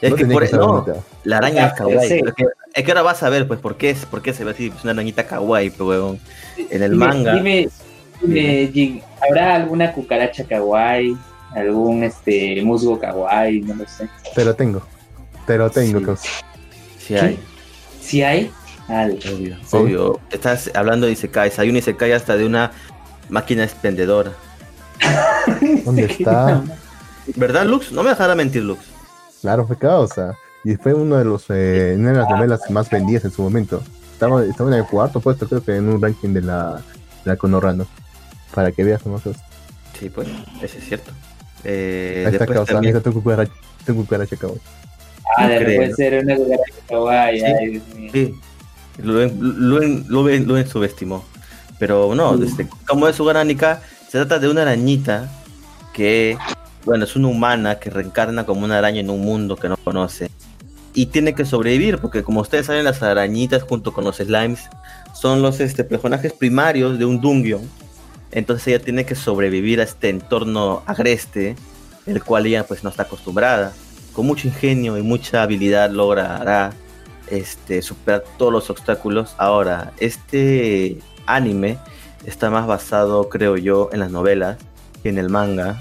es 0.00 0.10
no 0.10 0.16
que 0.16 0.26
por- 0.26 0.38
que 0.40 0.44
estar 0.44 0.60
no, 0.60 0.86
la 1.24 1.38
araña 1.38 1.66
es 1.66 1.72
kawaii. 1.74 2.08
sí. 2.08 2.20
Es 2.24 2.34
que, 2.34 2.44
es 2.74 2.84
que 2.84 2.90
ahora 2.92 3.02
vas 3.02 3.22
a 3.24 3.28
ver, 3.30 3.48
pues, 3.48 3.58
por 3.58 3.76
qué, 3.76 3.90
es, 3.90 4.06
por 4.06 4.22
qué 4.22 4.32
se 4.32 4.44
ve 4.44 4.52
así, 4.52 4.72
es 4.76 4.84
una 4.84 4.92
arañita 4.92 5.26
kawaii, 5.26 5.70
pues, 5.70 5.80
huevón. 5.88 6.20
En 6.70 6.82
el 6.82 6.92
Dime- 6.92 7.06
manga. 7.06 7.34
Dime, 7.34 7.68
dime, 8.22 8.70
Jin, 8.72 9.02
¿habrá 9.20 9.56
alguna 9.56 9.92
cucaracha 9.92 10.44
kawaii? 10.44 11.16
¿Algún 11.56 12.04
este 12.04 12.62
musgo 12.62 13.00
kawaii? 13.00 13.62
No 13.62 13.74
lo 13.74 13.88
sé. 13.88 14.08
Te 14.34 14.44
lo 14.44 14.54
tengo. 14.54 14.82
Te 15.46 15.56
lo 15.58 15.68
tengo, 15.70 15.98
Sí. 15.98 16.04
causa. 16.04 16.28
Sí 16.98 17.14
hay. 17.16 17.38
¿Sí 18.00 18.22
hay? 18.22 18.50
Al- 18.88 19.12
Obvio, 19.12 19.56
Sí. 19.56 19.76
obvio. 19.76 20.20
Estás 20.30 20.70
hablando 20.74 21.06
de 21.06 21.12
Isekais. 21.12 21.58
Hay 21.58 21.68
un 21.70 21.76
Isekai 21.76 22.12
hasta 22.12 22.36
de 22.36 22.46
una 22.46 22.72
máquina 23.28 23.64
expendedora. 23.64 24.32
¿Dónde 25.84 26.04
está? 26.04 26.62
¿Verdad, 27.36 27.66
Lux? 27.66 27.92
No 27.92 28.02
me 28.02 28.10
dejará 28.10 28.34
mentir, 28.34 28.62
Lux. 28.62 28.80
Claro, 29.40 29.66
fue 29.66 29.76
causa. 29.76 30.34
Y 30.64 30.74
fue 30.76 30.94
uno 30.94 31.16
de 31.16 31.24
los 31.24 31.44
eh, 31.50 31.94
una 31.98 32.12
de 32.12 32.18
las 32.18 32.28
novelas 32.28 32.70
más 32.70 32.90
vendidas 32.90 33.24
en 33.24 33.30
su 33.30 33.42
momento. 33.42 33.82
Estaba, 34.12 34.42
estaba 34.44 34.70
en 34.70 34.78
el 34.78 34.84
cuarto 34.86 35.20
puesto, 35.20 35.46
creo 35.48 35.62
que 35.62 35.76
en 35.76 35.88
un 35.88 36.02
ranking 36.02 36.30
de 36.34 36.40
la, 36.42 36.76
de 36.76 37.30
la 37.30 37.36
Conorrano. 37.36 37.86
Para 38.54 38.72
que 38.72 38.82
veas 38.82 39.02
cómo. 39.02 39.20
Sí, 39.20 40.08
pues, 40.10 40.26
eso 40.62 40.78
es 40.78 40.84
cierto. 40.84 41.12
Eh, 41.64 42.24
Ahí 42.26 42.32
está 42.32 42.38
después 42.44 42.56
causa, 42.58 42.72
también- 42.72 42.96
está 42.96 43.10
tu 43.10 43.14
cucaracha, 43.14 43.52
tu 43.86 43.94
cucaracha. 43.94 44.36
Ah, 45.36 45.46
No 45.46 45.64
puede 45.64 45.94
ser 45.94 46.24
una 46.24 46.34
cucaracha 46.36 46.72
kawaii. 46.88 47.38
Sí. 47.40 47.44
Ay, 47.46 47.68
Dios 47.70 47.82
mío. 47.94 48.10
Sí, 48.12 48.34
Luen, 49.02 49.38
Luen, 49.40 50.06
Luen- 50.08 50.44
Luen 50.46 50.66
subestimó. 50.66 51.24
Pero 51.78 52.14
no, 52.14 52.36
desde, 52.36 52.66
como 52.86 53.06
es 53.08 53.16
su 53.16 53.24
Garanika, 53.24 53.82
se 54.08 54.18
trata 54.18 54.38
de 54.38 54.48
una 54.48 54.62
arañita 54.62 55.30
que, 55.92 56.36
bueno, 56.84 57.04
es 57.04 57.14
una 57.14 57.28
humana 57.28 57.78
que 57.78 57.90
reencarna 57.90 58.44
como 58.44 58.64
una 58.64 58.78
araña 58.78 59.00
en 59.00 59.10
un 59.10 59.20
mundo 59.20 59.56
que 59.56 59.68
no 59.68 59.76
conoce. 59.76 60.30
Y 60.94 61.06
tiene 61.06 61.34
que 61.34 61.44
sobrevivir, 61.44 61.98
porque 61.98 62.24
como 62.24 62.40
ustedes 62.40 62.66
saben, 62.66 62.84
las 62.84 63.02
arañitas 63.02 63.62
junto 63.62 63.92
con 63.92 64.02
los 64.04 64.16
slimes 64.16 64.68
son 65.14 65.42
los 65.42 65.60
este, 65.60 65.84
personajes 65.84 66.32
primarios 66.32 66.98
de 66.98 67.04
un 67.04 67.20
dungeon. 67.20 67.62
Entonces 68.32 68.66
ella 68.68 68.84
tiene 68.84 69.06
que 69.06 69.14
sobrevivir 69.14 69.80
a 69.80 69.84
este 69.84 70.08
entorno 70.08 70.82
agreste, 70.86 71.54
el 72.06 72.22
cual 72.24 72.46
ella 72.46 72.66
pues 72.66 72.82
no 72.82 72.90
está 72.90 73.04
acostumbrada. 73.04 73.72
Con 74.12 74.26
mucho 74.26 74.48
ingenio 74.48 74.98
y 74.98 75.02
mucha 75.02 75.42
habilidad 75.42 75.90
logrará 75.90 76.72
este, 77.30 77.82
superar 77.82 78.24
todos 78.36 78.52
los 78.52 78.70
obstáculos. 78.70 79.34
Ahora, 79.38 79.92
este 79.98 80.98
anime 81.26 81.78
está 82.26 82.50
más 82.50 82.66
basado, 82.66 83.28
creo 83.28 83.56
yo, 83.56 83.90
en 83.92 84.00
las 84.00 84.10
novelas 84.10 84.58
que 85.02 85.08
en 85.08 85.18
el 85.18 85.28
manga. 85.28 85.80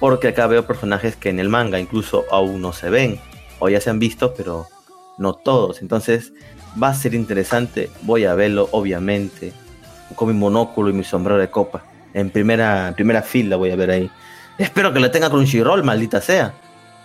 Porque 0.00 0.28
acá 0.28 0.46
veo 0.46 0.66
personajes 0.66 1.16
que 1.16 1.30
en 1.30 1.40
el 1.40 1.48
manga 1.48 1.80
incluso 1.80 2.24
aún 2.30 2.60
no 2.60 2.72
se 2.72 2.90
ven. 2.90 3.18
O 3.58 3.68
ya 3.68 3.80
se 3.80 3.90
han 3.90 3.98
visto, 3.98 4.34
pero 4.34 4.66
no 5.18 5.34
todos. 5.34 5.80
Entonces 5.80 6.32
va 6.80 6.88
a 6.88 6.94
ser 6.94 7.14
interesante. 7.14 7.90
Voy 8.02 8.24
a 8.24 8.34
verlo, 8.34 8.68
obviamente. 8.72 9.52
Con 10.14 10.28
mi 10.28 10.34
monóculo 10.34 10.90
y 10.90 10.92
mi 10.92 11.04
sombrero 11.04 11.38
de 11.38 11.48
copa. 11.48 11.84
En 12.14 12.30
primera, 12.30 12.88
en 12.88 12.94
primera 12.94 13.22
fila 13.22 13.56
voy 13.56 13.70
a 13.70 13.76
ver 13.76 13.90
ahí. 13.90 14.10
Espero 14.58 14.92
que 14.92 15.00
le 15.00 15.08
tenga 15.08 15.28
Crunchyroll, 15.28 15.82
maldita 15.82 16.20
sea. 16.20 16.54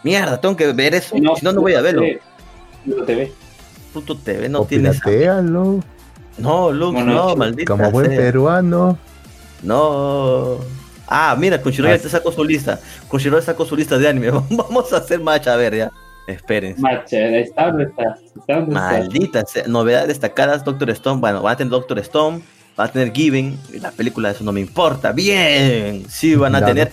Mierda, 0.03 0.39
tengo 0.39 0.55
que 0.55 0.71
ver 0.73 0.95
eso. 0.95 1.15
si 1.15 1.21
no, 1.21 1.35
no 1.51 1.61
voy 1.61 1.73
a 1.73 1.81
verlo. 1.81 2.03
No 2.85 3.03
te 3.03 3.15
ve. 3.15 3.31
Pluto 3.91 4.15
TV 4.17 4.49
no 4.49 4.61
o 4.61 4.65
tienes. 4.65 4.99
piratealo, 5.01 5.79
No, 6.37 6.71
Lux, 6.71 6.93
Bueno, 6.93 7.13
no, 7.13 7.35
maldita. 7.35 7.71
como 7.71 7.91
buen 7.91 8.07
sea. 8.07 8.17
peruano. 8.17 8.97
No. 9.63 10.57
Ah, 11.07 11.35
mira, 11.37 11.61
Crunchyroll 11.61 11.91
Ah, 11.91 11.97
ya 11.97 12.03
te 12.03 12.09
sacó 12.09 12.31
su 12.31 12.43
lista. 12.43 12.79
Crunchyroll 13.09 13.43
sacó 13.43 13.65
su 13.65 13.75
lista 13.75 13.97
de 13.97 14.07
anime. 14.07 14.29
Vamos 14.49 14.91
a 14.93 14.97
hacer 14.97 15.19
match, 15.19 15.47
a 15.47 15.55
ver, 15.55 15.75
ya. 15.75 15.91
Espérense. 16.27 16.81
Macha, 16.81 17.17
¿está 17.37 17.67
dónde 17.67 17.83
está? 17.85 18.03
¿Está 18.39 18.55
dónde 18.55 18.75
está? 18.75 18.91
Maldita 18.91 19.45
sea. 19.45 19.67
Novedades 19.67 20.07
destacadas, 20.07 20.63
Doctor 20.63 20.89
Stone. 20.91 21.19
Bueno, 21.19 21.41
van 21.41 21.53
a 21.53 21.57
tener 21.57 21.71
Doctor 21.71 21.99
Stone, 21.99 22.41
van 22.77 22.87
a 22.89 22.91
tener 22.91 23.11
Given. 23.11 23.59
La 23.81 23.91
película, 23.91 24.31
eso 24.31 24.43
no 24.43 24.51
me 24.53 24.61
importa. 24.61 25.11
Bien. 25.11 26.05
Sí, 26.07 26.35
van 26.35 26.55
a 26.55 26.59
Claro. 26.59 26.73
tener. 26.73 26.91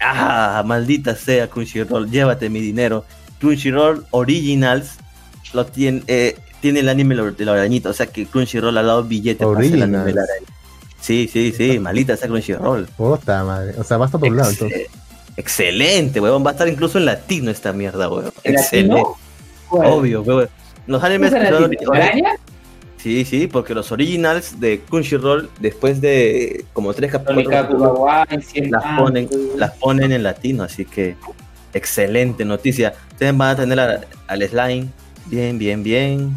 Ah, 0.00 0.62
maldita 0.66 1.14
sea, 1.14 1.48
Crunchyroll. 1.48 2.10
Llévate 2.10 2.50
mi 2.50 2.60
dinero. 2.60 3.04
Crunchyroll 3.38 4.04
Originals 4.10 4.98
lo 5.54 5.66
tiene, 5.66 6.02
eh, 6.06 6.36
tiene 6.60 6.80
el 6.80 6.88
anime 6.88 7.14
de 7.16 7.44
la 7.44 7.52
arañita. 7.52 7.90
O 7.90 7.92
sea 7.94 8.06
que 8.06 8.26
Crunchyroll 8.26 8.76
ha 8.76 8.82
dado 8.82 9.04
billete 9.04 9.44
para 9.44 9.58
hacer 9.58 9.74
el 9.74 9.82
anime 9.82 10.04
de 10.04 10.12
la 10.14 10.22
araña. 10.22 10.46
Sí, 11.00 11.28
sí, 11.32 11.52
sí. 11.56 11.78
Maldita 11.78 12.16
sea 12.16 12.28
Crunchyroll. 12.28 12.86
Puta 12.96 13.44
madre. 13.44 13.74
O 13.78 13.84
sea, 13.84 13.96
va 13.96 14.04
a 14.04 14.06
estar 14.06 14.20
doblado 14.20 14.50
Ex- 14.50 14.60
entonces. 14.62 14.88
Excelente, 15.36 16.20
weón. 16.20 16.44
Va 16.44 16.50
a 16.50 16.52
estar 16.52 16.68
incluso 16.68 16.98
en 16.98 17.06
latino 17.06 17.50
esta 17.50 17.72
mierda, 17.72 18.08
weón. 18.08 18.32
¿En 18.42 18.54
Excelente. 18.54 19.02
Obvio, 19.70 20.22
weón. 20.22 20.48
Los 20.86 21.02
animes 21.02 21.32
¿Araña? 21.32 22.30
Sí, 22.98 23.26
sí, 23.26 23.46
porque 23.48 23.74
los 23.74 23.92
originals 23.92 24.58
de 24.60 24.80
Crunchyroll, 24.80 25.50
después 25.60 26.00
de 26.00 26.64
como 26.72 26.94
tres 26.94 27.12
capítulos, 27.12 27.46
las 28.70 28.98
ponen, 28.98 29.28
las 29.56 29.72
ponen 29.72 30.12
en 30.12 30.22
latino, 30.22 30.62
así 30.64 30.86
que 30.86 31.14
excelente 31.74 32.46
noticia. 32.46 32.94
Ustedes 33.12 33.36
van 33.36 33.50
a 33.50 33.56
tener 33.56 33.78
al 34.26 34.48
slime, 34.48 34.88
bien, 35.26 35.58
bien, 35.58 35.82
bien. 35.82 36.34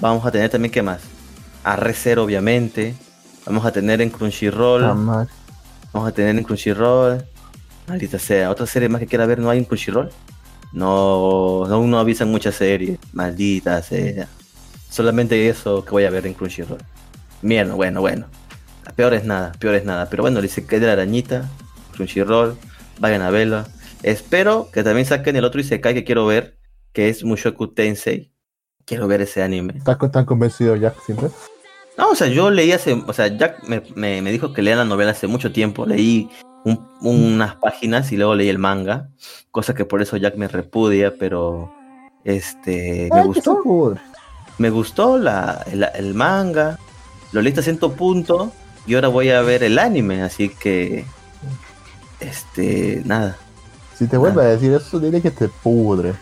Vamos 0.00 0.24
a 0.26 0.30
tener 0.30 0.50
también, 0.50 0.72
¿qué 0.72 0.82
más? 0.82 1.00
A 1.64 1.76
Recer, 1.76 2.18
obviamente. 2.18 2.94
Vamos 3.46 3.64
a 3.64 3.72
tener 3.72 4.00
en 4.00 4.10
Crunchyroll. 4.10 4.82
Vamos 4.82 6.08
a 6.08 6.12
tener 6.12 6.36
en 6.36 6.44
Crunchyroll. 6.44 7.24
Maldita 7.86 8.18
sea, 8.18 8.50
otra 8.50 8.66
serie 8.66 8.88
más 8.88 9.00
que 9.00 9.06
quiera 9.06 9.26
ver 9.26 9.38
no 9.38 9.48
hay 9.48 9.58
en 9.58 9.64
Crunchyroll. 9.64 10.10
No, 10.72 11.64
no, 11.68 11.86
no 11.86 11.98
avisan 11.98 12.30
muchas 12.30 12.56
series. 12.56 12.98
Maldita 13.12 13.80
sea. 13.82 14.28
Solamente 14.90 15.48
eso 15.48 15.84
que 15.84 15.90
voy 15.90 16.04
a 16.04 16.10
ver 16.10 16.26
en 16.26 16.34
Crunchyroll. 16.34 16.82
Mierda, 17.42 17.74
bueno, 17.74 18.00
bueno. 18.00 18.26
Peor 18.94 19.14
es 19.14 19.24
nada, 19.24 19.52
peor 19.58 19.74
es 19.74 19.84
nada. 19.84 20.08
Pero 20.10 20.22
bueno, 20.22 20.40
dice 20.40 20.66
que 20.66 20.80
de 20.80 20.86
la 20.86 20.92
arañita, 20.92 21.48
Crunchyroll, 21.92 22.56
vayan 22.98 23.22
a 23.22 23.30
verlo. 23.30 23.64
Espero 24.02 24.70
que 24.72 24.82
también 24.82 25.06
saquen 25.06 25.36
el 25.36 25.44
otro 25.44 25.60
Isekai 25.60 25.94
que 25.94 26.04
quiero 26.04 26.26
ver, 26.26 26.55
que 26.96 27.10
es 27.10 27.22
Mushoku 27.24 27.68
Tensei. 27.68 28.32
Quiero 28.86 29.06
ver 29.06 29.20
ese 29.20 29.42
anime. 29.42 29.74
¿Estás 29.76 29.98
tan 30.10 30.24
convencido 30.24 30.76
Jack 30.76 30.98
siempre? 31.04 31.28
No, 31.98 32.08
o 32.08 32.14
sea, 32.14 32.26
yo 32.28 32.50
leí 32.50 32.72
hace, 32.72 32.94
o 32.94 33.12
sea, 33.12 33.26
Jack 33.28 33.64
me, 33.68 33.82
me- 33.94 34.22
me 34.22 34.32
dijo 34.32 34.54
que 34.54 34.62
leía 34.62 34.76
la 34.76 34.86
novela 34.86 35.10
hace 35.10 35.26
mucho 35.26 35.52
tiempo, 35.52 35.84
leí 35.84 36.30
un- 36.64 36.88
unas 37.02 37.56
páginas 37.56 38.10
y 38.12 38.16
luego 38.16 38.34
leí 38.34 38.48
el 38.48 38.56
manga, 38.58 39.10
cosa 39.50 39.74
que 39.74 39.84
por 39.84 40.00
eso 40.00 40.16
Jack 40.16 40.36
me 40.36 40.48
repudia, 40.48 41.12
pero 41.18 41.70
este, 42.24 43.10
me 43.12 43.20
Ay, 43.20 43.26
gustó, 43.26 43.62
me 44.56 44.70
gustó 44.70 45.18
la, 45.18 45.66
el, 45.70 45.86
el 45.96 46.14
manga, 46.14 46.78
lo 47.32 47.42
leí 47.42 47.50
hasta 47.52 47.60
cierto 47.62 47.92
punto 47.92 48.52
y 48.86 48.94
ahora 48.94 49.08
voy 49.08 49.28
a 49.28 49.42
ver 49.42 49.62
el 49.64 49.78
anime, 49.78 50.22
así 50.22 50.48
que, 50.48 51.04
este, 52.20 53.02
nada. 53.04 53.36
Si 53.98 54.06
te 54.06 54.16
vuelve 54.16 54.42
a 54.42 54.46
decir 54.46 54.72
eso, 54.72 54.98
dile 54.98 55.20
que 55.20 55.30
te 55.30 55.48
pudre. 55.48 56.14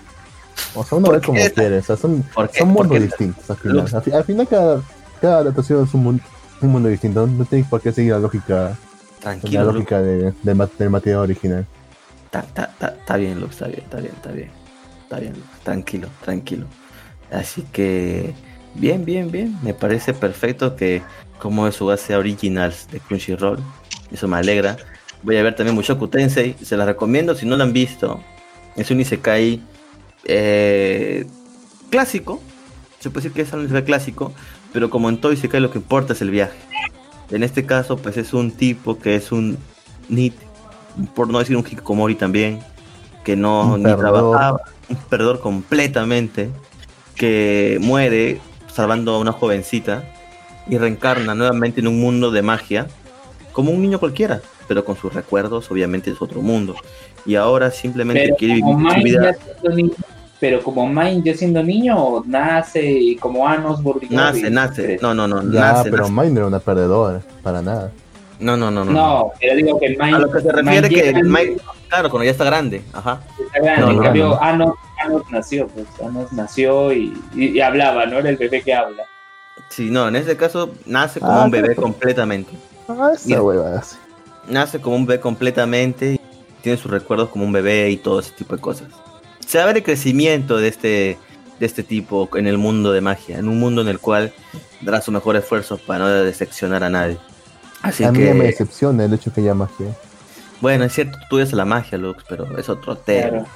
O 0.74 0.84
sea, 0.84 0.98
uno 0.98 1.07
¿Por 1.07 1.20
ve 1.20 1.26
como 1.26 1.38
qué? 1.38 1.52
quiere. 1.52 1.78
O 1.78 1.82
sea, 1.82 1.96
son, 1.96 2.24
son 2.57 2.68
mundos 2.68 3.00
distintos 3.00 3.48
al 3.50 3.57
final. 3.57 3.76
Lux- 3.78 3.94
Al, 3.94 4.02
fi- 4.02 4.12
al 4.12 4.24
final, 4.24 4.48
cada, 4.48 4.82
cada 5.20 5.38
adaptación 5.38 5.84
es 5.84 5.94
un 5.94 6.02
mundo, 6.02 6.22
un 6.61 6.70
mundo 6.72 6.88
distinto. 6.88 7.26
No 7.26 7.44
tienes 7.44 7.68
por 7.68 7.80
qué 7.80 7.92
seguir 7.92 8.12
la 8.12 8.18
lógica, 8.18 8.55
la 8.55 8.76
Tranquilo, 9.20 9.72
lógica 9.72 10.00
de, 10.02 10.32
del 10.42 10.55
ma- 10.55 10.68
del 10.78 10.90
material 10.90 11.20
original. 11.20 11.66
Está, 12.26 13.16
bien, 13.16 13.40
Lux, 13.40 13.52
está 13.52 13.66
bien, 13.68 13.80
está 13.84 13.98
bien, 14.00 14.12
está 14.14 14.32
bien. 14.32 14.50
Está 15.05 15.18
bien, 15.20 15.32
Lux, 15.34 15.46
tranquilo, 15.62 16.09
tranquilo. 16.24 16.66
Así 17.30 17.62
que, 17.72 18.34
bien, 18.74 19.05
bien, 19.05 19.30
bien. 19.30 19.57
Me 19.62 19.74
parece 19.74 20.12
perfecto 20.14 20.74
que 20.76 21.02
como 21.38 21.66
es 21.68 21.76
su 21.76 21.86
base 21.86 22.16
originals 22.16 22.88
de 22.90 23.00
Crunchyroll. 23.00 23.59
Eso 24.11 24.28
me 24.28 24.36
alegra. 24.36 24.76
Voy 25.22 25.36
a 25.36 25.42
ver 25.42 25.55
también 25.57 25.74
Mushoku 25.74 26.09
Tensei. 26.09 26.57
Se 26.62 26.76
las 26.76 26.86
recomiendo 26.86 27.34
si 27.34 27.46
no 27.46 27.57
lo 27.57 27.62
han 27.64 27.72
visto. 27.72 28.20
Es 28.76 28.90
un 28.90 29.00
Isekai 29.00 29.62
eh, 30.25 31.27
clásico. 31.91 32.41
Se 33.01 33.11
puede 33.11 33.25
decir 33.25 33.33
que 33.33 33.43
es 33.43 33.53
un 33.53 33.64
Isekai 33.64 33.85
clásico. 33.85 34.33
Pero 34.72 34.91
como 34.91 35.09
en 35.09 35.18
todo 35.18 35.33
Isekai 35.33 35.61
lo 35.61 35.70
que 35.70 35.79
importa 35.79 36.12
es 36.14 36.22
el 36.22 36.31
viaje. 36.31 36.59
En 37.31 37.43
este 37.43 37.64
caso, 37.64 37.97
pues 37.97 38.16
es 38.16 38.35
un 38.35 38.51
tipo 38.51 38.99
que 38.99 39.16
es 39.16 39.33
un 39.33 39.57
NIT, 40.09 40.35
por 41.14 41.29
no 41.31 41.39
decir 41.39 41.57
un 41.57 41.64
hikikomori 41.64 42.14
también, 42.14 42.61
que 43.25 43.37
no 43.37 43.79
ni 43.79 43.85
trabajaba, 43.85 44.61
un 44.89 44.97
perdedor 44.97 45.41
completamente, 45.41 46.51
que 47.16 47.79
muere 47.81 48.41
salvando 48.72 49.14
a 49.14 49.18
una 49.18 49.33
jovencita 49.33 50.05
y 50.68 50.77
reencarna 50.79 51.35
nuevamente 51.35 51.81
en 51.81 51.89
un 51.89 52.01
mundo 52.01 52.31
de 52.31 52.43
magia, 52.43 52.89
como 53.53 53.70
un 53.70 53.81
niño 53.81 53.99
cualquiera, 54.01 54.43
pero 54.66 54.85
con 54.85 54.97
sus 54.97 55.12
recuerdos, 55.14 55.70
obviamente 55.70 56.11
es 56.11 56.20
otro 56.20 56.43
mundo. 56.43 56.75
Y 57.25 57.37
ahora 57.37 57.70
simplemente 57.70 58.25
Pero 58.25 58.37
quiere 58.37 58.55
vivir 58.55 58.75
su 58.75 59.03
vida. 59.03 59.37
Pero 60.41 60.62
como 60.62 60.87
Mine 60.89 61.22
ya 61.24 61.35
siendo 61.35 61.62
niño, 61.62 62.22
nace 62.26 62.82
y 62.85 63.16
como 63.16 63.47
Anos 63.49 63.82
Bordigori. 63.82 64.16
Nace, 64.16 64.51
nace. 64.51 64.99
No, 65.01 65.14
no, 65.14 65.26
no, 65.26 65.43
Ya, 65.53 65.72
nace, 65.72 65.91
pero 65.91 66.03
nace. 66.09 66.12
Mine 66.12 66.30
no 66.30 66.37
era 66.39 66.47
una 66.49 66.59
perdedora, 66.61 67.20
para 67.43 67.62
nada. 67.62 67.91
No, 68.41 68.57
no, 68.57 68.70
no, 68.70 68.85
no. 68.85 68.93
No, 68.93 69.32
pero 69.41 69.55
digo 69.57 69.78
que 69.80 69.91
Mine. 69.91 70.16
A 70.16 70.18
lo 70.18 70.30
que 70.30 70.41
se 70.41 70.53
refiere 70.53 70.89
Mine 70.89 71.03
que 71.12 71.22
Mike, 71.22 71.57
claro, 71.89 72.11
cuando 72.11 72.24
ya 72.24 72.32
está 72.32 72.45
grande, 72.45 72.82
ajá. 72.93 73.20
está 73.47 73.61
grande. 73.61 73.80
No, 73.82 73.91
en 73.91 73.97
no, 73.97 74.03
cambio, 74.03 74.28
no. 74.28 74.41
Anos, 74.43 74.74
Anos 75.03 75.22
nació, 75.30 75.68
pues 75.68 75.87
Anos 76.05 76.32
nació 76.32 76.93
y, 76.93 77.16
y- 77.35 77.57
y 77.57 77.61
hablaba, 77.61 78.07
¿no? 78.07 78.18
Era 78.18 78.28
el 78.30 78.37
bebé 78.37 78.61
que 78.62 78.74
habla. 78.74 79.05
Sí, 79.70 79.89
no, 79.91 80.09
en 80.09 80.16
este 80.16 80.37
caso 80.37 80.70
nace 80.85 81.20
como 81.20 81.32
Ah, 81.32 81.45
un 81.45 81.51
bebé 81.51 81.68
pero- 81.68 81.82
completamente. 81.82 82.53
Ah, 82.89 83.12
esa 83.14 83.41
hueva. 83.43 83.80
Nace 84.49 84.78
como 84.80 84.97
un 84.97 85.07
bebé 85.07 85.20
completamente, 85.20 86.14
y 86.14 86.20
tiene 86.61 86.76
sus 86.76 86.91
recuerdos 86.91 87.30
como 87.30 87.45
un 87.45 87.53
bebé 87.53 87.89
y 87.91 87.97
todo 87.97 88.20
ese 88.20 88.32
tipo 88.32 88.55
de 88.57 88.61
cosas. 88.61 88.89
Se 89.47 89.59
va 89.59 89.64
a 89.64 89.66
ver 89.68 89.76
el 89.78 89.82
crecimiento 89.82 90.57
de 90.57 90.68
este, 90.68 91.18
de 91.61 91.66
este 91.66 91.82
tipo 91.82 92.28
en 92.34 92.47
el 92.47 92.59
mundo 92.59 92.92
de 92.92 93.01
magia, 93.01 93.38
en 93.38 93.49
un 93.49 93.59
mundo 93.61 93.82
en 93.82 93.88
el 93.88 93.99
cual 94.01 94.32
dará 94.80 95.01
su 95.01 95.12
mejor 95.12 95.36
esfuerzo 95.36 95.78
para 95.78 96.01
no 96.01 96.09
decepcionar 96.09 96.82
a 96.84 96.90
nadie. 96.90 97.18
Así 97.82 98.03
A 98.05 98.11
mí 98.12 98.18
que, 98.18 98.34
me 98.34 98.45
decepciona 98.47 99.05
el 99.05 99.12
hecho 99.14 99.32
que 99.32 99.40
haya 99.42 99.55
magia. 99.55 99.86
bueno, 100.61 100.84
es 100.84 100.92
cierto, 100.95 101.18
tú 101.28 101.38
eres 101.38 101.53
la 101.53 101.64
magia, 101.64 101.99
Lux, 101.99 102.24
pero 102.28 102.59
es 102.59 102.68
otro 102.68 102.97
tema. 102.97 103.28
Claro. 103.30 103.47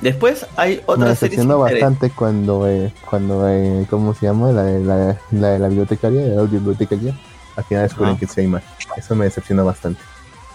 Después 0.00 0.44
hay 0.56 0.76
Me 0.76 0.82
otra 0.86 1.14
serie. 1.14 1.36
decepcionó 1.36 1.58
bastante 1.60 2.10
cuando, 2.10 2.68
eh, 2.68 2.92
cuando 3.08 3.48
eh, 3.48 3.86
¿cómo 3.90 4.12
se 4.14 4.26
llama? 4.26 4.50
La, 4.50 4.62
de- 4.64 4.80
la, 4.84 5.16
la 5.32 5.48
de 5.50 5.58
la 5.60 5.68
bibliotecaria, 5.68 6.20
la 6.26 6.42
bibliotecaria. 6.42 7.16
Al 7.56 7.64
final 7.64 7.84
descubren 7.84 8.16
Ajá. 8.16 8.26
que 8.26 8.40
hay 8.40 8.46
magia. 8.48 8.68
Eso 8.96 9.14
me 9.14 9.26
decepcionó 9.26 9.64
bastante. 9.64 10.00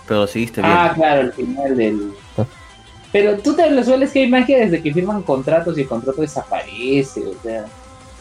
Pero 0.07 0.27
seguiste 0.27 0.59
bien. 0.61 0.73
Ah, 0.75 0.91
claro, 0.93 1.21
el 1.21 1.31
final 1.33 1.77
del. 1.77 2.11
Pero 3.11 3.37
tú 3.39 3.55
te 3.55 3.69
lo 3.71 3.83
sueles 3.83 4.11
que 4.11 4.21
hay 4.23 4.29
magia 4.29 4.59
desde 4.59 4.81
que 4.83 4.93
firman 4.93 5.23
contratos 5.23 5.77
y 5.77 5.81
el 5.81 5.87
contrato 5.87 6.21
desaparece, 6.21 7.25
o 7.25 7.33
sea. 7.41 7.65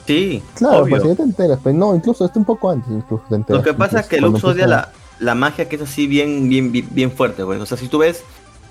sí, 0.06 0.42
Claro, 0.54 0.82
obvio. 0.84 0.96
pues 0.96 1.08
ya 1.10 1.14
te 1.16 1.22
enteras. 1.22 1.58
Pero 1.62 1.76
no, 1.76 1.94
incluso 1.94 2.24
está 2.24 2.38
un 2.38 2.44
poco 2.46 2.70
antes. 2.70 2.90
Incluso 2.90 3.22
te 3.28 3.34
enteras. 3.34 3.62
Lo 3.64 3.64
que 3.70 3.76
pasa 3.76 4.00
es 4.00 4.06
que 4.06 4.20
Lux 4.20 4.42
odia 4.44 4.66
la, 4.66 4.92
la 5.18 5.34
magia 5.34 5.68
que 5.68 5.76
es 5.76 5.82
así 5.82 6.06
bien, 6.06 6.48
bien, 6.48 6.72
bien, 6.72 6.88
bien 6.90 7.10
fuerte, 7.12 7.42
güey. 7.42 7.60
O 7.60 7.66
sea, 7.66 7.76
si 7.76 7.88
tú 7.88 7.98
ves 7.98 8.22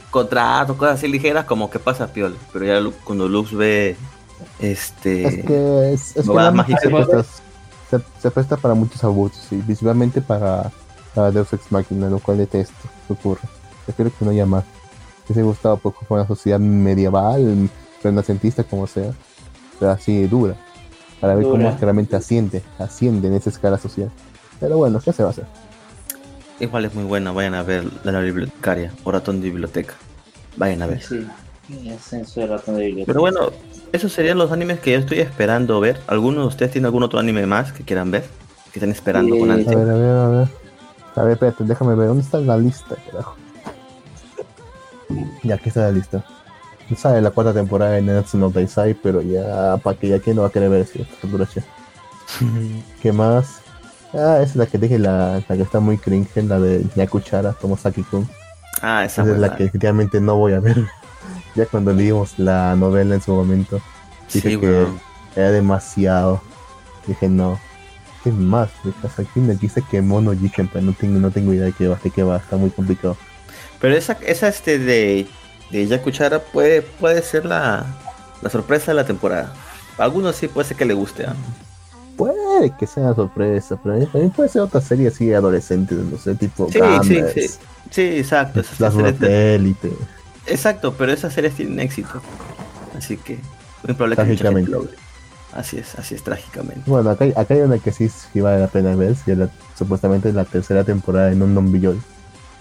contratos, 0.10 0.76
cosas 0.78 0.96
así 0.96 1.08
ligeras, 1.08 1.46
como 1.46 1.70
que 1.70 1.78
pasa 1.80 2.08
piola. 2.08 2.36
Pero 2.52 2.66
ya 2.66 2.80
Lu- 2.80 2.94
cuando 3.04 3.28
Lux 3.30 3.54
ve 3.56 3.96
este 4.60 5.28
Es 5.28 5.46
que, 5.46 5.94
es, 5.94 6.08
es 6.10 6.14
que 6.14 6.22
Bobadas 6.30 6.52
la 6.54 6.58
magia 6.58 6.78
se 6.80 6.90
presta, 6.90 7.24
se, 7.92 8.00
se 8.22 8.32
presta 8.32 8.58
para 8.58 8.74
muchos 8.74 9.04
abusos 9.04 9.46
y 9.52 9.56
visualmente 9.58 10.22
para, 10.22 10.72
para 11.14 11.32
Deus 11.32 11.52
Ex 11.54 11.72
Machina, 11.72 12.10
lo 12.10 12.20
cual 12.20 12.38
detesto 12.40 12.74
que 13.08 13.14
ocurre. 13.14 13.42
Prefiero 13.86 14.12
que 14.18 14.26
no 14.26 14.32
haya 14.32 14.46
más. 14.46 14.64
Me 15.28 15.34
hubiese 15.34 15.44
gustado 15.44 15.78
poco 15.78 16.06
con 16.08 16.20
una 16.20 16.28
sociedad 16.28 16.60
medieval, 16.60 17.70
renacentista, 18.04 18.64
como 18.64 18.88
sea, 18.88 19.12
pero 19.80 19.92
así 19.92 20.26
dura, 20.28 20.56
para 21.20 21.36
ver 21.36 21.44
Dura. 21.46 21.58
cómo 21.64 21.78
realmente 21.82 22.16
asciende, 22.16 22.62
asciende 22.80 23.28
en 23.28 23.34
esa 23.34 23.50
escala 23.50 23.78
social. 23.78 24.10
Pero 24.60 24.78
bueno, 24.78 25.00
¿qué 25.00 25.12
se 25.14 25.24
va 25.24 25.30
a 25.30 25.32
hacer? 25.32 25.46
igual 26.60 26.86
es 26.86 26.96
muy 26.96 27.04
buena, 27.04 27.32
vayan 27.32 27.54
a 27.54 27.62
ver 27.62 27.86
la, 28.04 28.12
la 28.14 28.20
bibliotecaria 28.20 28.92
o 29.04 29.12
ratón 29.12 29.42
de 29.42 29.50
biblioteca. 29.50 29.94
Vayan 30.56 30.82
a 30.82 30.88
ver. 30.88 31.02
Sí, 31.04 31.28
sí, 31.68 31.90
es 31.90 32.30
su 32.30 32.48
ratón 32.48 32.76
de 32.78 32.86
biblioteca. 32.86 33.06
Pero 33.08 33.20
bueno, 33.20 33.52
esos 33.92 34.12
serían 34.12 34.38
los 34.40 34.52
animes 34.52 34.80
que 34.80 34.94
yo 34.94 34.98
estoy 35.00 35.20
esperando 35.20 35.80
ver. 35.80 36.00
¿Alguno 36.08 36.42
de 36.42 36.48
ustedes 36.48 36.72
tiene 36.72 36.88
algún 36.88 37.04
otro 37.04 37.20
anime 37.20 37.46
más 37.46 37.74
que 37.74 37.84
quieran 37.84 38.10
ver? 38.10 38.24
Que 38.74 38.80
estén 38.80 38.92
esperando 38.92 39.38
con 39.38 39.50
Eh, 39.50 39.52
A 39.52 39.56
ansia. 39.56 39.76
ver, 39.78 39.90
a 39.90 39.94
ver, 39.94 40.10
a 40.16 40.30
ver. 40.30 40.48
A 41.16 41.22
ver, 41.24 41.34
espérate, 41.34 41.64
déjame 41.64 41.94
ver, 41.96 42.08
¿dónde 42.08 42.24
está 42.24 42.40
la 42.40 42.58
lista, 42.58 42.96
carajo? 43.12 43.36
Ya, 45.44 45.56
aquí 45.56 45.70
está 45.70 45.82
la 45.82 45.92
lista. 45.92 46.24
Sale 46.96 47.22
la 47.22 47.32
cuarta 47.32 47.54
temporada 47.54 47.92
de 47.94 48.02
Nanatsu 48.02 48.38
no 48.38 48.50
Taizai, 48.52 48.94
pero 48.94 49.22
ya, 49.22 49.78
para 49.84 49.98
que 50.00 50.08
ya 50.10 50.20
que 50.20 50.34
no 50.34 50.42
va 50.44 50.48
a 50.48 50.52
querer 50.52 50.70
ver 50.70 50.86
si 50.86 51.02
esta 51.02 51.28
duración. 51.28 51.66
¿Qué 53.02 53.12
más? 53.12 53.62
Ah, 54.14 54.40
esa 54.42 54.44
es 54.44 54.56
la 54.56 54.66
que 54.68 54.78
dije, 54.78 54.98
la, 55.00 55.44
la 55.48 55.56
que 55.58 55.62
está 55.64 55.80
muy 55.80 55.98
cringe, 55.98 56.36
la 56.44 56.60
de 56.60 56.86
Yakuchara, 56.96 57.54
Tomosaki-kun. 57.54 58.30
ah, 58.82 59.04
esa 59.06 59.24
Esa 59.24 59.32
es 59.34 59.38
la 59.38 59.56
que 59.56 59.64
definitivamente 59.66 60.22
no 60.22 60.36
voy 60.38 60.54
a 60.54 60.60
ver. 60.60 60.78
ya 61.56 61.66
cuando 61.66 61.94
leímos 61.94 62.38
la 62.40 62.76
novela 62.76 63.16
en 63.16 63.22
su 63.22 63.34
momento, 63.34 63.82
dije 64.34 64.52
Sí, 64.52 64.58
que 64.58 64.88
era 65.36 65.52
demasiado. 65.52 66.42
Dije, 67.06 67.30
no. 67.30 67.60
¿Qué 68.24 68.32
más? 68.32 68.70
Aquí 69.18 69.40
me 69.40 69.56
dice 69.56 69.84
que 69.90 70.02
Mono 70.02 70.34
Jiken, 70.34 70.68
pero 70.70 70.86
no 70.86 70.94
tengo, 70.94 71.20
no 71.20 71.32
tengo 71.32 71.54
idea 71.54 71.66
de 71.66 71.74
qué 71.74 71.88
va, 71.88 71.98
de 72.04 72.12
qué 72.12 72.24
va, 72.24 72.38
está 72.38 72.58
muy 72.58 72.70
complicado. 72.72 73.18
Pero 73.80 73.96
esa, 73.96 74.14
esa 74.26 74.48
este 74.48 74.80
de, 74.80 75.28
de 75.72 75.88
Yakuchara 75.88 76.40
puede, 76.42 76.82
puede 76.82 77.22
ser 77.22 77.46
la, 77.46 77.86
la 78.42 78.50
sorpresa 78.50 78.92
de 78.92 78.96
la 78.96 79.06
temporada. 79.06 79.54
A 79.98 80.04
algunos 80.04 80.36
sí 80.36 80.48
puede 80.48 80.68
ser 80.68 80.78
que 80.78 80.86
le 80.86 80.94
guste. 80.94 81.26
¿ah? 81.26 81.36
Puede 82.16 82.76
que 82.78 82.88
sea 82.88 83.14
sorpresa, 83.14 83.80
pero 83.84 84.08
también 84.08 84.32
puede 84.32 84.50
ser 84.50 84.62
otra 84.64 84.82
serie 84.82 85.10
así 85.10 85.32
adolescente, 85.34 85.94
no 85.96 86.18
sé, 86.18 86.36
tipo 86.36 86.72
Sí, 86.72 86.80
Gamers, 86.80 87.34
sí, 87.34 87.48
sí. 87.48 87.48
Sí, 87.92 88.02
exacto. 88.18 88.60
Esas 88.62 88.80
Las 88.80 88.96
series 88.96 89.20
de 89.20 89.56
Elite. 89.56 90.08
exacto, 90.46 90.96
pero 90.98 91.12
esas 91.12 91.34
series 91.34 91.56
tienen 91.56 91.80
éxito. 91.80 92.22
Así 92.94 93.18
que 93.18 93.48
muy 93.84 93.94
probable 93.96 94.18
que 94.18 94.26
gente 94.26 94.46
Trágicamente. 94.46 94.72
vea. 94.72 94.90
Así 95.52 95.78
es, 95.78 95.96
así 95.96 96.16
es, 96.16 96.24
trágicamente. 96.24 96.84
Bueno, 96.86 97.10
acá, 97.12 97.26
acá 97.36 97.54
hay 97.54 97.62
una 97.62 97.80
que 97.80 97.92
sí, 97.92 98.10
sí 98.10 98.42
vale 98.42 98.60
la 98.60 98.68
pena 98.68 98.96
ver, 98.96 99.16
si 99.16 99.32
es 99.32 99.38
la, 99.38 99.50
supuestamente 99.78 100.32
la 100.34 100.46
tercera 100.46 100.84
temporada 100.84 101.30
de 101.30 101.36
Non 101.36 101.54
Non 101.54 101.72
Billol. 101.72 102.04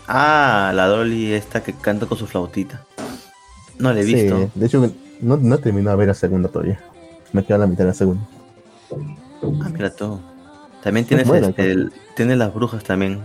Ah, 0.08 0.72
la 0.74 0.86
Dolly 0.86 1.32
esta 1.32 1.62
que 1.62 1.72
canta 1.72 2.06
con 2.06 2.16
su 2.18 2.26
flautita. 2.26 2.84
No 3.78 3.92
la 3.92 4.00
he 4.00 4.04
visto. 4.04 4.38
Sí, 4.44 4.50
de 4.54 4.66
hecho, 4.66 4.90
no, 5.20 5.36
no 5.36 5.54
he 5.54 5.58
terminado 5.58 5.96
de 5.96 6.00
ver 6.00 6.08
la 6.08 6.14
segunda 6.14 6.48
todavía. 6.48 6.80
Me 7.32 7.44
queda 7.44 7.58
la 7.58 7.66
mitad 7.66 7.84
de 7.84 7.88
la 7.88 7.94
segunda. 7.94 8.22
Ah, 9.62 9.68
mira 9.70 9.94
tú. 9.94 10.20
También 10.82 11.06
tienes 11.06 11.26
buena, 11.26 11.48
este, 11.48 11.72
el- 11.72 11.92
tiene 12.14 12.36
las 12.36 12.54
brujas 12.54 12.84
también. 12.84 13.20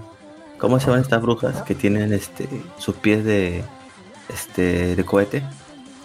¿Cómo 0.57 0.79
se 0.79 0.87
llaman 0.87 1.01
estas 1.01 1.21
brujas 1.21 1.61
que 1.63 1.75
tienen 1.75 2.13
este 2.13 2.47
sus 2.77 2.95
pies 2.95 3.23
de 3.23 3.63
este 4.29 4.95
de 4.95 5.05
cohete? 5.05 5.43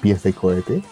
Pies 0.03 0.23
de 0.23 0.33
cohete. 0.33 0.83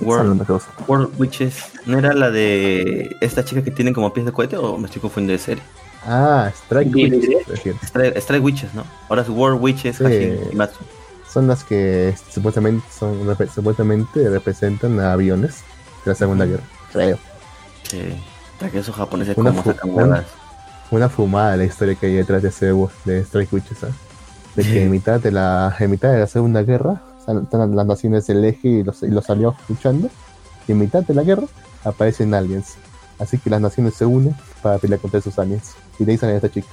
World. 0.00 0.44
World 0.88 1.10
Witches. 1.20 1.72
¿No 1.86 1.98
era 1.98 2.12
la 2.14 2.30
de 2.30 3.14
esta 3.20 3.44
chica 3.44 3.62
que 3.62 3.70
tienen 3.70 3.94
como 3.94 4.12
pies 4.12 4.26
de 4.26 4.32
cohete 4.32 4.56
o 4.56 4.76
me 4.78 4.86
estoy 4.86 5.00
confundiendo 5.02 5.32
de 5.32 5.38
serie? 5.44 5.62
Ah, 6.06 6.50
Strike 6.54 6.90
Bien, 6.92 7.14
Witch, 7.14 7.26
bien. 7.28 7.40
prefiero. 7.46 7.78
Strike, 7.82 8.16
Strike 8.18 8.44
Witches, 8.44 8.74
¿no? 8.74 8.84
Ahora 9.08 9.22
es 9.22 9.28
World 9.28 9.62
Witches, 9.62 9.96
Sí. 9.96 10.38
Son 11.30 11.48
las 11.48 11.64
que 11.64 12.14
supuestamente 12.30 12.86
son 12.96 13.36
supuestamente 13.52 14.28
representan 14.28 15.00
a 15.00 15.12
aviones 15.12 15.62
de 16.04 16.10
la 16.12 16.14
Segunda 16.14 16.44
Guerra. 16.44 16.62
Creo. 16.92 17.18
Sí. 17.90 18.02
Hasta 18.54 18.70
que 18.70 18.78
esos 18.78 18.94
japoneses 18.94 19.36
Una 19.36 19.50
como 19.50 19.64
sacan 19.64 19.90
una-. 19.90 20.24
Una 20.90 21.08
fumada 21.08 21.56
la 21.56 21.64
historia 21.64 21.94
que 21.96 22.06
hay 22.06 22.14
detrás 22.14 22.42
de 22.42 22.50
ese 22.50 22.72
de 23.04 23.20
Strike 23.20 23.52
Witches, 23.52 23.78
¿sabes? 23.78 23.94
De 24.54 24.62
que 24.62 24.84
en 24.84 24.90
mitad 24.90 25.18
de 25.18 25.32
la 25.32 25.74
en 25.80 25.90
mitad 25.90 26.12
de 26.12 26.20
la 26.20 26.26
Segunda 26.28 26.62
Guerra 26.62 27.02
están 27.18 27.42
están 27.42 27.74
las 27.74 27.86
naciones 27.86 28.26
del 28.28 28.44
eje 28.44 28.68
y 28.68 28.82
los, 28.84 29.02
y 29.02 29.08
los 29.08 29.28
aliados 29.28 29.56
luchando 29.68 30.08
y 30.68 30.72
en 30.72 30.78
mitad 30.78 31.02
de 31.02 31.14
la 31.14 31.24
guerra 31.24 31.46
aparecen 31.82 32.32
aliens. 32.34 32.76
Así 33.18 33.38
que 33.38 33.50
las 33.50 33.60
naciones 33.60 33.94
se 33.94 34.04
unen 34.06 34.34
para 34.62 34.78
pelear 34.78 35.00
contra 35.00 35.18
esos 35.20 35.38
aliens. 35.38 35.74
Y 35.98 36.04
de 36.04 36.12
ahí 36.12 36.18
salen 36.18 36.36
estas 36.36 36.50
chicas. 36.52 36.72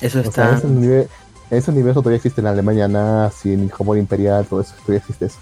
Eso 0.00 0.20
O 0.20 0.22
sea, 0.30 0.54
está. 0.54 0.66
en 0.68 0.84
ese, 0.84 1.08
en 1.50 1.58
ese 1.58 1.70
universo 1.70 2.00
todavía 2.00 2.16
existe 2.18 2.40
en 2.40 2.46
Alemania 2.46 2.86
nazi, 2.88 3.52
en 3.52 3.60
el 3.64 3.70
Japón 3.72 3.98
imperial, 3.98 4.46
todo 4.46 4.60
eso, 4.60 4.74
todavía 4.76 4.98
existe 4.98 5.26
eso. 5.26 5.38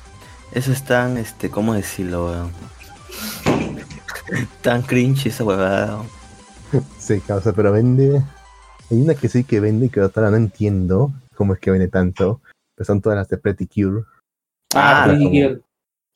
Eso 0.52 0.72
es 0.72 0.82
tan, 0.84 1.16
este, 1.18 1.50
¿cómo 1.50 1.74
decirlo? 1.74 2.26
weón? 2.26 2.50
tan 4.62 4.82
cringe 4.82 5.26
esa 5.26 5.44
huevada. 5.44 6.02
Sí, 6.98 7.20
causa, 7.20 7.52
pero 7.52 7.72
vende. 7.72 8.22
Hay 8.90 9.00
una 9.00 9.14
que 9.14 9.28
sí 9.28 9.44
que 9.44 9.60
vende 9.60 9.86
y 9.86 9.88
que 9.88 10.00
ahora 10.00 10.30
no 10.30 10.36
entiendo 10.36 11.12
cómo 11.34 11.54
es 11.54 11.60
que 11.60 11.70
vende 11.70 11.88
tanto. 11.88 12.40
Pero 12.74 12.86
son 12.86 13.00
todas 13.00 13.16
las 13.18 13.28
de 13.28 13.38
Pretty 13.38 13.66
Cure. 13.66 14.04
Ah, 14.74 15.02
Ah, 15.02 15.04
Pretty 15.06 15.24
como- 15.24 15.30
Cure. 15.36 15.60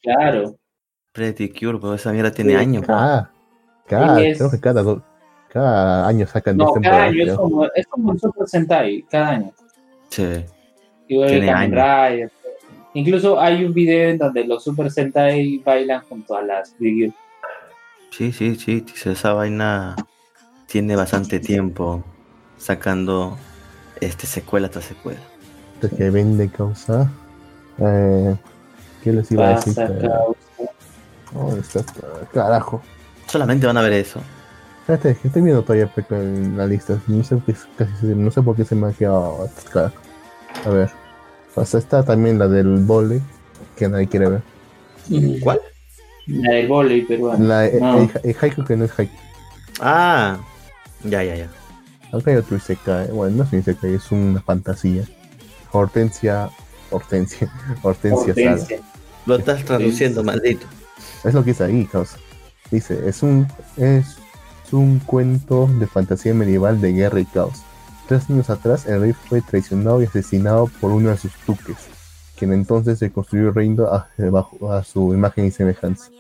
Claro. 0.03 0.57
Pretty 1.13 1.49
Cure, 1.51 1.79
pero 1.79 1.95
esa 1.95 2.13
mierda 2.13 2.31
tiene 2.31 2.53
Sí. 2.53 2.57
años. 2.57 2.85
weón. 2.89 3.29
Cada, 3.87 4.07
cada, 4.07 4.23
es- 4.25 4.39
creo 4.39 4.51
que 4.51 4.61
cada, 4.61 4.83
do- 4.83 5.03
cada 5.49 6.07
año 6.09 6.27
sacan 6.27 6.57
No, 6.57 6.65
dos 6.65 6.75
cada 6.75 6.83
temporadas. 6.83 7.09
año 7.13 7.25
es 7.25 7.35
como, 7.39 7.67
es 7.75 7.87
como 7.87 8.13
el 8.13 8.19
Super 8.21 8.49
Sentai, 8.49 9.03
cada 9.11 9.29
año. 9.31 9.53
Sí. 10.09 10.45
Igual 11.09 11.29
Tiene 11.29 11.47
que 11.47 11.53
Kamen 11.53 11.71
Rider. 11.73 12.33
Incluso 12.95 13.41
hay 13.41 13.65
un 13.65 13.73
video 13.75 14.11
en 14.11 14.19
donde 14.19 14.45
los 14.45 14.63
Super 14.65 14.91
Sentai 14.91 15.59
bailan 15.65 16.03
junto 16.09 16.37
a 16.37 16.43
las 16.43 16.71
Cure. 16.79 17.13
Sí, 18.11 18.33
sí, 18.33 18.55
sí, 18.55 18.85
esa 19.05 19.33
vaina 19.33 19.97
tiene 20.67 20.95
bastante 20.97 21.41
tiempo. 21.41 22.03
sacando 22.57 23.37
este 24.01 24.27
secuela 24.27 24.71
tras 24.71 24.85
secuela. 24.87 25.21
Que 25.99 26.09
vende 26.09 26.49
causa. 26.49 27.11
Eh, 27.79 28.35
¿Qué 29.03 29.13
les 29.13 29.31
iba 29.33 29.49
a 29.49 29.55
decir? 29.57 29.75
Pasa, 29.75 29.87
causa. 30.01 30.73
¿Dónde 31.33 31.61
está? 31.61 31.85
Carajo. 32.33 32.81
Solamente 33.35 33.67
van 33.67 33.77
a 33.77 33.83
ver 33.83 33.95
eso. 33.95 34.21
Espérate, 34.83 35.17
que 35.21 35.27
estoy 35.27 35.43
viendo 35.43 35.63
todavía 35.63 35.93
Peco, 35.93 36.15
en 36.15 36.57
la 36.57 36.69
lista. 36.69 37.01
No 37.09 37.25
sé, 37.25 37.35
por 37.35 37.47
qué- 37.47 37.57
casi, 37.77 37.93
se- 38.01 38.07
no 38.15 38.31
sé 38.31 38.43
por 38.43 38.55
qué 38.55 38.65
se 38.65 38.77
me 38.77 38.87
ha 38.87 38.93
quedado. 38.93 39.49
A 40.65 40.69
ver. 40.69 40.89
Pues 41.53 41.75
está 41.75 42.05
también 42.05 42.39
la 42.39 42.47
del 42.47 42.77
vole, 42.85 43.21
que 43.77 43.89
nadie 43.89 44.07
quiere 44.07 44.29
ver. 44.29 44.43
¿Cuál? 45.43 45.61
La 46.29 46.53
del 46.55 46.69
volei 46.69 47.03
peruano. 47.03 47.45
La, 47.45 47.67
eh, 47.67 47.79
No. 47.81 48.03
el, 48.03 48.11
el 48.23 48.37
haiku 48.41 48.65
que 48.65 48.77
no 48.77 48.85
es 48.85 48.97
haiku. 48.97 49.17
Ah, 49.81 50.37
ya, 51.03 51.25
ya, 51.25 51.35
ya. 51.35 51.49
Acá 52.17 52.31
hay 52.31 52.37
otro 52.37 52.57
Isekai. 52.57 53.09
Bueno, 53.11 53.39
no 53.39 53.43
es 53.43 53.53
un 53.53 53.59
Isekai, 53.59 53.95
es 53.95 54.13
una 54.13 54.41
fantasía. 54.43 55.03
Hortensia. 55.73 56.51
Hortensia. 56.93 57.51
Hortensia 57.83 58.33
Sala. 58.33 58.51
Hortensia. 58.53 58.79
Lo 59.27 59.35
estás 59.35 59.65
traduciendo, 59.65 60.23
maldito. 60.23 60.67
Es 61.25 61.35
lo 61.35 61.43
que 61.43 61.51
dice 61.51 61.65
ahí, 61.65 61.85
causa. 61.87 62.17
Dice, 62.71 63.09
es 63.09 63.23
un, 63.23 63.47
es 63.77 64.17
un 64.73 64.99
cuento 65.01 65.69
de 65.79 65.87
fantasía 65.87 66.35
medieval 66.35 66.81
de 66.81 66.93
guerra 66.93 67.21
y 67.21 67.27
caos. 67.27 67.63
Tres 68.09 68.29
años 68.29 68.51
atrás, 68.51 68.87
el 68.87 69.01
rey 69.01 69.13
fue 69.13 69.41
traicionado 69.41 70.03
y 70.03 70.07
asesinado 70.07 70.67
por 70.81 70.91
uno 70.91 71.11
de 71.11 71.17
sus 71.17 71.33
duques, 71.47 71.77
quien 72.37 72.53
entonces 72.53 72.99
se 72.99 73.11
construyó 73.11 73.51
reino 73.53 73.87
a, 73.87 74.09
a 74.71 74.85
su 74.85 75.15
imagen 75.15 75.47
y 75.47 75.51
semejanza. 75.51 76.11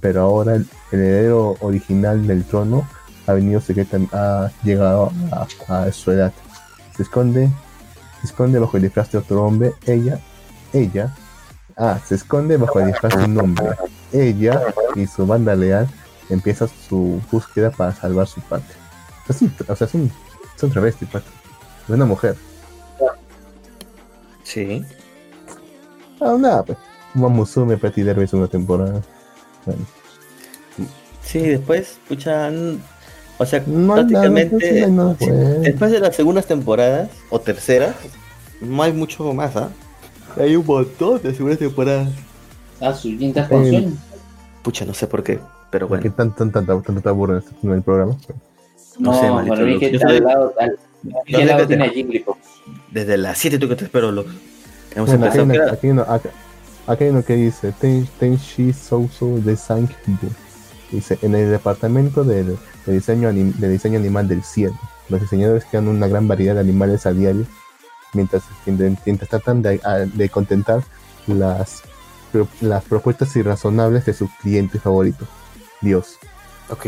Pero 0.00 0.22
ahora 0.22 0.54
el, 0.54 0.66
el 0.92 1.00
heredero 1.00 1.56
original 1.60 2.26
del 2.26 2.44
trono 2.44 2.88
ha 3.26 3.32
venido 3.32 3.60
secretamente, 3.60 4.14
ha 4.16 4.50
llegado 4.62 5.12
a, 5.32 5.46
a 5.68 5.92
su 5.92 6.12
edad. 6.12 6.32
Se 6.96 7.02
esconde, 7.02 7.50
se 8.20 8.26
esconde 8.26 8.58
bajo 8.58 8.76
el 8.76 8.84
disfraz 8.84 9.10
de 9.10 9.18
otro 9.18 9.44
hombre. 9.44 9.72
Ella, 9.86 10.20
ella, 10.72 11.14
ah, 11.76 11.98
se 12.04 12.14
esconde 12.16 12.56
bajo 12.56 12.80
el 12.80 12.86
disfraz 12.86 13.16
de 13.16 13.24
un 13.24 13.38
hombre. 13.38 13.68
Ella 14.12 14.62
y 14.94 15.06
su 15.06 15.26
banda 15.26 15.54
leal 15.54 15.88
empieza 16.30 16.68
su 16.68 17.20
búsqueda 17.30 17.70
para 17.70 17.92
salvar 17.92 18.26
su 18.26 18.40
patria. 18.42 18.76
Así, 19.28 19.50
o 19.66 19.76
sea, 19.76 19.86
son, 19.86 20.10
son 20.56 20.70
travestis, 20.70 21.08
pato. 21.08 21.30
De 21.88 21.94
una 21.94 22.04
mujer. 22.04 22.36
Sí. 24.42 24.84
Ah, 26.20 26.36
nada, 26.38 26.62
pues. 26.62 26.78
Mamusume 27.14 27.76
Petty 27.76 28.02
Derby 28.02 28.28
una 28.32 28.48
temporada. 28.48 29.00
Bueno, 29.64 29.84
Sí, 31.22 31.40
después, 31.40 31.98
pucha, 32.06 32.50
o 33.38 33.46
sea, 33.46 33.62
no 33.66 33.94
hay 33.94 34.04
nada, 34.04 34.20
prácticamente, 34.22 34.56
pues, 34.56 34.90
no 34.90 35.16
pues. 35.18 35.60
después 35.62 35.90
de 35.90 36.00
las 36.00 36.14
segundas 36.14 36.46
temporadas, 36.46 37.08
o 37.30 37.40
terceras, 37.40 37.96
no 38.60 38.82
hay 38.82 38.92
mucho 38.92 39.32
más, 39.32 39.56
¿ah? 39.56 39.70
Hay 40.36 40.56
un 40.56 40.66
montón 40.66 41.20
de 41.22 41.32
segundas 41.34 41.58
temporadas. 41.58 42.08
Ah, 42.80 42.92
su 42.92 43.16
quinta 43.16 43.48
con 43.48 43.64
Eh. 43.66 43.88
Pucha, 44.62 44.84
no 44.84 44.94
sé 44.94 45.06
por 45.06 45.22
qué, 45.22 45.38
pero 45.70 45.86
¿Por 45.88 46.00
qué 46.00 46.08
bueno. 46.08 46.32
tan, 46.34 46.50
tan, 46.50 46.50
tan, 46.52 46.66
tan, 46.66 46.82
tanto 46.82 47.00
te 47.02 47.08
aburren 47.08 47.38
este- 47.38 47.54
en 47.62 47.72
el 47.72 47.82
programa? 47.82 48.16
no 48.98 49.12
No, 49.12 49.20
sé, 49.20 49.30
maldito 49.30 49.54
para 49.56 49.66
mí 49.66 49.78
que 49.78 49.90
Lux. 49.90 49.92
Yo 49.92 49.96
está 49.98 50.08
sé- 50.08 50.16
al 50.16 50.24
lado, 50.24 50.54
al, 50.58 50.70
yo 51.04 51.16
al 51.18 51.24
sé 51.42 51.44
lado 51.44 51.58
que 51.58 51.62
te- 51.62 51.68
tiene 51.68 51.84
a 51.84 51.88
Jigglypuff. 51.90 52.36
Desde 52.90 53.16
las 53.18 53.38
7 53.38 53.58
tú 53.58 53.68
que 53.68 53.76
te 53.76 53.84
espero, 53.84 54.10
Lux. 54.12 54.30
Hemos 54.94 55.08
Bueno, 55.10 55.26
acá 55.26 55.38
empezado, 55.40 55.72
aquí 55.72 55.86
hay 55.86 55.90
uno, 55.92 56.02
acá- 56.02 56.30
acá 56.86 57.04
hay 57.04 57.10
uno 57.10 57.24
que 57.24 57.34
dice 57.36 57.72
Ten, 57.80 58.08
Tenshi 58.18 58.72
Souso 58.72 59.38
de 59.38 59.56
Sankbu. 59.56 60.28
Dice, 60.92 61.18
en 61.22 61.34
el 61.34 61.50
departamento 61.50 62.22
del, 62.24 62.56
de, 62.86 62.92
diseño 62.92 63.28
anim- 63.28 63.54
de 63.56 63.68
diseño 63.68 63.98
animal 63.98 64.28
del 64.28 64.42
cielo, 64.44 64.78
los 65.08 65.20
diseñadores 65.20 65.64
crean 65.68 65.88
una 65.88 66.06
gran 66.06 66.28
variedad 66.28 66.54
de 66.54 66.60
animales 66.60 67.04
a 67.06 67.12
diario, 67.12 67.44
mientras, 68.14 68.42
mientras 68.66 69.28
tratan 69.30 69.62
de, 69.62 69.80
a- 69.84 69.98
de 70.06 70.28
contentar 70.28 70.82
las, 71.26 71.82
las 72.60 72.84
propuestas 72.84 73.34
irrazonables 73.36 74.04
de 74.06 74.14
su 74.14 74.28
cliente 74.40 74.78
favorito, 74.78 75.26
Dios. 75.80 76.18
Ok. 76.70 76.86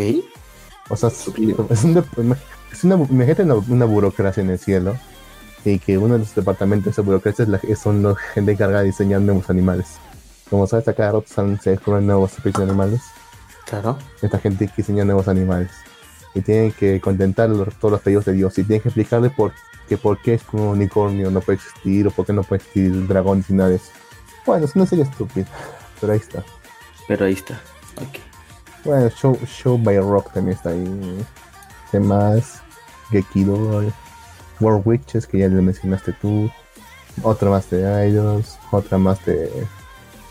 O 0.88 0.96
sea, 0.96 1.08
es, 1.08 1.20
es 1.20 1.84
un 1.84 1.94
dep- 1.96 2.36
es 2.72 2.84
una, 2.84 2.96
una, 2.96 3.54
una 3.68 3.84
burocracia 3.84 4.42
en 4.42 4.50
el 4.50 4.58
cielo 4.58 4.96
y 5.64 5.78
que 5.80 5.98
uno 5.98 6.14
de 6.14 6.20
los 6.20 6.34
departamentos 6.34 6.84
de 6.84 6.90
esa 6.92 7.02
burocracia 7.02 7.42
es 7.44 7.48
la- 7.48 7.60
son 7.76 8.02
los 8.02 8.16
gente 8.18 8.52
encargada 8.52 8.80
de 8.82 8.86
diseñar 8.88 9.20
nuevos 9.20 9.50
animales. 9.50 9.86
Como 10.48 10.66
sabes, 10.68 10.86
a 10.86 10.92
cada 10.94 11.12
rato 11.12 11.24
se 11.60 11.70
descubren 11.70 12.06
nuevos 12.06 12.30
especies 12.32 12.54
de 12.58 12.62
animales. 12.64 13.00
Claro. 13.64 13.98
Esta 14.22 14.38
gente 14.38 14.68
que 14.68 14.74
diseña 14.76 15.04
nuevos 15.04 15.26
animales. 15.26 15.72
Y 16.36 16.40
tienen 16.42 16.70
que 16.70 17.00
contentar 17.00 17.48
los- 17.50 17.74
todos 17.76 17.92
los 17.92 18.00
pedidos 18.00 18.26
de 18.26 18.34
Dios. 18.34 18.56
Y 18.58 18.62
tienen 18.62 18.80
que 18.82 18.90
explicarle 18.90 19.30
por, 19.30 19.52
que 19.88 19.96
por 19.96 20.20
qué 20.20 20.34
es 20.34 20.42
que 20.42 20.56
un 20.56 20.62
unicornio 20.62 21.30
no 21.30 21.40
puede 21.40 21.56
existir 21.56 22.06
o 22.06 22.10
por 22.10 22.26
qué 22.26 22.32
no 22.32 22.42
puede 22.42 22.62
existir 22.62 22.92
un 22.92 23.06
dragón 23.06 23.44
y 23.48 23.52
nada 23.52 23.70
de 23.70 23.76
eso. 23.76 23.90
Bueno, 24.44 24.64
es 24.64 24.76
una 24.76 24.86
serie 24.86 25.04
estúpida. 25.04 25.46
Pero 26.00 26.12
ahí 26.12 26.18
está. 26.18 26.44
Pero 27.08 27.24
ahí 27.24 27.32
está. 27.32 27.54
Ok. 27.96 28.18
Bueno, 28.84 29.08
Show, 29.10 29.38
show 29.46 29.78
by 29.78 29.98
Rock 29.98 30.32
también 30.32 30.56
está 30.56 30.70
ahí. 30.70 31.24
¿Qué 31.90 32.00
más? 32.00 32.62
Gekido, 33.10 33.92
War 34.60 34.80
Witches, 34.84 35.26
que 35.26 35.38
ya 35.38 35.48
le 35.48 35.62
mencionaste 35.62 36.12
tú. 36.12 36.50
Otra 37.22 37.50
más 37.50 37.68
de 37.70 38.08
Idols. 38.08 38.58
Otra 38.70 38.98
más 38.98 39.24
de. 39.24 39.50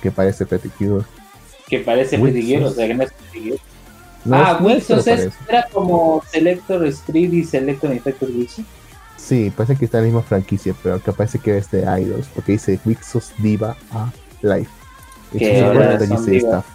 que 0.01 0.11
parece 0.11 0.45
Pretty 0.45 0.69
Cure. 0.69 1.03
Que 1.67 1.79
parece 1.79 2.17
Girl, 2.17 2.65
o 2.65 2.71
sea 2.71 2.87
que 2.87 2.93
no 2.93 3.03
es 3.03 3.11
Pretty 3.11 3.49
Girl. 3.49 3.59
No, 4.23 4.37
ah, 4.37 4.57
no 4.59 4.67
parece. 4.67 5.31
era 5.47 5.67
como 5.71 6.23
Selector 6.31 6.85
Street 6.87 7.33
y 7.33 7.43
Selector 7.43 7.91
Infector 7.91 8.29
Wixos. 8.29 8.65
Sí, 9.25 9.51
parece 9.55 9.75
que 9.75 9.85
está 9.85 9.97
en 9.97 10.03
la 10.03 10.07
misma 10.09 10.21
franquicia, 10.21 10.75
pero 10.83 11.01
que 11.01 11.11
parece 11.11 11.39
que 11.39 11.57
es 11.57 11.71
de 11.71 11.81
Idols, 11.81 12.27
porque 12.27 12.51
dice 12.53 12.79
Wixos 12.85 13.31
Diva 13.39 13.75
a 13.91 14.11
Life. 14.43 14.69
Que 15.31 15.61
ahora 15.63 15.97
son 15.97 16.09
dice 16.09 16.31
divas. 16.31 16.43
staff. 16.43 16.65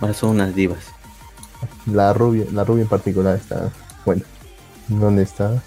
Ahora 0.00 0.14
son 0.14 0.30
unas 0.30 0.54
divas. 0.54 0.84
La 1.86 2.12
rubia, 2.12 2.44
la 2.52 2.62
rubia 2.62 2.82
en 2.82 2.88
particular 2.88 3.34
está. 3.36 3.70
Bueno, 4.04 4.22
¿dónde 4.86 5.24
está? 5.24 5.60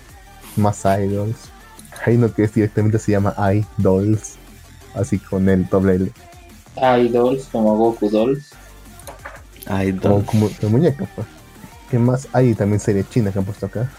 Más 0.56 0.86
Idols. 0.86 1.52
Hay 2.06 2.16
uno 2.16 2.34
que 2.34 2.44
es 2.44 2.54
directamente 2.54 2.98
se 2.98 3.12
llama 3.12 3.36
Idols. 3.54 4.36
Así 4.96 5.20
con 5.20 5.50
el 5.50 5.68
doble 5.68 5.96
L. 5.96 6.12
Idols, 6.78 7.50
como 7.52 7.76
Goku 7.76 8.10
Dolls. 8.10 8.54
Ay, 9.68 9.92
Como, 9.94 10.26
como 10.26 10.50
de 10.50 10.68
muñeca, 10.68 11.06
pues. 11.16 11.28
¿Qué 11.92 12.00
más? 12.00 12.28
Hay 12.32 12.56
también 12.56 12.80
serie 12.80 13.06
china 13.10 13.32
que 13.32 13.40
han 13.40 13.46
puesto 13.46 13.66
acá. 13.66 13.90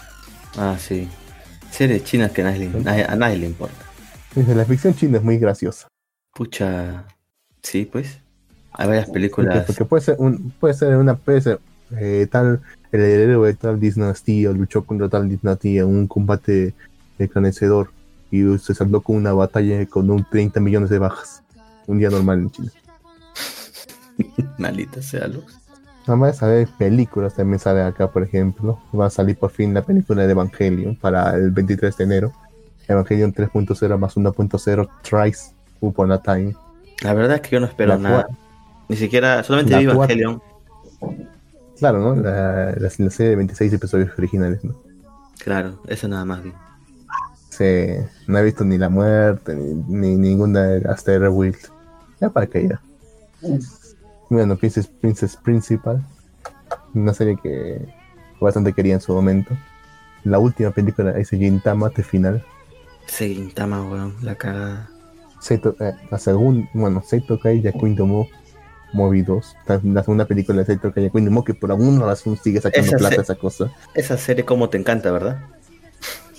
Ah, 0.57 0.75
sí. 0.79 1.07
Series 1.71 2.03
chinas 2.03 2.31
que 2.31 2.41
a 2.41 2.45
nadie, 2.45 2.69
le- 2.69 2.79
nadie- 2.83 3.05
a 3.07 3.15
nadie 3.15 3.37
le 3.37 3.47
importa. 3.47 3.75
La 4.55 4.65
ficción 4.65 4.93
china 4.95 5.17
es 5.17 5.23
muy 5.23 5.37
graciosa. 5.37 5.87
Pucha. 6.33 7.05
Sí, 7.61 7.85
pues. 7.85 8.19
Hay 8.73 8.87
varias 8.87 9.09
películas. 9.09 9.65
porque 9.65 9.85
puede 9.85 10.01
ser 10.03 10.15
un, 10.19 10.51
puede 10.59 10.73
ser 10.73 10.95
una 10.95 11.15
puede 11.15 11.41
ser, 11.41 11.59
eh, 11.97 12.27
tal 12.31 12.61
el 12.91 12.99
heredero 13.01 13.43
de 13.43 13.53
tal 13.53 13.79
dinastía 13.79 14.51
luchó 14.51 14.83
contra 14.85 15.09
tal 15.09 15.27
dinastía 15.29 15.81
en 15.81 15.87
un 15.89 16.07
combate 16.07 16.73
esclarecedor 17.19 17.91
y 18.31 18.57
se 18.59 18.73
saldó 18.73 19.01
con 19.01 19.17
una 19.17 19.33
batalla 19.33 19.85
con 19.85 20.09
un 20.09 20.25
30 20.29 20.59
millones 20.61 20.89
de 20.89 20.99
bajas. 20.99 21.43
Un 21.87 21.99
día 21.99 22.09
normal 22.09 22.39
en 22.39 22.51
China. 22.51 22.71
Maldita 24.57 25.01
sea, 25.01 25.27
Lux. 25.27 25.53
Nada 26.01 26.15
más 26.15 26.41
a 26.41 26.47
ver 26.47 26.67
películas 26.77 27.35
también 27.35 27.59
sale 27.59 27.81
acá, 27.81 28.09
por 28.09 28.23
ejemplo. 28.23 28.79
Va 28.97 29.05
a 29.05 29.09
salir 29.09 29.37
por 29.37 29.51
fin 29.51 29.73
la 29.73 29.83
película 29.83 30.25
de 30.25 30.31
Evangelion 30.31 30.95
para 30.95 31.35
el 31.35 31.51
23 31.51 31.95
de 31.95 32.03
enero. 32.03 32.33
Evangelion 32.87 33.33
3.0 33.33 33.97
más 33.97 34.15
1.0 34.15 34.89
Thrice 35.03 35.53
Upon 35.79 36.11
a 36.11 36.21
Time. 36.21 36.55
La 37.03 37.13
verdad 37.13 37.35
es 37.35 37.41
que 37.41 37.49
yo 37.51 37.59
no 37.59 37.67
espero 37.67 37.89
La 37.89 37.97
nada. 37.97 38.27
Ni 38.87 38.95
siquiera, 38.95 39.43
solamente 39.43 39.73
La 39.73 39.79
vi 39.79 39.85
Evangelion. 39.85 40.41
Claro, 41.77 41.99
¿no? 41.99 42.15
La, 42.15 42.71
la, 42.71 42.75
la 42.75 42.89
serie 42.89 43.29
de 43.29 43.35
26 43.35 43.73
episodios 43.73 44.09
originales, 44.17 44.63
¿no? 44.63 44.75
Claro, 45.43 45.79
eso 45.87 46.07
nada 46.07 46.25
más 46.25 46.43
vi. 46.43 46.53
Se, 47.49 48.07
no 48.27 48.37
he 48.37 48.43
visto 48.43 48.63
ni 48.63 48.77
la 48.77 48.89
muerte, 48.89 49.55
ni, 49.55 49.73
ni 49.73 50.15
ninguna 50.15 50.63
de 50.63 50.81
las 50.81 51.03
de 51.05 51.19
Rebuild. 51.19 51.57
Ya 52.19 52.29
para 52.29 52.47
que 52.47 52.67
ya. 52.67 52.81
Bueno, 54.31 54.55
Princess, 54.55 54.87
Princess 54.87 55.35
Principal. 55.35 56.01
Una 56.93 57.13
serie 57.13 57.37
que 57.43 57.85
bastante 58.39 58.71
quería 58.71 58.93
en 58.93 59.01
su 59.01 59.13
momento. 59.13 59.57
La 60.23 60.39
última 60.39 60.71
película 60.71 61.11
es 61.19 61.31
Gintama 61.31 61.89
de 61.89 62.01
final. 62.01 62.45
Ese 63.05 63.27
Gintama, 63.27 63.83
weón, 63.83 64.15
la 64.21 64.35
cagada. 64.35 64.89
Seito, 65.41 65.75
eh, 65.81 65.91
la 66.09 66.17
segunda, 66.17 66.69
bueno, 66.73 67.03
Seito 67.05 67.37
Kai 67.41 67.61
Yakuin 67.61 67.93
Domo 67.93 68.29
Movie 68.93 69.23
2. 69.23 69.55
La, 69.67 70.01
segunda 70.01 70.23
película 70.23 70.59
de 70.59 70.65
Seito 70.65 70.93
Kai 70.93 71.03
Yakuin 71.03 71.25
Domo 71.25 71.43
que 71.43 71.53
por 71.53 71.69
alguna 71.69 72.05
razón 72.05 72.37
sigue 72.37 72.61
sacando 72.61 72.87
Esa 72.87 72.97
plata 72.97 73.21
esa 73.21 73.35
cosa. 73.35 73.69
Esa 73.95 74.17
serie 74.17 74.45
como 74.45 74.69
te 74.69 74.77
encanta, 74.77 75.11
¿verdad? 75.11 75.41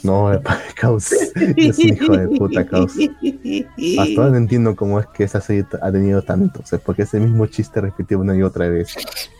No, 0.04 0.30
Caos. 0.74 1.12
es 1.12 1.78
un 1.78 1.88
hijo 1.88 2.16
de 2.16 2.28
puta 2.28 2.66
Caos. 2.66 2.92
Hasta 2.96 4.20
ahora 4.20 4.30
no 4.32 4.36
entiendo 4.36 4.74
cómo 4.76 4.98
es 5.00 5.06
que 5.08 5.24
esa 5.24 5.40
serie 5.40 5.64
ha 5.80 5.92
tenido 5.92 6.22
tanto. 6.22 6.60
O 6.62 6.66
sea, 6.66 6.78
porque 6.78 7.02
es 7.02 7.14
el 7.14 7.22
mismo 7.22 7.46
chiste 7.46 7.80
repetido 7.80 8.20
una 8.20 8.36
y 8.36 8.42
otra 8.42 8.68
vez. 8.68 8.94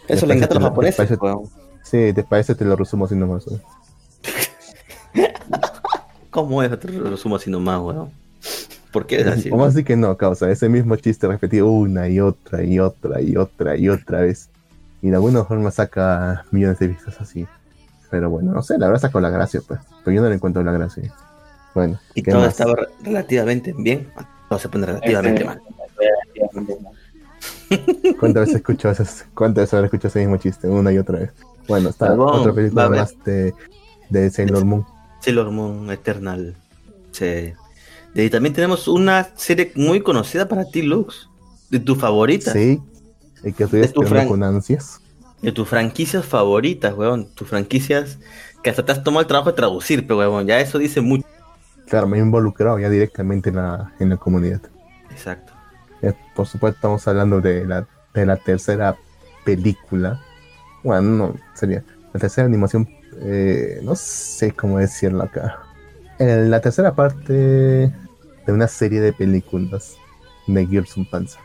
Eso 0.08 0.26
le 0.26 0.34
encanta 0.34 0.56
a 0.56 0.58
los 0.60 0.68
japoneses, 0.68 1.08
después- 1.10 1.34
weón. 1.34 1.48
Sí, 1.82 2.12
te 2.14 2.22
parece, 2.22 2.54
te 2.54 2.64
lo 2.64 2.76
resumo 2.76 3.04
así 3.06 3.16
nomás. 3.16 3.44
¿no? 3.50 3.58
¿Cómo 6.30 6.62
es? 6.62 6.78
Te 6.78 6.88
lo 6.92 7.10
resumo 7.10 7.36
así 7.36 7.50
nomás, 7.50 7.80
weón. 7.80 8.10
¿Por 8.92 9.06
qué 9.06 9.20
es 9.20 9.26
así? 9.26 9.50
¿Cómo 9.50 9.64
así 9.64 9.84
que 9.84 9.96
no, 9.96 10.16
causa? 10.16 10.50
Ese 10.50 10.68
mismo 10.68 10.96
chiste 10.96 11.26
repetido 11.26 11.66
una 11.70 12.08
y 12.08 12.20
otra 12.20 12.62
y 12.62 12.78
otra 12.78 13.20
y 13.20 13.36
otra 13.36 13.76
y 13.76 13.88
otra 13.88 14.20
vez. 14.20 14.48
Y 15.00 15.08
de 15.08 15.16
alguna 15.16 15.44
forma 15.44 15.70
saca 15.70 16.44
millones 16.50 16.78
de 16.78 16.88
vistas 16.88 17.20
así. 17.20 17.46
Pero 18.12 18.30
bueno, 18.30 18.52
no 18.52 18.62
sé, 18.62 18.78
la 18.78 18.86
verdad 18.86 19.00
sacó 19.00 19.20
la 19.20 19.30
gracia, 19.30 19.60
pues. 19.66 19.80
Pero 20.04 20.14
yo 20.14 20.22
no 20.22 20.28
le 20.28 20.36
encuentro 20.36 20.62
la 20.62 20.70
gracia. 20.70 21.12
Bueno, 21.74 21.98
Y 22.14 22.22
¿qué 22.22 22.30
todo 22.30 22.42
más? 22.42 22.50
estaba 22.50 22.74
re- 22.76 22.88
relativamente 23.02 23.74
bien. 23.76 24.08
Todo 24.48 24.58
se 24.60 24.68
pone 24.68 24.86
relativamente 24.86 25.42
Este, 25.42 25.46
mal. 25.46 25.60
relativamente 25.98 26.78
mal. 26.84 26.92
¿Cuántas 28.20 28.42
veces 28.42 28.56
escucho 28.56 28.90
esas, 28.90 29.24
cuántas 29.34 29.62
veces 29.62 29.74
habré 29.74 29.86
escuchado 29.86 30.08
ese 30.08 30.18
mismo 30.20 30.36
chiste? 30.36 30.68
Una 30.68 30.92
y 30.92 30.98
otra 30.98 31.20
vez. 31.20 31.30
Bueno, 31.66 31.88
está 31.88 32.12
otra 32.12 32.52
película 32.52 32.88
más 32.90 33.14
de, 33.24 33.54
de 34.10 34.30
Sailor 34.30 34.64
Moon. 34.64 34.84
Sailor 35.20 35.50
Moon 35.50 35.90
Eternal. 35.90 36.54
Sí. 37.12 37.54
Y 38.14 38.28
también 38.28 38.54
tenemos 38.54 38.88
una 38.88 39.28
serie 39.36 39.72
muy 39.74 40.02
conocida 40.02 40.46
para 40.46 40.66
ti, 40.66 40.82
Lux. 40.82 41.30
De 41.70 41.80
tu 41.80 41.94
favorita. 41.94 42.52
Sí, 42.52 42.78
y 43.42 43.52
que 43.54 43.64
estoy 43.64 43.80
Es 43.80 43.94
tu 43.94 44.02
esperando 44.02 44.32
con 44.32 44.42
ansias. 44.42 45.00
De 45.42 45.52
tus 45.52 45.68
franquicias 45.68 46.24
favoritas, 46.24 46.94
weón. 46.94 47.26
Tus 47.34 47.48
franquicias 47.48 48.18
que 48.62 48.70
hasta 48.70 48.84
te 48.84 48.92
has 48.92 49.02
tomado 49.02 49.20
el 49.22 49.26
trabajo 49.26 49.50
de 49.50 49.56
traducir, 49.56 50.06
pero 50.06 50.18
weón, 50.18 50.46
ya 50.46 50.60
eso 50.60 50.78
dice 50.78 51.00
mucho. 51.00 51.26
Claro, 51.88 52.06
me 52.06 52.16
he 52.18 52.20
involucrado 52.20 52.78
ya 52.78 52.88
directamente 52.88 53.50
en 53.50 53.56
la, 53.56 53.92
en 53.98 54.08
la 54.10 54.16
comunidad. 54.16 54.60
Exacto. 55.10 55.52
Eh, 56.00 56.12
por 56.34 56.46
supuesto, 56.46 56.76
estamos 56.76 57.06
hablando 57.08 57.40
de 57.40 57.66
la, 57.66 57.86
de 58.14 58.24
la 58.26 58.36
tercera 58.36 58.96
película. 59.44 60.20
Bueno, 60.84 61.02
no, 61.02 61.36
sería 61.54 61.82
la 62.14 62.20
tercera 62.20 62.46
animación. 62.46 62.88
eh, 63.20 63.80
no 63.82 63.94
sé 63.96 64.52
cómo 64.52 64.78
decirlo 64.78 65.24
acá. 65.24 65.58
En 66.18 66.50
la 66.50 66.60
tercera 66.60 66.94
parte 66.94 67.32
de 67.32 67.92
una 68.52 68.68
serie 68.68 69.00
de 69.00 69.12
películas 69.12 69.96
de 70.46 70.66
Gibson 70.66 71.04
Panzer. 71.04 71.40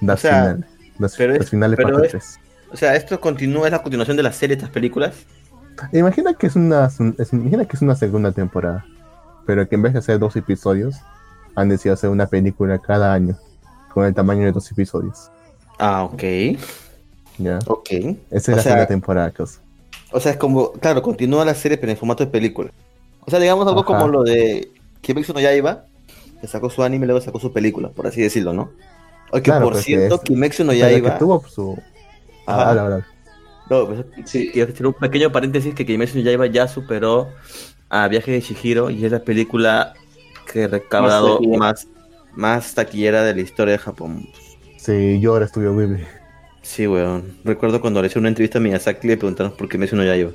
Las 0.00 0.20
O 0.20 0.22
sea, 0.22 0.40
finales. 0.42 0.66
Las, 0.98 1.16
pero 1.16 1.32
las 1.34 1.42
es- 1.42 1.50
finales 1.50 1.76
pero 1.76 1.88
parte 1.90 2.06
es- 2.06 2.10
3. 2.12 2.40
O 2.72 2.76
sea, 2.76 2.94
esto 2.96 3.20
continúa, 3.20 3.66
es 3.66 3.72
la 3.72 3.82
continuación 3.82 4.16
de 4.16 4.22
la 4.22 4.32
serie 4.32 4.56
de 4.56 4.60
estas 4.60 4.70
películas. 4.72 5.14
Imagina 5.92 6.34
que 6.34 6.46
es 6.46 6.56
una, 6.56 6.86
es- 7.18 7.32
imagina 7.32 7.64
que 7.64 7.76
es 7.76 7.82
una 7.82 7.94
segunda 7.96 8.32
temporada, 8.32 8.84
pero 9.46 9.68
que 9.68 9.74
en 9.76 9.82
vez 9.82 9.92
de 9.94 9.98
hacer 10.00 10.18
dos 10.18 10.36
episodios, 10.36 10.96
han 11.56 11.68
decidido 11.68 11.94
hacer 11.94 12.10
una 12.10 12.26
película 12.26 12.78
cada 12.78 13.12
año, 13.12 13.36
con 13.92 14.04
el 14.04 14.14
tamaño 14.14 14.44
de 14.44 14.52
dos 14.52 14.70
episodios. 14.70 15.30
Ah, 15.78 16.04
ok. 16.04 16.22
¿ya? 17.38 17.58
Ok. 17.66 17.88
Esa 17.90 18.12
O 18.12 18.36
es 18.36 18.48
la 18.48 18.54
sea- 18.54 18.62
segunda 18.62 18.86
temporada, 18.86 19.30
cosa. 19.30 19.60
O 20.12 20.20
sea, 20.20 20.32
es 20.32 20.38
como, 20.38 20.72
claro, 20.72 21.02
continúa 21.02 21.44
la 21.44 21.54
serie, 21.54 21.78
pero 21.78 21.90
en 21.92 21.98
formato 21.98 22.24
de 22.24 22.30
película. 22.30 22.70
O 23.24 23.30
sea, 23.30 23.38
digamos 23.38 23.66
algo 23.66 23.80
Ajá. 23.80 23.86
como 23.86 24.08
lo 24.08 24.22
de 24.22 24.70
Kimetsu 25.00 25.32
no 25.32 25.40
Yaiba, 25.40 25.84
que 26.40 26.46
sacó 26.46 26.68
su 26.70 26.82
anime 26.82 27.04
y 27.04 27.08
luego 27.08 27.20
sacó 27.20 27.38
su 27.40 27.52
película, 27.52 27.88
por 27.90 28.06
así 28.06 28.20
decirlo, 28.20 28.52
¿no? 28.52 28.70
Oye, 29.32 29.42
Claro, 29.42 29.64
por 29.66 29.72
pues, 29.74 29.84
cierto, 29.84 30.16
es- 30.16 30.20
Kimetsu 30.22 30.64
no 30.64 30.72
Pero 30.72 30.86
que 30.86 30.92
Yaiba... 30.92 31.18
tuvo 31.18 31.42
su... 31.48 31.78
Ah, 32.50 32.70
habla, 32.70 32.82
habla. 32.82 33.06
No, 33.70 33.86
pues, 33.86 34.04
Sí, 34.24 34.50
quiero 34.52 34.72
hacer 34.72 34.86
un 34.86 34.94
pequeño 34.94 35.30
paréntesis 35.30 35.74
que 35.74 35.86
Kimetsu 35.86 36.18
no 36.18 36.24
Yaiba 36.24 36.46
ya 36.46 36.66
superó 36.66 37.28
a 37.88 38.08
Viaje 38.08 38.32
de 38.32 38.40
Shihiro 38.40 38.90
y 38.90 39.04
es 39.04 39.12
la 39.12 39.20
película 39.20 39.94
que 40.50 40.64
ha 40.64 40.68
recaudado 40.68 41.34
taquillera. 41.34 41.58
más, 41.58 41.88
más 42.32 42.74
taquillera 42.74 43.22
de 43.22 43.34
la 43.34 43.40
historia 43.40 43.72
de 43.72 43.78
Japón. 43.78 44.28
Sí, 44.76 45.20
yo 45.20 45.32
ahora 45.32 45.44
estudio 45.44 45.76
Ghibli. 45.76 46.04
Sí, 46.62 46.86
weón. 46.86 47.36
Recuerdo 47.44 47.80
cuando 47.80 48.00
le 48.00 48.08
hice 48.08 48.18
una 48.18 48.28
entrevista 48.28 48.58
a 48.58 48.60
Miyazaki 48.60 49.06
le 49.06 49.16
preguntaron 49.16 49.52
por 49.52 49.68
qué 49.68 49.72
Kimetsu 49.76 49.96
no 49.96 50.04
Yaiba. 50.04 50.32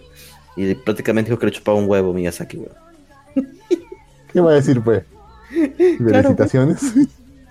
Y 0.55 0.73
prácticamente 0.75 1.29
dijo 1.29 1.39
que 1.39 1.47
le 1.47 1.51
chupaba 1.51 1.77
un 1.77 1.89
huevo 1.89 2.13
Miyazaki, 2.13 2.57
weón. 2.57 2.75
¿Qué 4.31 4.39
va 4.39 4.51
a 4.51 4.55
decir, 4.55 4.81
pues? 4.81 5.03
Felicitaciones. 5.97 6.81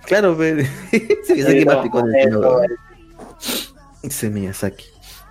Claro, 0.05 0.35
ve. 0.35 0.67
sí, 0.91 1.33
Miyazaki 1.33 1.65
más 1.65 1.77
picón 1.77 2.11
Ese 4.07 4.29
Miyazaki. 4.29 4.85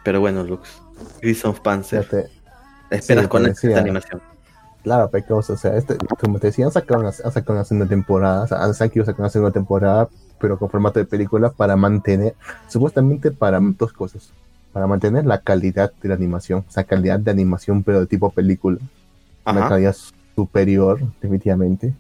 Pero 0.05 0.21
bueno, 0.21 0.45
Lux. 0.45 0.83
Gris 1.21 1.45
of 1.45 1.61
Panzer. 1.61 2.05
Fíjate, 2.05 2.31
Esperas 2.91 3.27
Sí, 3.27 3.29
con 3.29 3.45
te 3.45 3.51
esta 3.51 3.69
decía. 3.69 3.79
animación. 3.79 4.23
Claro, 4.83 5.11
pecos, 5.11 5.49
o 5.49 5.57
sea, 5.57 5.77
este, 5.77 5.97
como 6.21 6.39
te 6.39 6.49
decía, 6.49 6.67
han 6.67 6.73
sacado 6.73 7.01
una, 7.01 7.09
han 7.09 7.33
sacado 7.33 7.55
una 7.55 7.65
segunda 7.65 7.89
temporada, 7.89 8.43
o 8.45 8.47
sea, 8.49 8.63
han 8.65 8.75
sacado 8.75 9.15
una 9.19 9.31
segunda 9.31 9.53
temporada, 9.53 10.11
pero 10.39 10.59
con 10.59 10.69
formato 10.71 10.99
de 10.99 11.07
película 11.07 11.51
para 11.53 11.75
mantener, 11.77 12.37
supuestamente 12.69 13.31
para 13.31 13.61
dos 13.61 13.95
cosas, 13.95 14.35
para 14.73 14.87
mantener 14.87 15.25
la 15.25 15.41
calidad 15.41 15.93
de 16.03 16.09
la 16.11 16.15
animación, 16.17 16.65
o 16.69 16.71
sea, 16.71 16.85
calidad 16.85 17.19
de 17.19 17.31
animación, 17.31 17.83
pero 17.83 18.01
de 18.01 18.07
tipo 18.07 18.31
película, 18.31 18.79
una 19.47 19.63
Ajá, 19.63 19.69
calidad 19.69 19.97
superior, 20.37 21.01
definitivamente. 21.23 21.95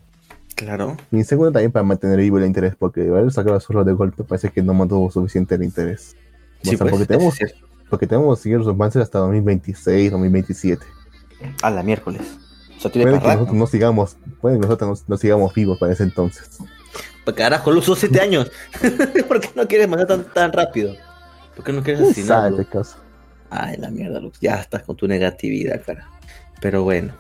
claro. 0.55 0.97
Y 1.11 1.25
segundo, 1.25 1.53
también 1.53 1.73
para 1.73 1.85
mantener 1.85 2.19
vivo 2.19 2.39
el 2.39 2.47
interés, 2.47 2.75
porque 2.77 3.09
haber 3.09 3.33
sacado 3.33 3.59
solo 3.61 3.85
de 3.85 3.93
golpe 3.95 4.25
parece 4.25 4.51
que 4.51 4.63
no 4.63 4.75
mantuvo 4.75 5.11
suficiente 5.11 5.55
el 5.55 5.63
interés. 5.65 6.17
Sí, 6.65 6.77
pues, 6.77 6.91
porque 6.91 7.07
tenemos, 7.07 7.41
es 7.41 7.55
porque 7.89 8.07
tenemos 8.07 8.39
que 8.39 8.43
seguir 8.43 8.59
los 8.59 8.69
avances 8.69 9.03
hasta 9.03 9.19
2026, 9.21 10.11
2027. 10.11 10.85
A 11.63 11.71
la 11.71 11.83
miércoles. 11.83 12.23
O 12.77 12.81
sea, 12.81 12.91
tiene 12.91 13.05
Puede 13.05 13.19
que 13.19 13.21
para 13.21 13.35
rato. 13.35 13.41
nosotros 13.41 13.59
no 13.59 13.67
sigamos, 13.67 14.17
puede 14.41 14.57
que 14.57 14.61
nosotros 14.63 15.05
no, 15.07 15.17
sigamos 15.17 15.55
vivos 15.55 15.79
para 15.79 15.93
ese 15.93 16.03
entonces. 16.03 16.59
Pues 17.25 17.37
carajo, 17.37 17.71
Luz, 17.71 17.85
son 17.85 17.97
siete 17.97 18.21
años. 18.21 18.51
¿Por 19.29 19.41
qué 19.41 19.51
no 19.55 19.69
quieres 19.69 19.89
matar 19.89 20.07
tan, 20.07 20.25
tan 20.25 20.53
rápido? 20.53 20.95
¿Por 21.55 21.65
qué 21.65 21.73
no 21.73 21.83
quieres 21.83 22.15
¿Quién 22.15 22.27
sabe, 22.27 22.49
asesinarlo? 22.49 23.05
Ay, 23.51 23.77
la 23.77 23.91
mierda, 23.91 24.19
Lux. 24.19 24.41
Ya 24.41 24.57
estás 24.57 24.83
con 24.83 24.97
tu 24.97 25.07
negatividad, 25.07 25.81
cara. 25.85 26.09
Pero 26.61 26.83
bueno. 26.83 27.13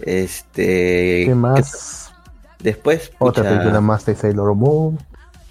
Este. 0.00 1.24
¿Qué 1.26 1.34
más? 1.34 2.12
Después. 2.58 3.12
Otra 3.18 3.42
pucha, 3.42 3.56
película 3.56 3.80
más 3.80 4.04
de 4.04 4.14
Sailor 4.14 4.54
Moon. 4.54 4.98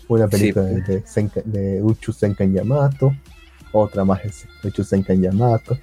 Una 0.09 0.27
película 0.27 0.67
Sí. 0.67 0.81
de, 0.91 1.03
Senka- 1.05 1.43
de 1.45 1.81
Uchu 1.81 2.11
Senkan 2.11 2.51
Yamato. 2.51 3.15
Otra 3.71 4.03
más 4.03 4.19
de 4.23 4.67
Uchu 4.67 4.83
Senkan 4.83 5.21
Yamato. 5.21 5.77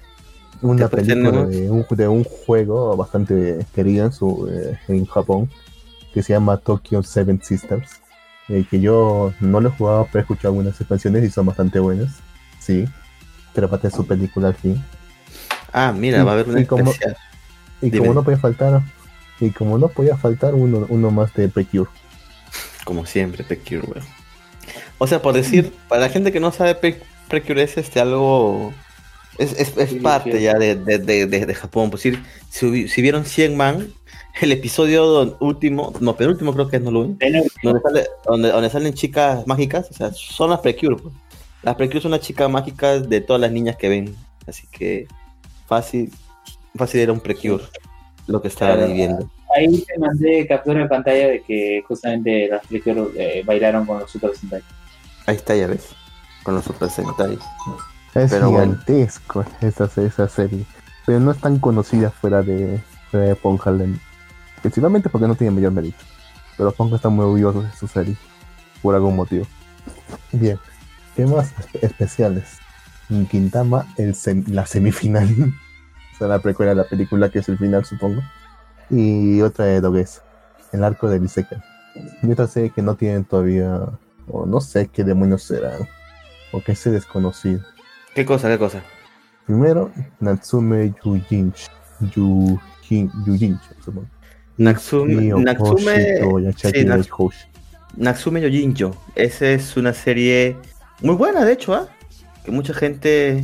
Una 0.61 0.87
película 0.87 1.45
de 1.45 1.69
un, 1.71 1.85
de 1.89 2.07
un 2.07 2.23
juego 2.23 2.95
bastante 2.95 3.65
querido 3.73 4.05
en, 4.05 4.11
su, 4.11 4.47
eh, 4.51 4.77
en 4.87 5.05
Japón. 5.05 5.49
Que 6.13 6.21
se 6.23 6.33
llama 6.33 6.57
Tokyo 6.57 7.01
Seven 7.03 7.41
Sisters. 7.41 7.89
eh, 8.49 8.65
que 8.69 8.79
yo 8.79 9.33
no 9.41 9.59
lo 9.59 9.67
he 9.69 9.71
jugado, 9.73 10.05
pero 10.11 10.19
he 10.19 10.21
escuchado 10.21 10.49
algunas 10.53 10.79
expansiones 10.79 11.23
y 11.25 11.29
son 11.29 11.45
bastante 11.47 11.79
buenas. 11.79 12.15
Sí. 12.59 12.85
Pero 13.53 13.69
para 13.69 13.81
tener 13.81 13.95
su 13.97 14.05
película 14.07 14.47
al 14.49 14.55
fin. 14.55 14.81
Ah, 15.73 15.91
mira, 15.95 16.19
y- 16.19 16.23
va 16.23 16.31
a 16.31 16.33
haber 16.35 16.47
una 16.49 16.61
y 16.61 16.65
como- 16.65 16.91
especial. 16.91 17.17
Y 17.81 17.89
Dime. 17.89 17.99
como 17.99 18.13
no 18.13 18.23
podía 18.23 18.37
faltar. 18.39 18.81
Y 19.39 19.51
como 19.51 19.77
no 19.77 19.87
podía 19.89 20.17
faltar 20.17 20.55
uno, 20.55 20.85
uno 20.89 21.11
más 21.11 21.33
de 21.35 21.47
Precure. 21.49 21.89
Como 22.87 23.05
siempre, 23.05 23.43
Precure, 23.43 23.81
weón. 23.81 24.05
O 24.97 25.07
sea, 25.07 25.21
por 25.21 25.33
decir, 25.33 25.73
para 25.89 26.03
la 26.03 26.09
gente 26.09 26.31
que 26.31 26.39
no 26.39 26.53
sabe, 26.53 27.01
Precure 27.27 27.61
es 27.61 27.77
este 27.77 27.99
algo. 27.99 28.73
Es, 29.37 29.51
es, 29.59 29.75
es 29.75 29.93
parte 29.95 30.41
ya 30.41 30.53
de, 30.53 30.75
de, 30.75 31.27
de, 31.27 31.53
Japón. 31.53 31.89
Por 31.89 31.99
decir, 31.99 32.23
si, 32.49 33.01
vieron 33.01 33.25
100 33.25 33.57
Man, 33.57 33.93
el 34.41 34.53
episodio 34.53 35.35
último, 35.41 35.91
no, 35.99 36.15
penúltimo 36.15 36.53
creo 36.53 36.69
que 36.69 36.77
es, 36.77 36.81
no 36.81 36.91
lo 36.91 37.03
vi, 37.03 37.17
Bueno, 37.19 37.43
donde, 37.61 37.81
sale, 37.81 38.07
donde, 38.25 38.51
donde 38.51 38.69
salen 38.69 38.93
chicas 38.93 39.45
mágicas, 39.45 39.89
o 39.91 39.93
sea, 39.93 40.13
son 40.13 40.51
las 40.51 40.61
Precure. 40.61 40.95
pues. 40.95 41.13
Las 41.63 41.75
Precure 41.75 41.99
son 41.99 42.11
las 42.11 42.21
chicas 42.21 42.49
mágicas 42.49 43.09
de 43.09 43.19
todas 43.19 43.41
las 43.41 43.51
niñas 43.51 43.75
que 43.75 43.89
ven. 43.89 44.15
Así 44.47 44.65
que 44.71 45.07
fácil, 45.67 46.09
fácil 46.73 47.01
era 47.01 47.11
un 47.11 47.19
Precure 47.19 47.65
lo 48.27 48.41
que 48.41 48.47
estaban 48.47 48.95
Claro. 48.95 49.29
Ahí 49.57 49.83
te 49.85 49.99
mandé 49.99 50.47
captura 50.47 50.81
de 50.81 50.87
pantalla 50.87 51.27
de 51.27 51.41
que 51.43 51.83
justamente 51.87 52.47
las 52.47 52.65
películas 52.67 53.07
eh, 53.17 53.43
bailaron 53.45 53.85
con 53.85 53.99
los 53.99 54.09
Super 54.11 54.35
Sentai. 54.35 54.61
Ahí 55.25 55.35
está, 55.35 55.55
ya 55.55 55.67
ves, 55.67 55.89
con 56.43 56.55
los 56.55 56.63
Super 56.65 56.89
Sentai. 56.89 57.37
Es 58.15 58.31
Pero 58.31 58.49
bueno. 58.49 58.73
gigantesco 58.73 59.45
esa, 59.61 59.89
esa 60.01 60.27
serie. 60.29 60.65
Pero 61.05 61.19
no 61.19 61.31
es 61.31 61.37
tan 61.39 61.59
conocida 61.59 62.09
fuera 62.09 62.41
de, 62.41 62.81
fuera 63.11 63.27
de 63.27 63.35
Ponjalem. 63.35 63.99
Principalmente 64.61 65.09
porque 65.09 65.27
no 65.27 65.35
tiene 65.35 65.51
mayor 65.51 65.71
mérito. 65.71 66.03
Pero 66.57 66.71
Ponja 66.71 66.95
está 66.95 67.09
muy 67.09 67.23
orgulloso 67.23 67.61
de 67.61 67.71
su 67.73 67.87
serie. 67.87 68.15
Por 68.81 68.95
algún 68.95 69.15
motivo. 69.15 69.45
Bien. 70.31 70.57
¿Qué 71.15 71.25
más 71.25 71.53
espe- 71.57 71.79
especiales? 71.83 72.57
En 73.09 73.25
Quintama, 73.27 73.85
el 73.97 74.13
sem- 74.15 74.47
la 74.47 74.65
semifinal. 74.65 75.27
o 76.13 76.17
sea, 76.17 76.27
la 76.27 76.39
precuela 76.39 76.71
de 76.71 76.75
la 76.77 76.83
película, 76.85 77.29
que 77.29 77.39
es 77.39 77.49
el 77.49 77.57
final, 77.57 77.85
supongo. 77.85 78.21
Y 78.89 79.41
otra 79.41 79.65
de 79.65 79.81
Dogues. 79.81 80.21
El 80.71 80.83
arco 80.83 81.09
de 81.09 81.23
Isekai. 81.23 81.59
Y 82.23 82.31
otra 82.31 82.47
serie 82.47 82.71
que 82.71 82.81
no 82.81 82.95
tienen 82.95 83.23
todavía. 83.25 83.81
O 84.29 84.45
no 84.45 84.59
sé 84.61 84.87
qué 84.87 85.03
demonios 85.03 85.43
serán. 85.43 85.87
O 86.51 86.61
que 86.61 86.73
es 86.73 86.83
desconocido. 86.83 87.61
¿Qué 88.13 88.25
cosa, 88.25 88.47
qué 88.49 88.57
cosa? 88.57 88.81
Primero, 89.45 89.91
Natsume 90.19 90.93
Yujinch. 91.03 91.69
Yujin, 92.15 93.11
Yujinch, 93.25 93.61
supongo. 93.83 94.07
Natsume, 94.57 95.29
Natsume, 95.43 95.93
Hoshito 95.93 96.39
Yachaki 96.39 96.79
sí, 96.79 96.85
de 96.85 96.91
Nats- 96.91 97.09
Hoshi. 97.11 97.47
Natsume 97.95 98.41
Yojinjo. 98.41 98.95
Esa 99.15 99.49
es 99.49 99.77
una 99.77 99.93
serie 99.93 100.55
muy 101.01 101.15
buena, 101.15 101.45
de 101.45 101.53
hecho, 101.53 101.73
¿ah? 101.73 101.87
que 102.43 102.51
mucha 102.51 102.73
gente 102.73 103.43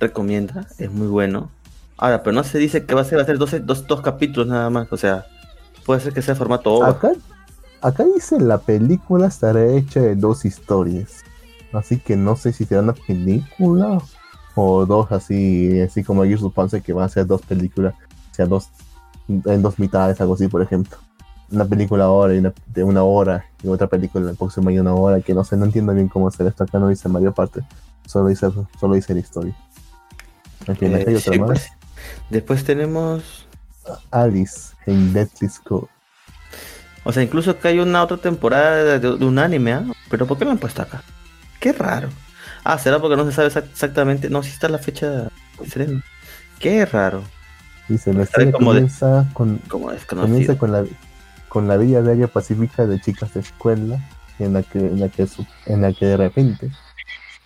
recomienda. 0.00 0.66
Es 0.78 0.90
muy 0.90 1.06
bueno. 1.08 1.50
Ahora, 1.96 2.22
pero 2.22 2.34
no 2.34 2.44
se 2.44 2.58
dice 2.58 2.84
que 2.86 2.94
va 2.94 3.02
a 3.02 3.04
ser, 3.04 3.18
va 3.18 3.22
a 3.22 3.26
ser 3.26 3.38
12, 3.38 3.60
dos, 3.60 3.86
dos 3.86 4.00
capítulos 4.02 4.48
nada 4.48 4.70
más. 4.70 4.92
O 4.92 4.96
sea, 4.96 5.26
puede 5.84 6.00
ser 6.00 6.12
que 6.12 6.22
sea 6.22 6.34
formato 6.34 6.72
OVA. 6.74 6.90
Acá, 6.90 7.12
acá 7.80 8.04
dice 8.04 8.40
la 8.40 8.58
película 8.58 9.26
estará 9.28 9.64
hecha 9.66 10.00
de 10.00 10.16
dos 10.16 10.44
historias. 10.44 11.22
Así 11.72 11.98
que 11.98 12.16
no 12.16 12.36
sé 12.36 12.52
si 12.52 12.64
será 12.64 12.82
una 12.82 12.94
película 12.94 13.98
o 14.54 14.86
dos 14.86 15.10
así, 15.12 15.80
así 15.80 16.04
como 16.04 16.22
ellos 16.24 16.40
suponen 16.40 16.82
que 16.82 16.92
van 16.92 17.04
a 17.04 17.08
ser 17.08 17.26
dos 17.26 17.42
películas, 17.42 17.94
o 18.30 18.34
sea, 18.34 18.46
dos 18.46 18.68
en 19.28 19.62
dos 19.62 19.78
mitades, 19.78 20.20
algo 20.20 20.34
así, 20.34 20.48
por 20.48 20.62
ejemplo. 20.62 20.96
Una 21.50 21.64
película 21.64 22.04
ahora 22.04 22.34
y 22.34 22.38
una, 22.38 22.52
de 22.66 22.84
una 22.84 23.02
hora 23.04 23.46
y 23.62 23.68
otra 23.68 23.86
película 23.88 24.30
el 24.30 24.36
próximo 24.36 24.70
de 24.70 24.80
una 24.80 24.94
hora, 24.94 25.20
que 25.20 25.34
no 25.34 25.44
sé, 25.44 25.56
no 25.56 25.64
entiendo 25.64 25.92
bien 25.94 26.08
cómo 26.08 26.28
hacer 26.28 26.46
esto. 26.46 26.64
Acá 26.64 26.78
no 26.78 26.88
dice 26.88 27.08
mayor 27.08 27.34
parte, 27.34 27.62
solo 28.06 28.28
dice, 28.28 28.48
solo 28.78 28.94
dice 28.94 29.14
la 29.14 29.20
historia. 29.20 29.56
En 30.66 30.76
fin, 30.76 30.92
Eh, 30.94 31.04
hay 31.08 31.14
otra 31.16 31.32
sí, 31.32 31.38
más. 31.40 31.48
pues. 31.48 31.68
Después 32.30 32.64
tenemos. 32.64 33.46
Alice 34.10 34.72
en 34.86 35.12
Deadly 35.12 35.48
Score. 35.48 35.88
O 37.04 37.12
sea, 37.12 37.22
incluso 37.22 37.50
acá 37.50 37.68
hay 37.68 37.80
una 37.80 38.02
otra 38.02 38.16
temporada 38.16 38.98
de, 38.98 38.98
de 38.98 39.24
un 39.26 39.38
anime, 39.38 39.74
¿ah? 39.74 39.84
Pero 40.08 40.26
¿por 40.26 40.38
qué 40.38 40.44
lo 40.46 40.52
han 40.52 40.58
puesto 40.58 40.80
acá? 40.82 41.02
Qué 41.60 41.72
raro. 41.72 42.08
Ah, 42.64 42.78
será 42.78 42.98
porque 42.98 43.16
no 43.16 43.26
se 43.26 43.32
sabe 43.32 43.48
exac- 43.48 43.68
exactamente. 43.70 44.30
No, 44.30 44.42
si 44.42 44.48
está 44.50 44.68
la 44.70 44.78
fecha 44.78 45.10
de 45.10 45.28
estreno. 45.62 46.02
Qué 46.58 46.86
raro. 46.86 47.22
Dice, 47.88 48.14
la 48.14 48.22
historia 48.22 48.52
como 48.52 48.72
de- 48.72 48.80
comienza 48.80 49.26
con, 49.34 49.58
comienza 49.68 50.56
con 50.56 50.72
la 50.72 50.84
con 51.50 51.68
la 51.68 51.76
vida 51.76 52.00
diaria 52.02 52.26
pacífica 52.26 52.86
de 52.86 52.98
chicas 53.00 53.34
de 53.34 53.40
escuela 53.40 54.00
en 54.38 54.54
la 54.54 54.62
que 54.62 54.78
en 54.78 54.98
la 54.98 55.08
que 55.10 55.26
su- 55.26 55.46
en 55.66 55.82
la 55.82 55.92
que 55.92 56.06
de 56.06 56.16
repente 56.16 56.70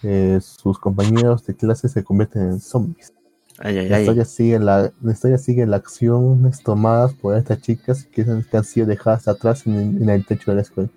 eh, 0.05 0.39
sus 0.41 0.79
compañeros 0.79 1.45
de 1.45 1.57
clase 1.57 1.89
se 1.89 2.05
convierten 2.05 2.43
en 2.43 2.61
zombies. 2.61 3.13
Ay, 3.61 3.79
ay, 3.79 3.89
La 3.89 3.97
ay. 3.97 4.03
historia 4.03 4.25
sigue 4.25 4.59
la, 4.59 4.93
la 5.03 5.13
historia 5.13 5.39
sigue 5.39 5.67
la 5.67 5.77
acciones 5.79 6.63
tomadas 6.63 7.13
por 7.15 7.37
estas 7.37 7.61
chicas 7.61 8.05
que, 8.05 8.23
han- 8.23 8.45
que 8.45 8.57
han 8.57 8.65
sido 8.65 8.87
dejadas 8.87 9.27
atrás 9.29 9.67
en, 9.67 10.01
en 10.03 10.09
el 10.11 10.25
techo 10.25 10.51
de 10.51 10.57
la 10.57 10.63
escuela. 10.63 10.89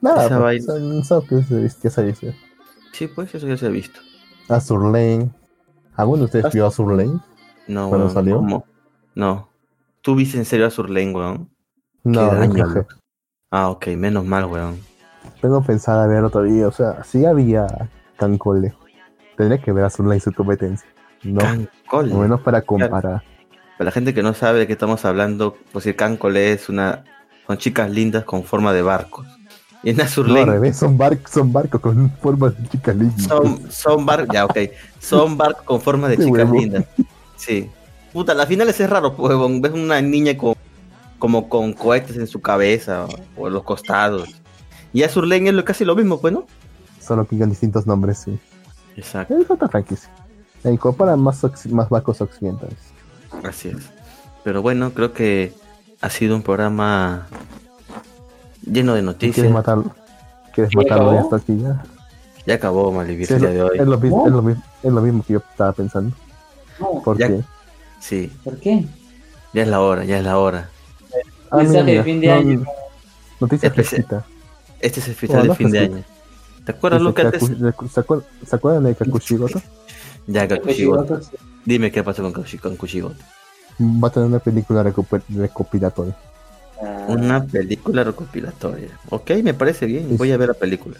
Nada, 0.00 0.26
Esa 0.26 0.40
pues, 0.40 0.66
vaina. 0.66 0.66
son, 0.66 1.04
son 1.04 1.26
que 1.26 1.90
se, 1.90 2.02
dice. 2.04 2.34
Sí, 2.92 3.08
pues 3.08 3.34
eso 3.34 3.46
ya 3.48 3.56
se 3.56 3.66
ha 3.66 3.70
visto. 3.70 4.00
Azur 4.48 4.84
Lane. 4.84 5.30
¿Alguno 5.96 6.18
de 6.18 6.24
ustedes 6.26 6.52
vio 6.52 6.66
Azur 6.66 6.92
Lane? 6.92 7.20
No, 7.68 7.88
¿Cuándo 7.88 8.06
weón, 8.06 8.14
salió? 8.14 8.36
¿cómo? 8.36 8.64
No. 9.14 9.48
¿Tú 10.02 10.14
viste 10.14 10.36
en 10.36 10.44
serio 10.44 10.66
a 10.66 10.70
Surlane, 10.70 11.12
weón? 11.14 11.48
No, 12.04 12.28
Qué 12.30 12.36
daño, 12.36 12.66
nunca. 12.66 12.80
loco. 12.80 12.94
Ah, 13.50 13.70
ok, 13.70 13.86
menos 13.96 14.24
mal, 14.26 14.44
weón. 14.44 14.78
Tengo 15.40 15.62
pensado 15.62 16.02
a 16.02 16.06
ver 16.06 16.22
otro 16.24 16.42
día. 16.42 16.68
O 16.68 16.72
sea, 16.72 17.02
sí 17.04 17.24
había 17.24 17.66
Cancole. 18.18 18.74
Tendría 19.36 19.62
que 19.62 19.72
ver 19.72 19.84
Azur 19.84 20.06
Lane 20.06 20.20
su 20.20 20.32
competencia. 20.32 20.88
No, 21.24 21.40
Cancol. 21.40 22.12
al 22.12 22.18
menos 22.18 22.40
para 22.40 22.62
comparar. 22.62 23.22
Para 23.78 23.84
la 23.86 23.90
gente 23.90 24.14
que 24.14 24.22
no 24.22 24.34
sabe 24.34 24.60
de 24.60 24.66
qué 24.66 24.74
estamos 24.74 25.04
hablando, 25.04 25.56
pues 25.72 25.86
el 25.86 25.96
Cancole 25.96 26.52
es 26.52 26.68
una. 26.68 27.04
Son 27.46 27.58
chicas 27.58 27.90
lindas 27.90 28.24
con 28.24 28.44
forma 28.44 28.72
de 28.72 28.82
barcos. 28.82 29.26
Y 29.82 29.90
en 29.90 29.96
No, 29.96 30.02
al 30.02 30.06
Azurlane 30.08 30.44
revés, 30.46 30.76
son, 30.78 30.96
bar- 30.96 31.18
son 31.30 31.52
barcos 31.52 31.80
con 31.80 32.10
forma 32.22 32.50
de 32.50 32.68
chicas 32.68 32.96
lindas. 32.96 33.22
son, 33.26 33.70
son 33.70 34.06
barcos. 34.06 34.28
Ya, 34.32 34.44
ok. 34.46 34.58
Son 34.98 35.36
barcos 35.36 35.62
con 35.64 35.80
forma 35.80 36.08
de 36.08 36.16
chicas 36.16 36.30
huevo. 36.30 36.54
lindas. 36.54 36.84
Sí. 37.36 37.70
Puta, 38.12 38.32
a 38.32 38.34
las 38.34 38.46
finales 38.48 38.78
es 38.80 38.88
raro, 38.88 39.14
pues. 39.14 39.36
Ves 39.60 39.72
una 39.72 40.00
niña 40.00 40.36
con, 40.38 40.54
como 41.18 41.48
con 41.48 41.72
cohetes 41.74 42.16
en 42.16 42.26
su 42.26 42.40
cabeza 42.40 43.06
o, 43.06 43.42
o 43.42 43.48
en 43.48 43.52
los 43.54 43.62
costados. 43.64 44.40
Y 44.92 45.02
Azurlane 45.02 45.48
es 45.48 45.54
lo, 45.54 45.64
casi 45.64 45.84
lo 45.84 45.96
mismo, 45.96 46.20
pues, 46.20 46.32
¿no? 46.32 46.46
Solo 47.00 47.26
que 47.26 47.36
con 47.38 47.50
distintos 47.50 47.86
nombres, 47.86 48.18
sí. 48.18 48.38
Exacto, 48.96 49.36
Es 49.36 49.50
otra 49.50 49.68
franquicia. 49.68 50.08
E 50.64 50.70
incorpora 50.72 51.14
más, 51.16 51.40
más 51.70 51.88
barcos 51.88 52.20
occidentales. 52.20 52.78
así 53.44 53.68
es. 53.68 53.76
Pero 54.42 54.62
bueno, 54.62 54.92
creo 54.92 55.12
que 55.12 55.52
ha 56.00 56.10
sido 56.10 56.34
un 56.36 56.42
programa 56.42 57.26
lleno 58.64 58.94
de 58.94 59.02
noticias. 59.02 59.34
¿Quieres 59.34 59.52
matarlo? 59.52 59.94
¿Quieres 60.54 60.72
¿Ya 60.72 60.78
matarlo 60.78 61.02
acabó? 61.10 61.14
ya 61.14 61.20
hasta 61.22 61.36
aquí 61.36 61.58
ya? 61.60 61.84
Ya 62.46 62.54
acabó 62.54 62.92
Malivir 62.92 63.26
Sí, 63.26 63.34
el 63.34 63.44
es, 63.44 63.50
día 63.52 63.62
lo, 63.62 63.68
de 63.70 63.74
es 63.76 63.80
hoy. 63.82 63.86
lo 63.88 63.98
mismo, 63.98 64.18
¿No? 64.18 64.26
es, 64.26 64.32
lo, 64.32 64.42
mismo, 64.42 64.62
es 64.82 64.92
lo 64.92 65.00
mismo 65.02 65.22
que 65.26 65.32
yo 65.34 65.38
estaba 65.50 65.72
pensando. 65.72 66.14
No, 66.78 67.02
Porque, 67.04 67.28
Ya- 67.38 67.44
Sí, 68.00 68.30
¿por 68.44 68.58
qué? 68.58 68.86
ya 69.54 69.62
es 69.62 69.68
la 69.68 69.80
hora, 69.80 70.04
ya 70.04 70.18
es 70.18 70.24
la 70.24 70.38
hora. 70.38 70.68
ah, 71.50 71.56
Mensaje 71.58 71.84
mira, 71.84 71.98
de 71.98 72.04
fin 72.04 72.20
de 72.20 72.26
no, 72.26 72.34
año. 72.34 72.64
Noticia 73.40 73.68
Especial. 73.68 74.04
fresquita. 74.04 74.24
Este 74.80 75.00
es 75.00 75.08
el 75.08 75.14
final 75.14 75.38
Oh, 75.40 75.52
de 75.52 75.54
fin 75.56 75.70
de 75.70 75.78
pues 75.78 75.88
sí. 75.88 75.94
año. 75.94 76.04
¿Te 76.66 76.72
acuerdas 76.72 77.02
acuerdan, 77.06 78.24
¿Se 78.46 78.56
acuerdan 78.56 78.84
de 78.84 78.94
Kakushigoto? 78.94 79.60
Ya, 80.26 80.48
Kakushigoto. 80.48 81.06
Pues, 81.06 81.30
Dime 81.64 81.90
qué 81.90 82.02
pasó 82.02 82.22
con, 82.22 82.32
con 82.32 82.76
Kushigoto. 82.76 83.16
Va 83.80 84.08
a 84.08 84.10
tener 84.10 84.28
una 84.28 84.38
película 84.38 84.82
recopilatoria. 84.82 86.14
ah, 86.82 87.06
Una 87.08 87.44
película 87.44 88.04
recopilatoria. 88.04 88.88
Ok, 89.10 89.30
me 89.42 89.54
parece 89.54 89.86
bien. 89.86 90.16
Voy 90.16 90.30
a 90.32 90.36
ver 90.36 90.48
la 90.48 90.54
película. 90.54 90.96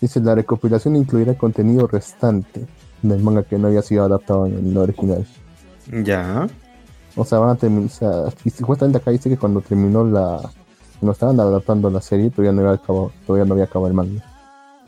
Dice, 0.00 0.20
la 0.20 0.34
recopilación 0.34 0.96
incluirá 0.96 1.34
contenido 1.34 1.86
restante 1.86 2.66
del 3.02 3.22
manga 3.22 3.42
que 3.42 3.58
no 3.58 3.68
había 3.68 3.82
sido 3.82 4.04
adaptado 4.04 4.46
en 4.46 4.66
el 4.70 4.76
original. 4.76 5.26
Ya. 6.04 6.48
O 7.16 7.24
sea, 7.24 7.38
van 7.38 7.50
a 7.50 7.54
terminar. 7.56 7.86
O 7.86 7.92
sea, 7.92 8.50
supuestamente 8.56 8.98
acá 8.98 9.10
dice 9.10 9.28
que 9.28 9.36
cuando 9.36 9.60
terminó 9.60 10.04
la. 10.04 10.40
Cuando 10.98 11.12
estaban 11.12 11.40
adaptando 11.40 11.88
la 11.90 12.00
serie, 12.02 12.30
todavía 12.30 12.52
no 12.52 12.60
había 12.68 12.82
acabado, 12.82 13.12
todavía 13.26 13.46
no 13.46 13.54
había 13.54 13.64
acabado 13.64 13.88
el 13.88 13.94
manga. 13.94 14.22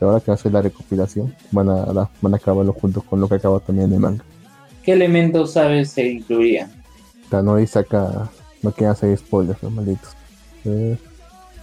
Ahora 0.03 0.19
que 0.19 0.31
va 0.31 0.33
a 0.33 0.35
hacer 0.35 0.51
la 0.51 0.61
recopilación, 0.61 1.33
van 1.51 1.69
a, 1.69 2.09
van 2.21 2.33
a 2.33 2.37
acabarlo 2.37 2.73
junto 2.73 3.01
con 3.01 3.19
lo 3.19 3.27
que 3.27 3.35
acaba 3.35 3.59
también 3.59 3.91
el 3.93 3.99
manga. 3.99 4.23
¿Qué 4.83 4.93
elementos 4.93 5.53
sabes 5.53 5.91
se 5.91 6.07
incluirían? 6.07 6.69
O 7.25 7.29
sea, 7.29 7.41
no 7.41 7.55
dice 7.55 7.79
acá. 7.79 8.29
No 8.61 8.71
quieren 8.71 8.91
hacer 8.91 9.17
spoilers, 9.17 9.61
los 9.61 9.71
malditos. 9.71 10.09
Eh, 10.65 10.97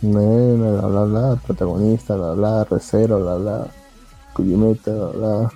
bla 0.02 0.86
bla 0.86 1.04
bla, 1.04 1.36
protagonista, 1.46 2.16
bla 2.16 2.32
bla, 2.32 2.64
recero, 2.64 3.20
bla 3.20 3.36
bla, 3.36 3.66
Kujimeta, 4.34 4.92
bla 4.92 5.08
bla. 5.08 5.52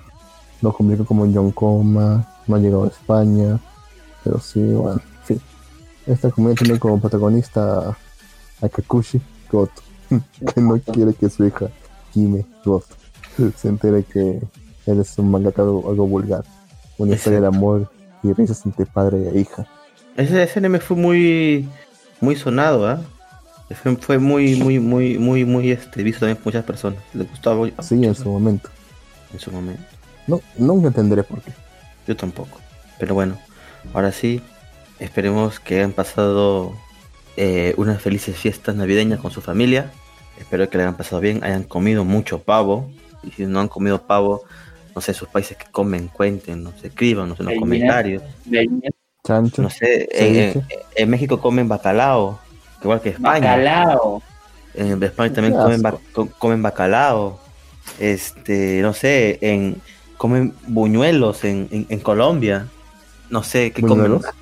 No 0.63 0.73
cumplió 0.73 1.05
como 1.05 1.31
John 1.33 1.51
Coma, 1.53 2.27
no 2.47 2.57
ha 2.57 2.59
llegado 2.59 2.85
a 2.85 2.89
España, 2.89 3.61
pero 4.23 4.39
sí, 4.41 4.63
bueno, 4.63 5.01
en 5.21 5.25
fin. 5.25 5.41
Esta 6.07 6.31
comunidad 6.31 6.63
tiene 6.63 6.79
como 6.79 7.01
protagonista 7.01 7.97
a 8.61 8.69
Kakushi 8.69 9.21
Goto, 9.51 9.83
que 10.55 10.61
no 10.61 10.79
quiere 10.81 11.13
que 11.15 11.29
su 11.29 11.45
hija 11.45 11.71
Kime 12.15 12.47
Goto 12.65 12.87
se 13.57 13.69
entere 13.69 14.05
que 14.05 14.41
él 14.87 15.01
es 15.01 15.19
un 15.19 15.31
mangaka 15.31 15.63
algo, 15.63 15.91
algo 15.91 16.07
vulgar. 16.07 16.45
Una 16.99 17.15
historia 17.17 17.41
de 17.41 17.47
amor 17.49 17.91
y 18.23 18.33
risas 18.33 18.65
entre 18.65 18.87
padre 18.87 19.29
e 19.35 19.41
hija. 19.41 19.67
Ese, 20.17 20.41
ese 20.45 20.59
anime 20.61 20.79
fue 20.79 20.97
muy 20.97 21.69
muy 22.21 22.37
sonado, 22.37 22.87
¿ah? 22.89 23.01
Fue, 23.83 23.97
fue 23.97 24.19
muy, 24.19 24.55
muy, 24.55 24.79
muy, 24.79 25.19
muy, 25.19 25.45
muy 25.45 25.71
este, 25.73 26.03
visto 26.05 26.21
también 26.21 26.37
por 26.37 26.47
muchas 26.47 26.65
personas. 26.65 27.01
Le 27.13 27.25
gustaba 27.25 27.67
Sí, 27.83 28.05
en 28.05 28.15
su 28.15 28.31
momento. 28.31 28.69
en 29.33 29.41
su 29.41 29.51
momento. 29.51 29.83
No, 30.29 30.41
nunca 30.57 30.89
entenderé 30.89 31.25
por 31.25 31.43
qué. 31.43 31.51
Yo 32.07 32.17
tampoco. 32.17 32.61
Pero 32.99 33.15
bueno, 33.15 33.37
ahora 33.93 34.13
sí, 34.13 34.41
esperemos 35.01 35.59
que 35.59 35.77
hayan 35.79 35.93
pasado 35.93 36.73
eh, 37.37 37.75
unas 37.77 38.01
felices 38.01 38.37
fiestas 38.37 38.77
navideñas 38.77 39.19
con 39.21 39.33
su 39.33 39.41
familia. 39.41 39.91
Espero 40.39 40.69
que 40.69 40.77
le 40.79 40.85
hayan 40.85 40.97
pasado 40.97 41.21
bien, 41.21 41.43
hayan 41.45 41.65
comido 41.65 42.05
mucho 42.05 42.41
pavo. 42.41 42.91
Y 43.23 43.31
si 43.31 43.47
no 43.47 43.61
han 43.61 43.69
comido 43.69 44.03
pavo, 44.03 44.43
no 44.95 45.01
sé, 45.01 45.15
sus 45.15 45.29
países 45.29 45.57
que 45.57 45.67
comen, 45.71 46.09
cuenten, 46.09 46.63
nos 46.63 46.83
escriban 46.85 47.35
en 47.39 47.45
los 47.47 47.55
comentarios. 47.59 48.23
Chancho. 49.27 49.63
No 49.63 49.71
sé, 49.71 50.09
en, 50.13 50.53
sí. 50.53 50.59
en- 50.59 50.67
en 50.97 51.11
México 51.11 51.41
comen 51.41 51.67
bacalao, 51.69 52.39
igual 52.83 53.01
que 53.01 53.11
España. 53.11 53.57
Bacalao. 53.57 54.23
En 54.75 55.03
España 55.03 55.33
también 55.33 55.55
comen, 55.55 55.81
ba- 55.83 55.99
comen 56.39 56.63
bacalao. 56.63 57.41
Este, 57.99 58.81
no 58.83 58.93
sé, 58.93 59.39
en 59.41 59.81
comen 60.19 60.55
buñuelos 60.67 61.45
en, 61.45 61.69
en, 61.71 61.87
en 61.89 62.01
Colombia. 62.01 62.67
No 63.31 63.43
sé 63.43 63.73
qué 63.73 63.81
¿Buñuelos? 63.83 64.23
comen. 64.27 64.35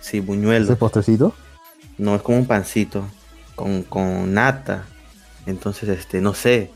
Sí, 0.00 0.18
¿Ese 0.18 0.26
buñuelos. 0.26 0.78
postrecito? 0.78 1.34
No, 1.98 2.16
es 2.16 2.22
como 2.22 2.38
un 2.38 2.46
pancito 2.46 3.04
con, 3.54 3.82
con 3.84 4.34
nata. 4.34 4.86
Entonces, 5.46 5.88
este, 5.88 6.20
no 6.20 6.34
sé. 6.34 6.70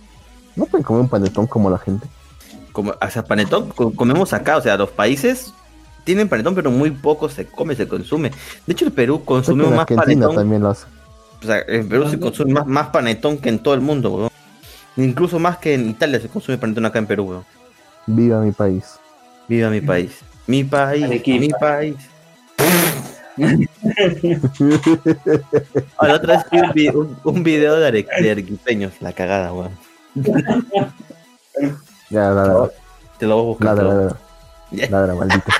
No 0.56 0.66
pueden 0.66 0.84
comer 0.84 1.02
un 1.02 1.08
panetón 1.08 1.46
como 1.46 1.70
la 1.70 1.78
gente. 1.78 2.06
Como, 2.72 2.92
o 3.00 3.10
sea, 3.10 3.24
panetón 3.24 3.68
co- 3.70 3.92
comemos 3.92 4.32
acá. 4.32 4.56
O 4.56 4.60
sea, 4.62 4.76
los 4.76 4.90
países 4.90 5.52
tienen 6.04 6.28
panetón, 6.28 6.54
pero 6.54 6.70
muy 6.70 6.90
poco 6.90 7.28
se 7.28 7.46
come, 7.46 7.74
se 7.76 7.86
consume. 7.88 8.30
De 8.66 8.72
hecho, 8.72 8.84
el 8.84 8.92
Perú 8.92 9.22
en 9.26 9.70
más 9.70 9.80
Argentina 9.80 10.02
panetón. 10.02 10.34
también 10.36 10.62
lo 10.62 10.70
hace. 10.70 10.86
O 11.42 11.46
sea, 11.46 11.60
en 11.68 11.88
Perú 11.88 12.08
se 12.08 12.18
consume 12.18 12.52
más, 12.54 12.66
más 12.66 12.88
panetón 12.88 13.38
que 13.38 13.48
en 13.48 13.58
todo 13.60 13.74
el 13.74 13.80
mundo, 13.80 14.10
weón. 14.12 14.30
Incluso 14.96 15.38
más 15.38 15.58
que 15.58 15.74
en 15.74 15.88
Italia 15.90 16.18
se 16.20 16.28
consume 16.28 16.58
panetón 16.58 16.84
acá 16.86 16.98
en 16.98 17.06
Perú, 17.06 17.24
weón. 17.30 17.44
Viva 18.06 18.40
mi 18.40 18.50
país. 18.52 18.98
Viva 19.48 19.70
mi 19.70 19.80
país. 19.80 20.18
Mi 20.46 20.64
país. 20.64 21.04
Arequipa. 21.04 21.40
Mi 21.40 21.48
país. 21.50 21.96
Ah, 25.98 26.06
la 26.08 26.14
otra 26.14 26.36
vez 26.36 26.46
vi 26.50 26.58
un, 26.60 26.72
vi- 26.72 26.88
un- 26.88 27.18
un 27.24 27.42
video 27.42 27.76
de, 27.78 27.86
are- 27.86 28.06
de 28.22 28.30
arequipeños. 28.30 28.92
La 29.00 29.12
cagada, 29.12 29.52
weón. 29.52 29.70
Ya, 32.10 32.30
ladra, 32.30 32.70
Te 33.18 33.26
lo 33.26 33.36
voy 33.36 33.44
a 33.44 33.46
buscar. 33.74 34.16
Ya. 34.70 34.90
ladra, 34.90 35.14
maldito. 35.14 35.50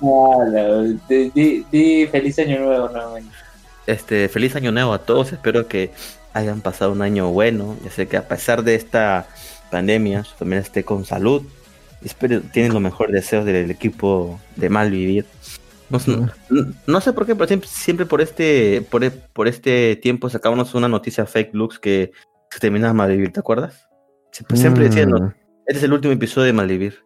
Hola, 0.00 0.82
di, 1.08 1.30
di- 1.34 1.66
di 1.70 2.06
feliz 2.06 2.38
año 2.38 2.58
nuevo 2.60 2.88
nuevamente. 2.88 3.34
Este, 3.86 4.28
feliz 4.28 4.56
año 4.56 4.72
nuevo 4.72 4.92
a 4.92 4.98
todos. 4.98 5.32
Espero 5.32 5.66
que 5.68 5.90
hayan 6.32 6.60
pasado 6.60 6.92
un 6.92 7.02
año 7.02 7.30
bueno. 7.30 7.76
Ya 7.84 7.90
sé 7.90 8.08
que 8.08 8.16
a 8.16 8.26
pesar 8.26 8.62
de 8.64 8.74
esta 8.74 9.26
pandemia, 9.70 10.24
su 10.24 10.34
familia 10.36 10.62
esté 10.62 10.84
con 10.84 11.04
salud. 11.04 11.42
Espero 12.04 12.40
tienen 12.40 12.72
los 12.72 12.82
mejores 12.82 13.14
deseos 13.14 13.44
del 13.44 13.70
equipo 13.70 14.38
de 14.56 14.68
Malvivir. 14.68 15.26
No, 15.90 15.98
sé- 16.00 16.16
no, 16.50 16.72
no 16.86 17.00
sé 17.00 17.12
por 17.12 17.26
qué, 17.26 17.34
pero 17.34 17.46
siempre, 17.46 17.68
siempre 17.68 18.06
por 18.06 18.20
este 18.20 18.82
por, 18.90 19.04
e- 19.04 19.10
por 19.10 19.48
este 19.48 19.96
tiempo 19.96 20.28
sacábamos 20.30 20.74
una 20.74 20.88
noticia 20.88 21.26
fake 21.26 21.54
looks 21.54 21.78
que 21.78 22.10
se 22.50 22.58
terminaba 22.60 22.94
Malvivir, 22.94 23.32
¿te 23.32 23.40
acuerdas? 23.40 23.88
Siempre, 24.32 24.56
siempre 24.56 24.84
decían, 24.84 25.10
Mm, 25.10 25.12
"No, 25.12 25.34
este 25.66 25.78
es 25.78 25.82
el 25.84 25.92
último 25.92 26.12
episodio 26.14 26.46
de 26.46 26.52
Malvivir. 26.52 27.04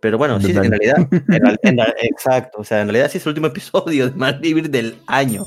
Pero 0.00 0.16
bueno, 0.18 0.40
sí, 0.40 0.52
en 0.52 0.70
realidad, 0.70 0.96
en 1.62 1.78
en 1.80 1.86
exacto, 2.02 2.58
o 2.60 2.64
sea, 2.64 2.80
en 2.82 2.86
realidad 2.88 3.10
sí 3.10 3.18
es 3.18 3.24
el 3.26 3.30
último 3.30 3.48
episodio 3.48 4.08
de 4.08 4.14
Malvivir 4.16 4.70
del 4.70 4.94
año, 5.08 5.44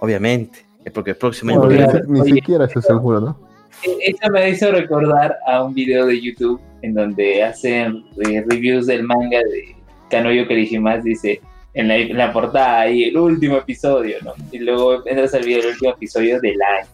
obviamente, 0.00 0.66
eh, 0.84 0.90
porque 0.90 1.10
el 1.12 1.16
próximo 1.16 1.52
año... 1.52 1.60
bueno, 1.60 1.86
Oye, 1.88 2.02
ni, 2.06 2.32
siquiera 2.32 2.66
eso 2.66 2.82
seguro, 2.82 3.20
¿no? 3.20 3.40
E- 3.84 4.10
Eso 4.10 4.30
me 4.32 4.50
hizo 4.50 4.70
recordar 4.70 5.36
a 5.46 5.62
un 5.64 5.72
video 5.72 6.04
de 6.06 6.20
YouTube 6.20 6.60
en 6.82 6.92
donde 6.94 7.42
hacen 7.42 8.04
eh, 8.28 8.44
reviews 8.46 8.86
del 8.86 9.02
manga 9.04 9.38
de 9.38 9.74
Kanoyo 10.10 10.46
Kirishimas, 10.46 11.02
dice 11.02 11.40
en 11.76 11.88
la, 11.88 11.96
en 11.96 12.16
la 12.16 12.32
portada 12.32 12.80
ahí 12.80 13.04
el 13.04 13.16
último 13.18 13.56
episodio, 13.58 14.16
¿no? 14.24 14.32
Y 14.50 14.58
luego 14.58 15.06
entras 15.06 15.34
al 15.34 15.44
video 15.44 15.60
del 15.62 15.72
último 15.72 15.92
episodio 15.92 16.40
del 16.40 16.56
año. 16.62 16.88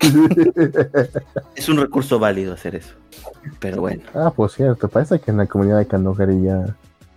Es 1.54 1.68
un 1.68 1.78
recurso 1.78 2.18
válido 2.18 2.52
hacer 2.54 2.74
eso, 2.74 2.94
pero 3.60 3.80
bueno. 3.80 4.02
ah, 4.14 4.30
por 4.34 4.50
cierto, 4.50 4.88
parece 4.88 5.18
que 5.20 5.30
en 5.30 5.38
la 5.38 5.46
comunidad 5.46 5.78
de 5.78 5.86
Kanogari 5.86 6.42
ya 6.42 6.66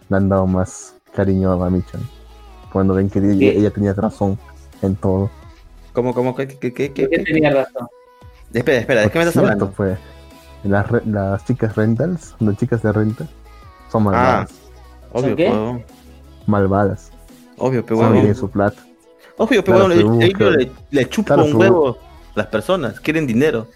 le 0.09 0.17
han 0.17 0.29
dado 0.29 0.47
más 0.47 0.95
cariño 1.13 1.51
a 1.51 1.55
Bamichan. 1.55 2.01
Cuando 2.71 2.93
ven 2.93 3.09
que 3.09 3.19
ella, 3.19 3.51
ella 3.51 3.69
tenía 3.71 3.93
razón 3.93 4.37
en 4.81 4.95
todo. 4.95 5.29
¿Cómo, 5.93 6.13
cómo, 6.13 6.35
qué, 6.35 6.47
qué, 6.47 6.71
qué, 6.71 6.93
qué, 6.93 7.07
tenía 7.07 7.49
razón? 7.51 7.87
Espera, 8.53 8.77
espera, 8.79 9.01
¿de 9.01 9.09
qué 9.09 9.17
me 9.17 9.25
estás 9.25 9.33
Cierto, 9.33 9.51
hablando? 9.51 9.71
Pues, 9.75 9.97
las, 10.63 11.05
las 11.05 11.45
chicas 11.45 11.75
rentals, 11.75 12.35
las 12.39 12.57
chicas 12.57 12.81
de 12.83 12.91
renta, 12.93 13.25
son 13.91 14.03
Ah, 14.03 14.05
malvadas. 14.11 14.51
obvio, 15.11 15.35
qué? 15.35 15.45
pero, 15.45 15.81
malvadas. 16.49 17.11
obvio, 17.57 17.85
pero 17.85 17.97
bueno, 17.97 18.13
bien 18.21 18.35
su 18.35 18.49
plata. 18.49 18.81
obvio, 19.37 19.63
pero 19.63 19.77
Claro, 19.77 19.93
bueno, 19.95 20.17
pero 20.17 20.21
ellos 20.25 20.37
claro. 20.37 20.51
le, 20.57 20.71
le 20.91 21.09
chupan 21.09 21.37
Claro, 21.37 21.51
un 21.51 21.55
huevo 21.61 21.97
las 22.35 22.47
personas, 22.47 22.99
quieren 22.99 23.25
dinero. 23.27 23.67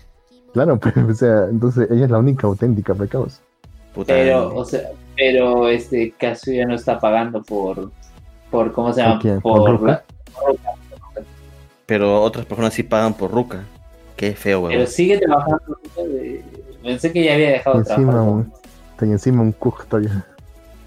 Claro, 0.54 0.80
pero, 0.84 1.08
o 1.08 1.14
sea, 1.14 1.46
entonces 1.50 1.90
ella 1.92 2.06
es 2.06 2.12
la 2.12 2.20
única 2.20 2.48
auténtica, 2.48 2.94
pecados. 2.94 3.42
Puta, 3.94 4.14
Pero, 4.14 4.56
o 4.56 4.66
sea, 4.66 4.82
pero 5.16 5.70
este 5.70 6.12
caso 6.12 6.52
ya 6.52 6.66
no 6.66 6.76
está 6.76 7.00
pagando 7.00 7.44
por, 7.44 7.92
por 8.50 8.72
¿cómo 8.74 8.92
se 8.94 9.02
llama? 9.02 9.16
¿Por 9.16 9.22
quién? 9.22 9.42
¿Por 9.42 9.62
Por, 9.62 9.72
Ruka? 9.80 10.04
pero 11.86 12.22
otras 12.22 12.46
personas 12.46 12.74
sí 12.74 12.84
pagan 12.84 13.14
por 13.14 13.32
ruca. 13.32 13.64
Qué 14.16 14.34
feo, 14.36 14.62
huevo. 14.62 14.70
pero 14.70 14.88
sigue 14.88 15.20
trabajando. 15.20 15.78
Pensé 16.82 17.12
que 17.12 17.24
ya 17.24 17.34
había 17.34 17.52
dejado 17.52 17.78
de 17.78 17.82
Encima 17.82 18.12
trabajar. 18.12 18.34
un, 18.34 18.54
tenía 18.98 19.14
encima 19.16 19.42
un 19.42 19.52
cook 19.52 19.86
todavía. 19.88 20.26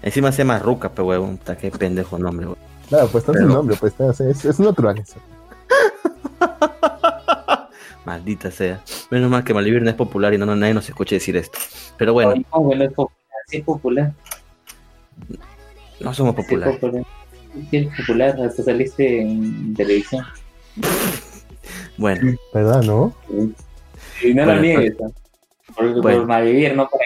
Encima 0.01 0.31
se 0.31 0.39
llama 0.39 0.59
ruca, 0.59 0.89
pero 0.89 1.07
huevo. 1.07 1.27
Puta, 1.27 1.57
qué 1.57 1.71
pendejo 1.71 2.17
nombre, 2.17 2.45
huevo. 2.47 2.57
Claro, 2.89 3.07
pues 3.09 3.23
está 3.23 3.33
Pero- 3.33 3.47
su 3.47 3.53
nombre, 3.53 3.75
pues 3.79 3.93
está, 3.99 4.23
es, 4.29 4.45
es 4.45 4.59
natural 4.59 4.97
eso. 4.99 5.15
Maldita 8.05 8.51
sea. 8.51 8.81
Menos 9.09 9.29
mal 9.29 9.43
que 9.43 9.53
Malvivir 9.53 9.81
no 9.81 9.89
es 9.89 9.95
popular 9.95 10.33
y 10.33 10.37
no, 10.37 10.45
no- 10.45 10.55
nadie 10.55 10.73
nos 10.73 10.87
escuche 10.87 11.15
decir 11.15 11.35
esto. 11.35 11.59
Pero 11.97 12.13
bueno, 12.13 12.35
No, 12.53 12.61
bueno, 12.61 12.83
es 12.85 12.93
popular. 12.93 13.17
Sí 13.47 13.57
es 13.57 13.63
popular. 13.63 14.13
no 15.99 16.13
somos 16.13 16.35
populares. 16.35 16.77
popular. 16.77 17.03
Sí 17.69 17.77
es 17.77 17.87
popular. 17.97 18.39
Hasta 18.41 18.63
saliste 18.63 19.21
en 19.21 19.73
televisión. 19.73 20.23
Bueno, 21.97 22.37
¿Verdad, 22.53 22.83
no? 22.83 23.13
Y 24.23 24.33
no 24.33 24.43
Bueno, 24.45 24.55
lo 24.55 24.61
niegues. 24.61 24.95
Por, 25.75 26.01
bueno. 26.01 26.19
por 26.19 26.27
malvivir, 26.27 26.75
no 26.75 26.87
para 26.89 27.03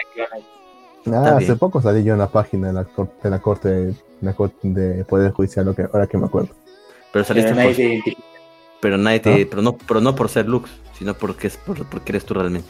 Ah, 1.06 1.36
bien. 1.38 1.50
hace 1.50 1.56
poco 1.56 1.82
salí 1.82 2.04
yo 2.04 2.12
en 2.12 2.18
la 2.20 2.28
página 2.28 2.68
de 2.68 2.72
la, 2.74 2.84
cor- 2.84 3.12
de 3.22 3.30
la 3.30 3.38
corte 3.40 3.68
de, 3.68 3.94
la 4.20 4.34
corte 4.34 4.56
de 4.68 5.04
Poder 5.04 5.32
Judicial, 5.32 5.64
lo 5.66 5.74
que, 5.74 5.82
ahora 5.82 6.06
que 6.06 6.16
me 6.18 6.26
acuerdo. 6.26 6.50
pero 7.12 7.24
saliste 7.24 7.50
Pero 7.52 7.56
nadie 7.60 7.68
por, 7.70 7.76
te 7.76 7.82
identifica. 7.82 8.22
pero 8.80 8.98
nadie 8.98 9.20
te, 9.20 9.42
¿Ah? 9.42 9.46
pero 9.50 9.62
no, 9.62 9.76
pero 9.76 10.00
no 10.00 10.14
por 10.14 10.28
ser 10.28 10.46
Lux, 10.48 10.70
sino 10.96 11.14
porque 11.14 11.48
es 11.48 11.56
por, 11.56 11.84
porque 11.86 12.12
eres 12.12 12.24
tú 12.24 12.34
realmente. 12.34 12.68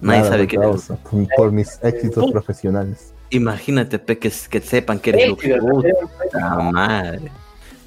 Nadie 0.00 0.20
Nada, 0.20 0.30
sabe 0.32 0.46
quién 0.46 0.62
eres. 0.62 0.86
por, 1.10 1.26
por 1.36 1.52
mis 1.52 1.78
éxitos 1.82 2.30
profesionales. 2.30 3.12
Imagínate, 3.30 3.98
pe, 3.98 4.18
que, 4.18 4.30
que 4.50 4.60
sepan 4.60 4.98
que 4.98 5.10
eres 5.10 5.28
Lux. 5.28 5.42
Puta 5.44 6.54
madre. 6.72 7.30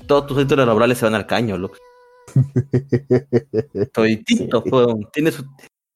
Todos 0.05 0.27
tus 0.27 0.37
títulos 0.39 0.65
laborales 0.67 0.97
se 0.97 1.05
van 1.05 1.15
al 1.15 1.25
caño, 1.27 1.57
Lux. 1.57 1.77
Toditito, 3.93 4.63
weón. 4.65 5.07
Tienes, 5.13 5.43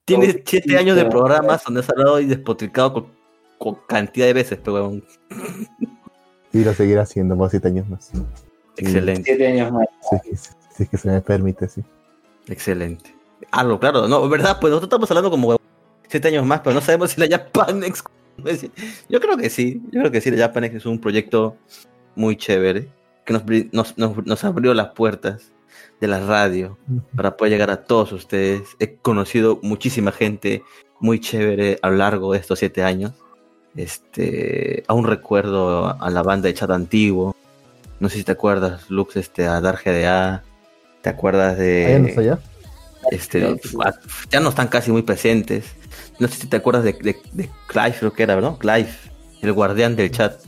tienes 0.05 0.37
siete 0.45 0.77
años 0.77 0.95
de 0.95 1.05
programas 1.05 1.63
donde 1.63 1.81
has 1.81 1.89
hablado 1.89 2.19
y 2.19 2.25
despotricado 2.25 2.93
con, 2.93 3.07
con 3.63 3.75
cantidad 3.87 4.25
de 4.25 4.33
veces, 4.33 4.59
pero 4.61 4.75
weón. 4.75 5.03
Y 6.51 6.63
lo 6.63 6.73
seguiré 6.73 6.99
haciendo 6.99 7.37
por 7.37 7.49
siete 7.49 7.69
años 7.69 7.87
más. 7.87 8.11
Excelente, 8.77 9.23
Siete 9.23 9.47
años 9.47 9.71
más. 9.71 9.87
Si, 10.09 10.15
es 10.15 10.21
que- 10.21 10.35
si 10.75 10.83
es 10.83 10.89
que 10.89 10.97
se 10.97 11.09
me 11.09 11.21
permite, 11.21 11.67
sí. 11.69 11.81
excelente. 12.47 13.15
Ah, 13.51 13.63
no, 13.63 13.79
claro, 13.79 14.07
no, 14.07 14.27
¿verdad? 14.27 14.57
Pues 14.59 14.71
nosotros 14.71 14.87
estamos 14.87 15.09
hablando 15.11 15.29
como 15.31 15.57
siete 16.09 16.27
años 16.27 16.45
más, 16.45 16.59
pero 16.61 16.73
no 16.73 16.81
sabemos 16.81 17.11
si 17.11 17.21
la 17.21 17.27
Japanex. 17.27 18.03
Yo 19.09 19.19
creo 19.21 19.37
que 19.37 19.49
sí, 19.49 19.79
yo 19.91 19.99
creo 20.01 20.11
que 20.11 20.19
sí, 20.19 20.31
la 20.31 20.47
Japanex 20.47 20.75
es 20.75 20.85
un 20.87 20.99
proyecto 20.99 21.55
muy 22.15 22.35
chévere 22.35 22.87
que 23.25 23.33
nos, 23.33 23.43
nos, 23.71 23.97
nos, 23.97 24.25
nos 24.25 24.43
abrió 24.43 24.73
las 24.73 24.89
puertas 24.89 25.51
de 26.01 26.07
la 26.07 26.19
radio 26.19 26.77
para 27.15 27.37
poder 27.37 27.51
llegar 27.53 27.69
a 27.69 27.83
todos 27.83 28.11
ustedes. 28.11 28.63
He 28.79 28.95
conocido 28.95 29.59
muchísima 29.61 30.11
gente 30.11 30.63
muy 30.99 31.19
chévere 31.19 31.77
a 31.83 31.89
lo 31.91 31.97
largo 31.97 32.33
de 32.33 32.39
estos 32.39 32.57
siete 32.59 32.83
años. 32.83 33.13
Este, 33.75 34.83
aún 34.87 35.05
recuerdo 35.05 36.01
a 36.01 36.09
la 36.09 36.21
banda 36.23 36.47
de 36.47 36.53
chat 36.53 36.69
antiguo. 36.69 37.35
No 37.99 38.09
sé 38.09 38.17
si 38.17 38.23
te 38.23 38.31
acuerdas, 38.33 38.89
Lux, 38.89 39.15
este, 39.15 39.47
a 39.47 39.59
Dar 39.61 39.79
GDA. 39.83 40.43
¿Te 41.01 41.09
acuerdas 41.09 41.57
de...? 41.57 41.85
¿Allá 41.87 41.99
no 41.99 42.07
está 42.07 42.21
allá? 42.21 42.39
este, 43.11 43.45
a- 43.45 43.93
ya 44.31 44.39
no 44.39 44.49
están 44.49 44.67
casi 44.69 44.91
muy 44.91 45.01
presentes. 45.01 45.65
No 46.19 46.27
sé 46.29 46.35
si 46.41 46.47
te 46.47 46.57
acuerdas 46.57 46.83
de, 46.85 46.93
de, 46.93 47.17
de 47.33 47.49
Clive, 47.67 47.95
creo 47.99 48.13
que 48.13 48.23
era, 48.23 48.39
¿no? 48.39 48.57
Clive, 48.57 48.87
el 49.41 49.51
guardián 49.53 49.95
del 49.97 50.09
chat, 50.11 50.39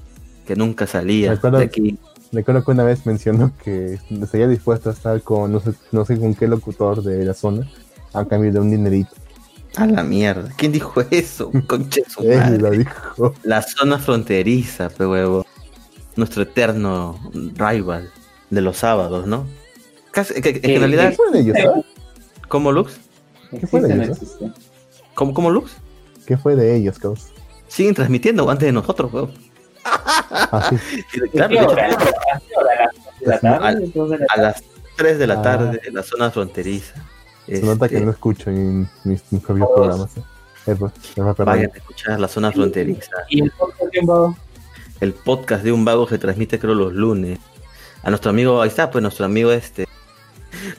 que 0.48 0.56
nunca 0.56 0.88
salía 0.88 1.32
Recuerdo- 1.34 1.58
de 1.60 1.66
aquí. 1.66 1.98
Recuerdo 2.32 2.64
que 2.66 2.72
una 2.72 2.84
vez 2.84 3.06
mencionó 3.06 3.52
que 3.64 4.00
estaría 4.10 4.48
dispuesto 4.48 4.90
a 4.90 4.94
estar 4.94 5.22
con 5.22 5.52
no 5.54 5.60
sé, 5.62 5.72
no 5.92 6.04
sé 6.06 6.18
con 6.20 6.34
qué 6.36 6.48
locutor 6.48 7.02
de 7.04 7.24
la 7.24 7.34
zona 7.34 7.70
a 8.14 8.26
cambio 8.26 8.52
de 8.52 8.60
un 8.60 8.72
dinerito. 8.72 9.12
A 9.78 9.86
la 9.88 10.04
mierda. 10.04 10.50
¿Quién 10.58 10.72
dijo 10.72 11.02
eso? 11.12 11.52
Concha 11.68 12.02
su 12.08 12.22
Él 12.24 12.38
madre. 12.38 12.58
lo 12.60 12.72
dijo. 12.72 13.34
La 13.44 13.62
zona 13.62 13.98
fronteriza, 14.00 14.90
pe 14.90 15.06
huevo. 15.06 15.46
Nuestro 16.16 16.44
eterno 16.44 17.20
rival 17.56 18.10
de 18.50 18.62
los 18.62 18.78
sábados, 18.78 19.28
¿no? 19.28 19.46
Casi- 20.12 20.36
que, 20.36 20.42
que- 20.54 20.62
que 20.62 20.74
en 20.76 20.80
realidad, 20.80 21.10
¿Qué 21.10 21.16
fue 21.16 21.32
de 21.32 21.40
ellos, 21.40 21.58
ah? 21.66 21.82
¿cómo 22.48 22.72
Lux? 22.72 22.98
¿Qué 23.60 23.68
fue 23.68 23.82
de 23.82 23.94
no 23.96 24.04
ellos. 24.04 24.20
¿Cómo, 25.14 25.34
cómo 25.34 25.50
Lux? 25.50 25.72
¿Qué 26.26 26.38
fue 26.38 26.56
de 26.56 26.76
ellos, 26.76 26.98
caos? 27.00 27.28
Siguen 27.68 27.94
transmitiendo 27.96 28.50
antes 28.50 28.66
de 28.68 28.72
nosotros, 28.72 29.12
huevo. 29.14 29.30
Ah, 29.84 30.70
sí. 30.70 31.04
Claro, 31.34 31.50
¿Qué 31.50 31.56
de 31.56 31.62
hecho, 31.64 31.70
hora? 31.72 31.86
¿A 31.88 32.40
qué 32.40 32.56
hora? 32.58 32.74
¿A 32.78 32.82
las 32.82 32.94
dos 33.04 33.20
de 33.20 33.28
la 33.28 33.40
tarde? 33.42 33.68
Al- 33.68 33.92
¿Dos 33.94 34.10
de 34.10 34.18
la 34.20 34.26
a 34.30 34.38
las 34.42 34.64
3 34.96 35.20
de 35.20 35.28
la 35.28 35.34
Ah. 35.34 35.42
tarde 35.42 35.82
en 35.86 35.94
la 35.96 36.04
zona 36.04 36.32
fronteriza. 36.32 36.94
Se 37.48 37.62
nota 37.62 37.88
que 37.88 37.96
Este, 37.96 38.06
no 38.06 38.12
escucho 38.12 38.50
en 38.50 38.88
mis, 39.04 39.24
mis 39.32 39.42
propios 39.42 39.68
Todos. 39.76 40.10
programas. 40.10 40.18
eh. 40.18 41.44
Vayan 41.46 41.72
a 41.74 41.78
escuchar 41.78 42.20
la 42.20 42.28
zona 42.28 42.52
fronteriza. 42.52 43.12
¿Y 43.30 43.44
el 43.44 43.52
podcast 43.52 43.92
de 43.94 44.00
un 44.00 44.06
vago? 44.08 44.36
El 45.02 45.14
podcast 45.14 45.64
de 45.64 45.72
un 45.72 45.86
vago 45.86 46.08
se 46.08 46.18
transmite 46.18 46.60
creo 46.60 46.74
los 46.74 46.94
lunes. 46.94 47.40
A 48.04 48.10
nuestro 48.10 48.30
amigo, 48.32 48.62
ahí 48.62 48.70
está, 48.70 48.90
pues 48.90 49.02
nuestro 49.02 49.26
amigo 49.26 49.52
este. 49.52 49.88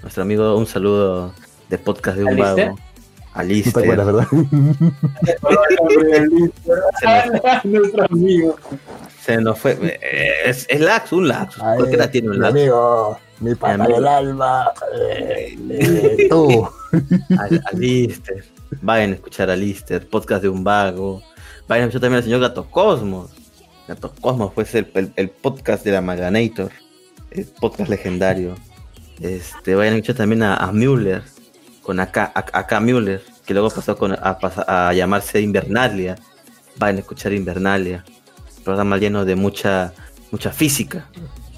Nuestro 0.02 0.22
amigo, 0.22 0.56
un 0.56 0.66
saludo 0.66 1.32
de 1.68 1.78
podcast 1.78 2.16
de 2.18 2.24
un 2.24 2.36
vago. 2.36 2.56
No 2.56 2.74
te 2.74 2.82
Alister. 3.34 3.82
acuerdas, 3.84 4.06
¿verdad? 4.06 4.26
Nuestro 7.64 8.04
amigo. 8.10 8.56
Se 9.20 9.36
nos 9.38 9.58
fue. 9.58 9.98
Es, 10.44 10.66
es 10.68 10.80
Lax, 10.80 11.12
un 11.12 11.28
Lax. 11.28 11.56
Cualquiera 11.56 12.10
tiene 12.10 12.30
un 12.30 12.40
Lax. 12.40 12.50
amigo, 12.54 13.18
mi 13.40 13.54
pata 13.54 13.74
amigo. 13.74 13.94
del 13.96 14.06
alma. 14.06 14.72
eh, 14.94 15.56
eh, 15.70 16.26
tú. 16.28 16.68
Al- 17.38 17.62
Alister. 17.72 18.44
Vayan 18.82 19.12
a 19.12 19.14
escuchar 19.14 19.50
a 19.50 19.56
Lister, 19.56 20.06
podcast 20.08 20.42
de 20.42 20.48
un 20.48 20.64
vago. 20.64 21.22
Vayan 21.68 21.84
a 21.84 21.86
escuchar 21.86 22.00
también 22.02 22.18
al 22.18 22.24
señor 22.24 22.40
Gato 22.40 22.64
Cosmos. 22.70 23.30
Gato 23.88 24.12
Cosmos 24.20 24.52
fue 24.54 24.64
el, 24.72 24.90
el, 24.94 25.12
el 25.16 25.30
podcast 25.30 25.84
de 25.84 25.92
la 25.92 26.00
Maganator. 26.00 26.70
El 27.30 27.44
podcast 27.46 27.88
legendario. 27.90 28.56
Este, 29.20 29.74
vayan 29.74 29.94
a 29.94 29.96
escuchar 29.98 30.16
también 30.16 30.42
a, 30.42 30.56
a 30.56 30.72
Müller. 30.72 31.22
Con 31.82 32.00
acá, 32.00 32.32
acá 32.34 32.80
Müller. 32.80 33.22
Que 33.46 33.54
luego 33.54 33.70
pasó 33.70 33.96
con, 33.96 34.16
a 34.18 34.92
llamarse 34.92 35.40
Invernalia. 35.40 36.16
Vayan 36.76 36.96
a 36.96 37.00
escuchar 37.00 37.32
Invernalia. 37.32 38.04
Programa 38.64 38.96
lleno 38.98 39.24
de 39.24 39.36
mucha 39.36 39.92
mucha 40.32 40.50
física. 40.50 41.06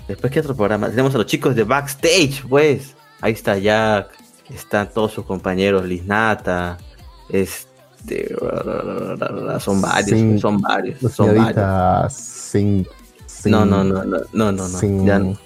Después, 0.08 0.32
¿qué 0.32 0.40
otro 0.40 0.56
programa? 0.56 0.88
Tenemos 0.88 1.14
a 1.14 1.18
los 1.18 1.26
chicos 1.26 1.54
de 1.54 1.64
Backstage, 1.64 2.42
pues. 2.48 2.94
Ahí 3.20 3.32
está 3.32 3.58
Jack, 3.58 4.10
están 4.48 4.90
todos 4.92 5.12
sus 5.12 5.24
compañeros, 5.24 5.84
Lisnata, 5.84 6.78
este, 7.28 8.34
son 9.60 9.80
varios, 9.82 10.06
Sin- 10.18 10.38
son 10.38 10.60
varios, 10.60 11.00
son 11.00 11.26
varios. 11.26 11.34
señorita 11.36 12.08
Sin, 12.10 12.86
Sin- 13.26 13.52
No, 13.52 13.66
no, 13.66 13.82
no, 13.84 14.04
no, 14.04 14.18
no, 14.32 14.52
no, 14.52 14.68
no, 14.68 14.78
Sin- 14.78 15.04
ya 15.04 15.18
no, 15.18 15.36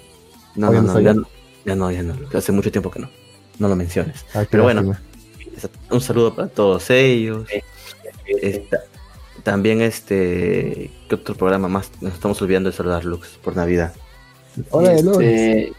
no, 0.55 0.71
no, 0.71 0.81
no 0.83 0.99
ya 0.99 1.13
no, 1.13 1.27
ya 1.65 1.75
no, 1.75 1.91
ya 1.91 2.03
no, 2.03 2.15
hace 2.37 2.51
mucho 2.51 2.71
tiempo 2.71 2.89
que 2.91 2.99
no, 2.99 3.09
no 3.59 3.67
lo 3.67 3.75
menciones. 3.75 4.23
Ah, 4.35 4.45
Pero 4.49 4.63
bueno, 4.63 4.81
lástima. 4.83 5.71
un 5.89 5.99
saludo 6.01 6.35
para 6.35 6.47
todos 6.47 6.89
ellos. 6.91 7.47
Esta- 8.25 8.81
también 9.41 9.81
este, 9.81 10.91
¿qué 11.09 11.15
otro 11.15 11.35
programa 11.35 11.67
más? 11.67 11.89
Nos 12.01 12.13
estamos 12.13 12.41
olvidando 12.41 12.69
de 12.69 12.75
saludar 12.77 13.03
Lux 13.03 13.29
por 13.43 13.55
Navidad. 13.55 13.93
Hola, 14.69 14.93
Eloy. 14.93 15.25
Este, 15.25 15.73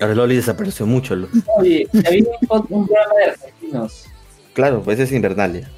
Ahora 0.00 0.14
Loli 0.14 0.36
desapareció 0.36 0.86
mucho. 0.86 1.14
Oye, 1.58 1.86
había 2.06 2.24
un, 2.50 2.58
un 2.68 2.86
programa 2.86 3.14
de 3.18 3.30
argentinos. 3.30 4.06
Claro, 4.52 4.82
pues 4.82 4.98
es 4.98 5.12
Invernalia. 5.12 5.70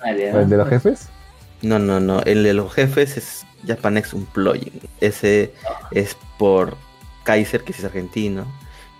Vale, 0.00 0.32
¿no? 0.32 0.40
¿El 0.40 0.48
de 0.48 0.56
los 0.56 0.68
jefes? 0.68 1.08
No, 1.62 1.78
no, 1.78 2.00
no. 2.00 2.20
El 2.22 2.42
de 2.42 2.54
los 2.54 2.72
jefes 2.72 3.16
es 3.16 3.46
Japanex 3.66 4.14
Unplugging. 4.14 4.80
Ese 5.00 5.52
es 5.92 6.16
por 6.38 6.76
Kaiser, 7.24 7.62
que 7.62 7.72
es 7.72 7.84
argentino, 7.84 8.44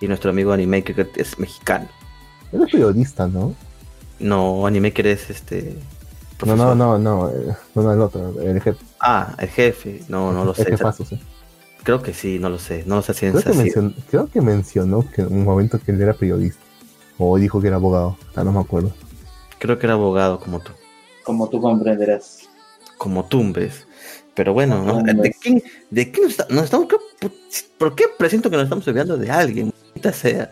y 0.01 0.07
nuestro 0.09 0.31
amigo 0.31 0.53
Animaker, 0.53 0.95
que 1.11 1.21
es 1.21 1.39
mexicano. 1.39 1.89
Él 2.53 2.63
es 2.63 2.71
periodista, 2.71 3.27
¿no? 3.27 3.55
No, 4.19 4.67
Animaker 4.67 5.07
es 5.07 5.31
este. 5.31 5.75
No, 6.43 6.55
profesor. 6.55 6.77
no, 6.77 6.99
no, 6.99 6.99
no, 6.99 7.31
eh, 7.31 7.57
no, 7.75 7.83
no, 7.83 7.93
el 7.93 8.01
otro, 8.01 8.41
el 8.41 8.61
jefe. 8.61 8.79
Ah, 9.01 9.35
el 9.39 9.49
jefe. 9.49 10.03
No, 10.09 10.33
no 10.33 10.45
lo 10.45 10.51
el 10.53 10.57
sé. 10.57 10.65
jefazo, 10.65 11.05
sí. 11.05 11.21
Creo 11.83 12.03
que 12.03 12.13
sí, 12.13 12.39
no 12.39 12.49
lo 12.51 12.59
sé. 12.59 12.85
No 12.87 12.97
lo 12.97 13.03
sé 13.03 13.15
Creo 13.15 13.33
ciencia 13.33 13.51
que, 13.53 13.57
mencionó, 13.59 13.93
creo 14.11 14.27
que 14.29 14.41
mencionó 14.41 15.05
que 15.11 15.23
en 15.23 15.33
un 15.33 15.45
momento 15.45 15.81
que 15.81 15.93
él 15.93 16.01
era 16.03 16.13
periodista. 16.15 16.61
O 17.19 17.37
dijo 17.39 17.61
que 17.61 17.67
era 17.69 17.77
abogado. 17.77 18.17
Ah, 18.35 18.45
no 18.45 18.53
me 18.53 18.61
acuerdo. 18.61 18.93
Creo 19.59 19.79
que 19.79 19.87
era 19.87 19.95
abogado 19.95 20.39
como 20.41 20.61
tú. 20.61 20.73
Como 21.25 21.49
tú 21.49 21.61
comprenderás. 21.61 22.49
Como 22.99 23.25
Tumbes. 23.27 23.87
Pero 24.35 24.53
bueno, 24.55 24.83
¿no? 24.85 25.03
¿de 25.03 25.33
quién, 25.41 25.63
de 25.91 26.11
quién 26.11 26.25
nos, 26.25 26.33
está- 26.33 26.47
nos 26.51 26.65
estamos... 26.65 26.87
¿Por 27.79 27.95
qué 27.95 28.05
presiento 28.19 28.49
que 28.51 28.57
nos 28.57 28.65
estamos 28.65 28.87
olvidando 28.89 29.17
de 29.19 29.31
alguien? 29.31 29.73
Maldita 29.87 30.13
sea. 30.13 30.51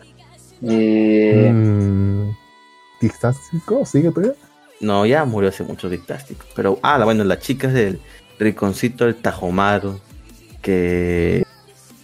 Eh, 0.61 1.51
Mm, 1.53 2.31
¿Distástico? 3.01 3.85
¿Sigue 3.85 4.11
todavía? 4.11 4.35
No, 4.81 5.05
ya 5.05 5.25
murió 5.25 5.49
hace 5.49 5.63
mucho 5.63 5.89
Dictástico. 5.89 6.45
Pero, 6.55 6.79
ah, 6.83 7.03
bueno, 7.03 7.23
las 7.23 7.39
chicas 7.39 7.73
del 7.73 7.99
Riconcito 8.37 9.05
del 9.05 9.15
Tajomaro, 9.15 9.99
que, 10.61 11.45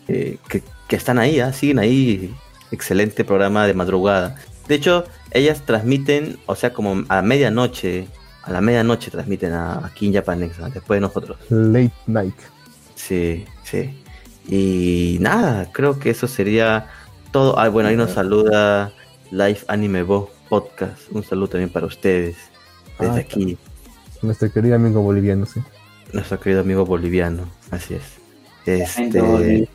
eh, 0.08 0.38
que, 0.50 0.64
que 0.88 0.96
están 0.96 1.20
ahí, 1.20 1.40
ah, 1.40 1.54
siguen 1.54 1.80
ahí. 1.80 2.34
Excelente 2.72 3.24
programa 3.24 3.66
de 3.68 3.74
madrugada. 3.74 4.36
De 4.68 4.76
hecho, 4.76 5.06
ellas 5.32 5.62
transmiten, 5.66 6.38
o 6.46 6.56
sea, 6.56 6.74
como 6.74 7.04
a 7.10 7.22
medianoche, 7.22 8.08
a 8.44 8.52
la 8.52 8.62
medianoche 8.62 9.12
transmiten 9.12 9.54
a, 9.54 9.86
aquí 9.86 10.08
en 10.08 10.14
Japanex, 10.14 10.60
ah, 10.60 10.70
después 10.74 10.98
de 10.98 11.02
nosotros. 11.02 11.38
Late 11.50 11.92
Night. 12.08 12.36
Sí, 12.96 13.46
sí. 13.64 14.02
Y 14.48 15.18
nada, 15.22 15.72
creo 15.72 16.00
que 16.00 16.10
eso 16.10 16.28
sería 16.28 16.88
todo. 17.32 17.58
Ah, 17.60 17.70
bueno, 17.70 17.90
ahí 17.90 17.96
nos 17.96 18.12
saluda 18.12 18.92
Live 19.32 19.60
Anime 19.68 20.04
Bo 20.04 20.32
Podcast. 20.50 21.02
Un 21.12 21.24
saludo 21.24 21.50
también 21.50 21.70
para 21.70 21.86
ustedes. 21.88 22.36
Desde 23.00 23.14
Ah, 23.14 23.20
aquí, 23.20 23.58
Nuestro 24.22 24.52
querido 24.52 24.76
amigo 24.76 25.02
boliviano, 25.02 25.46
sí. 25.46 25.60
nuestro 26.14 26.40
querido 26.40 26.62
amigo 26.62 26.86
boliviano. 26.86 27.50
Así 27.72 27.94
es. 27.96 28.04
Este, 28.66 29.70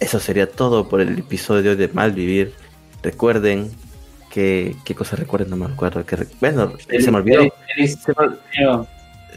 eso 0.00 0.18
sería 0.18 0.50
todo 0.50 0.88
por 0.88 1.00
el 1.00 1.18
episodio 1.18 1.76
de 1.76 1.88
Malvivir. 1.88 2.52
Recuerden 3.02 3.70
que. 4.30 4.74
¿Qué 4.84 4.94
cosa 4.94 5.16
recuerden? 5.16 5.50
No 5.50 5.56
me 5.56 5.66
acuerdo. 5.66 6.04
Que, 6.04 6.26
bueno, 6.40 6.72
se 6.78 7.10
me 7.10 7.18
olvidó. 7.18 7.42
Se 7.76 8.12
me, 8.18 8.24
año. 8.58 8.86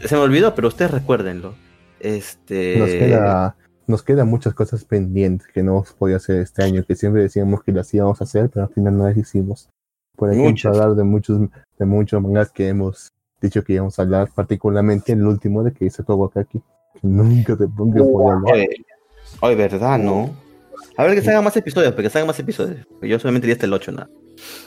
se 0.04 0.14
me 0.14 0.20
olvidó, 0.22 0.54
pero 0.54 0.68
ustedes 0.68 0.90
recuérdenlo. 0.90 1.54
Este. 2.00 2.78
Nos 2.78 2.90
queda, 2.90 3.56
nos 3.86 4.02
quedan 4.02 4.28
muchas 4.28 4.54
cosas 4.54 4.84
pendientes 4.84 5.46
que 5.48 5.62
no 5.62 5.72
hemos 5.72 5.92
podido 5.92 6.16
hacer 6.16 6.40
este 6.40 6.64
año, 6.64 6.84
que 6.84 6.96
siempre 6.96 7.22
decíamos 7.22 7.62
que 7.62 7.72
las 7.72 7.92
íbamos 7.94 8.20
a 8.20 8.24
hacer, 8.24 8.50
pero 8.50 8.66
al 8.66 8.72
final 8.72 8.96
no 8.96 9.06
las 9.06 9.16
hicimos. 9.16 9.68
Por 10.16 10.30
ejemplo, 10.30 10.50
Muchas. 10.50 10.74
hablar 10.74 10.96
de 10.96 11.04
muchos, 11.04 11.40
de 11.78 11.86
muchos 11.86 12.22
mangas 12.22 12.50
que 12.50 12.68
hemos 12.68 13.12
dicho 13.40 13.62
que 13.62 13.74
íbamos 13.74 13.98
a 13.98 14.02
hablar, 14.02 14.30
particularmente 14.34 15.12
el 15.12 15.26
último 15.26 15.62
de 15.62 15.72
que 15.72 15.84
hizo 15.84 16.04
Kawakaki. 16.04 16.62
Nunca 17.02 17.56
te 17.56 17.66
pongo 17.68 18.12
por 18.12 18.32
hablar. 18.34 18.54
Oye, 18.54 18.68
oye, 19.40 19.54
¿verdad, 19.54 19.98
no? 19.98 20.30
A 20.96 21.04
ver 21.04 21.14
que 21.14 21.22
se 21.22 21.30
hagan 21.30 21.44
más 21.44 21.56
episodios, 21.56 21.92
porque 21.92 22.08
se 22.10 22.18
hagan 22.18 22.26
más 22.28 22.38
episodios. 22.38 22.86
Yo 23.02 23.18
solamente 23.18 23.46
iría 23.46 23.54
hasta 23.54 23.66
el 23.66 23.72
8, 23.72 23.92
nada. 23.92 24.08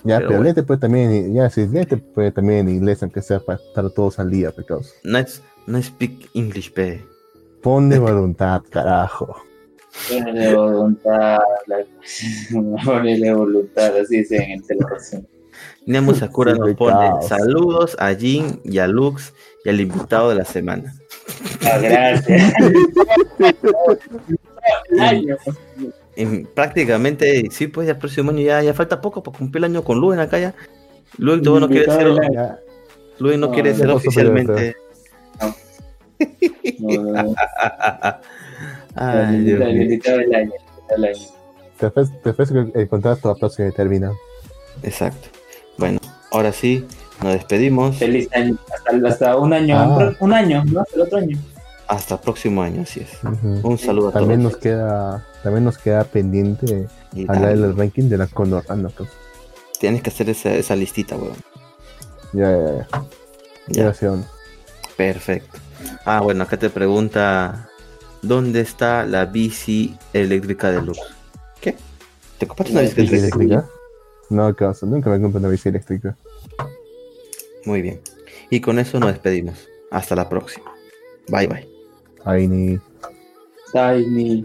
Ya, 0.03 0.17
pero 0.17 0.17
pero, 0.17 0.29
bueno. 0.29 0.43
léete 0.43 0.63
pues 0.63 0.79
también, 0.79 1.33
ya, 1.33 1.49
sí, 1.49 1.67
léete 1.67 1.97
pues 1.97 2.33
también 2.33 2.67
en 2.67 2.75
inglés, 2.75 3.01
aunque 3.03 3.21
sea 3.21 3.39
para 3.39 3.59
estar 3.59 3.89
todos 3.91 4.19
al 4.19 4.29
día, 4.29 4.51
pecados. 4.51 4.93
No 5.03 5.17
es, 5.17 5.41
no 5.67 5.81
speak 5.81 6.29
English, 6.33 6.71
pe. 6.73 7.03
Pon 7.61 7.89
de 7.89 7.99
voluntad, 7.99 8.61
carajo. 8.69 9.35
Ponele 10.07 10.55
voluntad. 10.55 11.39
la- 11.67 11.85
Ponele 12.85 13.33
voluntad, 13.33 13.97
así 13.97 14.17
dicen 14.17 14.41
en 14.51 14.61
televisión. 14.63 15.27
Nemo 15.85 16.13
Sakura 16.13 16.53
Sí, 16.53 16.59
nos 16.59 16.73
pone 16.75 17.09
saludos 17.27 17.95
a 17.99 18.13
Jin 18.13 18.61
y 18.63 18.77
a 18.77 18.87
Lux 18.87 19.33
y 19.65 19.69
al 19.69 19.81
invitado 19.81 20.29
de 20.29 20.35
la 20.35 20.45
semana. 20.45 20.93
Ah, 21.65 21.77
gracias. 21.79 22.53
Y 26.15 26.25
prácticamente, 26.43 27.45
sí, 27.49 27.67
pues 27.67 27.87
ya 27.87 27.93
el 27.93 27.97
próximo 27.97 28.31
año 28.31 28.41
ya, 28.41 28.61
ya 28.61 28.73
falta 28.73 28.99
poco 28.99 29.23
para 29.23 29.37
cumplir 29.37 29.63
el 29.63 29.71
año 29.71 29.85
con 29.85 29.99
Luen 29.99 30.19
acá 30.19 30.37
ya. 30.37 30.53
Luen 31.17 31.41
no 31.41 31.69
quiere 31.69 31.85
ser, 31.85 32.07
Luen 33.19 33.39
no 33.39 33.47
No, 33.47 33.53
quiere 33.53 33.73
ser 33.73 33.89
oficialmente. 33.89 34.75
Te 41.77 42.29
ofrezco 42.29 42.71
que 42.73 42.81
el 42.81 42.89
contrato 42.89 43.29
a 43.29 43.35
plazo 43.35 43.63
determinado. 43.63 44.17
Exacto. 44.83 45.29
Bueno, 45.77 45.99
ahora 46.31 46.51
sí, 46.51 46.85
nos 47.21 47.33
despedimos. 47.33 47.97
Feliz 47.97 48.29
año. 48.33 48.57
Hasta, 48.73 49.07
hasta 49.07 49.37
un 49.37 49.53
año. 49.53 49.75
Ah. 49.77 50.13
Un 50.19 50.33
año, 50.33 50.63
¿no? 50.65 50.81
Hasta 50.81 50.95
el 50.95 51.01
otro 51.01 51.17
año. 51.17 51.37
Hasta 51.87 52.15
el 52.15 52.19
próximo 52.21 52.61
año, 52.61 52.83
así 52.83 52.99
es. 53.01 53.09
Un 53.63 53.77
saludo 53.77 54.09
a 54.09 54.11
todos. 54.11 54.21
También 54.21 54.43
nos 54.43 54.57
queda, 54.57 55.25
también 55.43 55.63
nos 55.65 55.77
queda 55.79 56.03
pendiente 56.03 56.87
Y 57.13 57.23
hablar 57.27 57.57
del 57.57 57.75
ranking 57.75 58.09
de 58.09 58.17
la 58.17 58.27
Conorrando. 58.27 58.89
Pues. 58.91 59.09
Tienes 59.79 60.03
que 60.03 60.09
hacer 60.11 60.29
esa, 60.29 60.53
esa 60.53 60.75
listita, 60.75 61.15
weón. 61.15 61.33
Ya, 62.33 62.51
ya, 62.51 62.87
ya. 63.67 63.91
Ya, 63.91 64.07
bueno. 64.07 64.25
perfecto. 64.95 65.57
Ah, 66.05 66.21
bueno, 66.21 66.43
acá 66.43 66.57
te 66.57 66.69
pregunta, 66.69 67.69
¿dónde 68.21 68.61
está 68.61 69.05
la 69.05 69.25
bici 69.25 69.97
eléctrica 70.13 70.71
de 70.71 70.81
Lux? 70.81 70.99
¿Qué? 71.59 71.75
¿Te 72.37 72.45
compraste 72.47 72.73
una 72.73 72.81
bici 72.81 73.01
¿Bici 73.01 73.15
eléctrica? 73.15 73.43
eléctrica? 73.55 73.79
No, 74.29 74.55
¿qué 74.55 74.65
pasa? 74.65 74.85
Nunca 74.85 75.09
me 75.09 75.19
compré 75.19 75.39
una 75.39 75.49
bici 75.49 75.69
eléctrica. 75.69 76.15
Muy 77.69 77.83
bien. 77.83 78.01
Y 78.49 78.61
con 78.61 78.79
eso 78.79 78.99
nos 78.99 79.09
ah. 79.09 79.11
despedimos. 79.11 79.69
Hasta 79.91 80.15
la 80.15 80.27
próxima. 80.27 80.73
Bye 81.27 81.45
bye. 81.45 81.69
Tiny. 82.25 82.79
Tiny. 83.71 84.43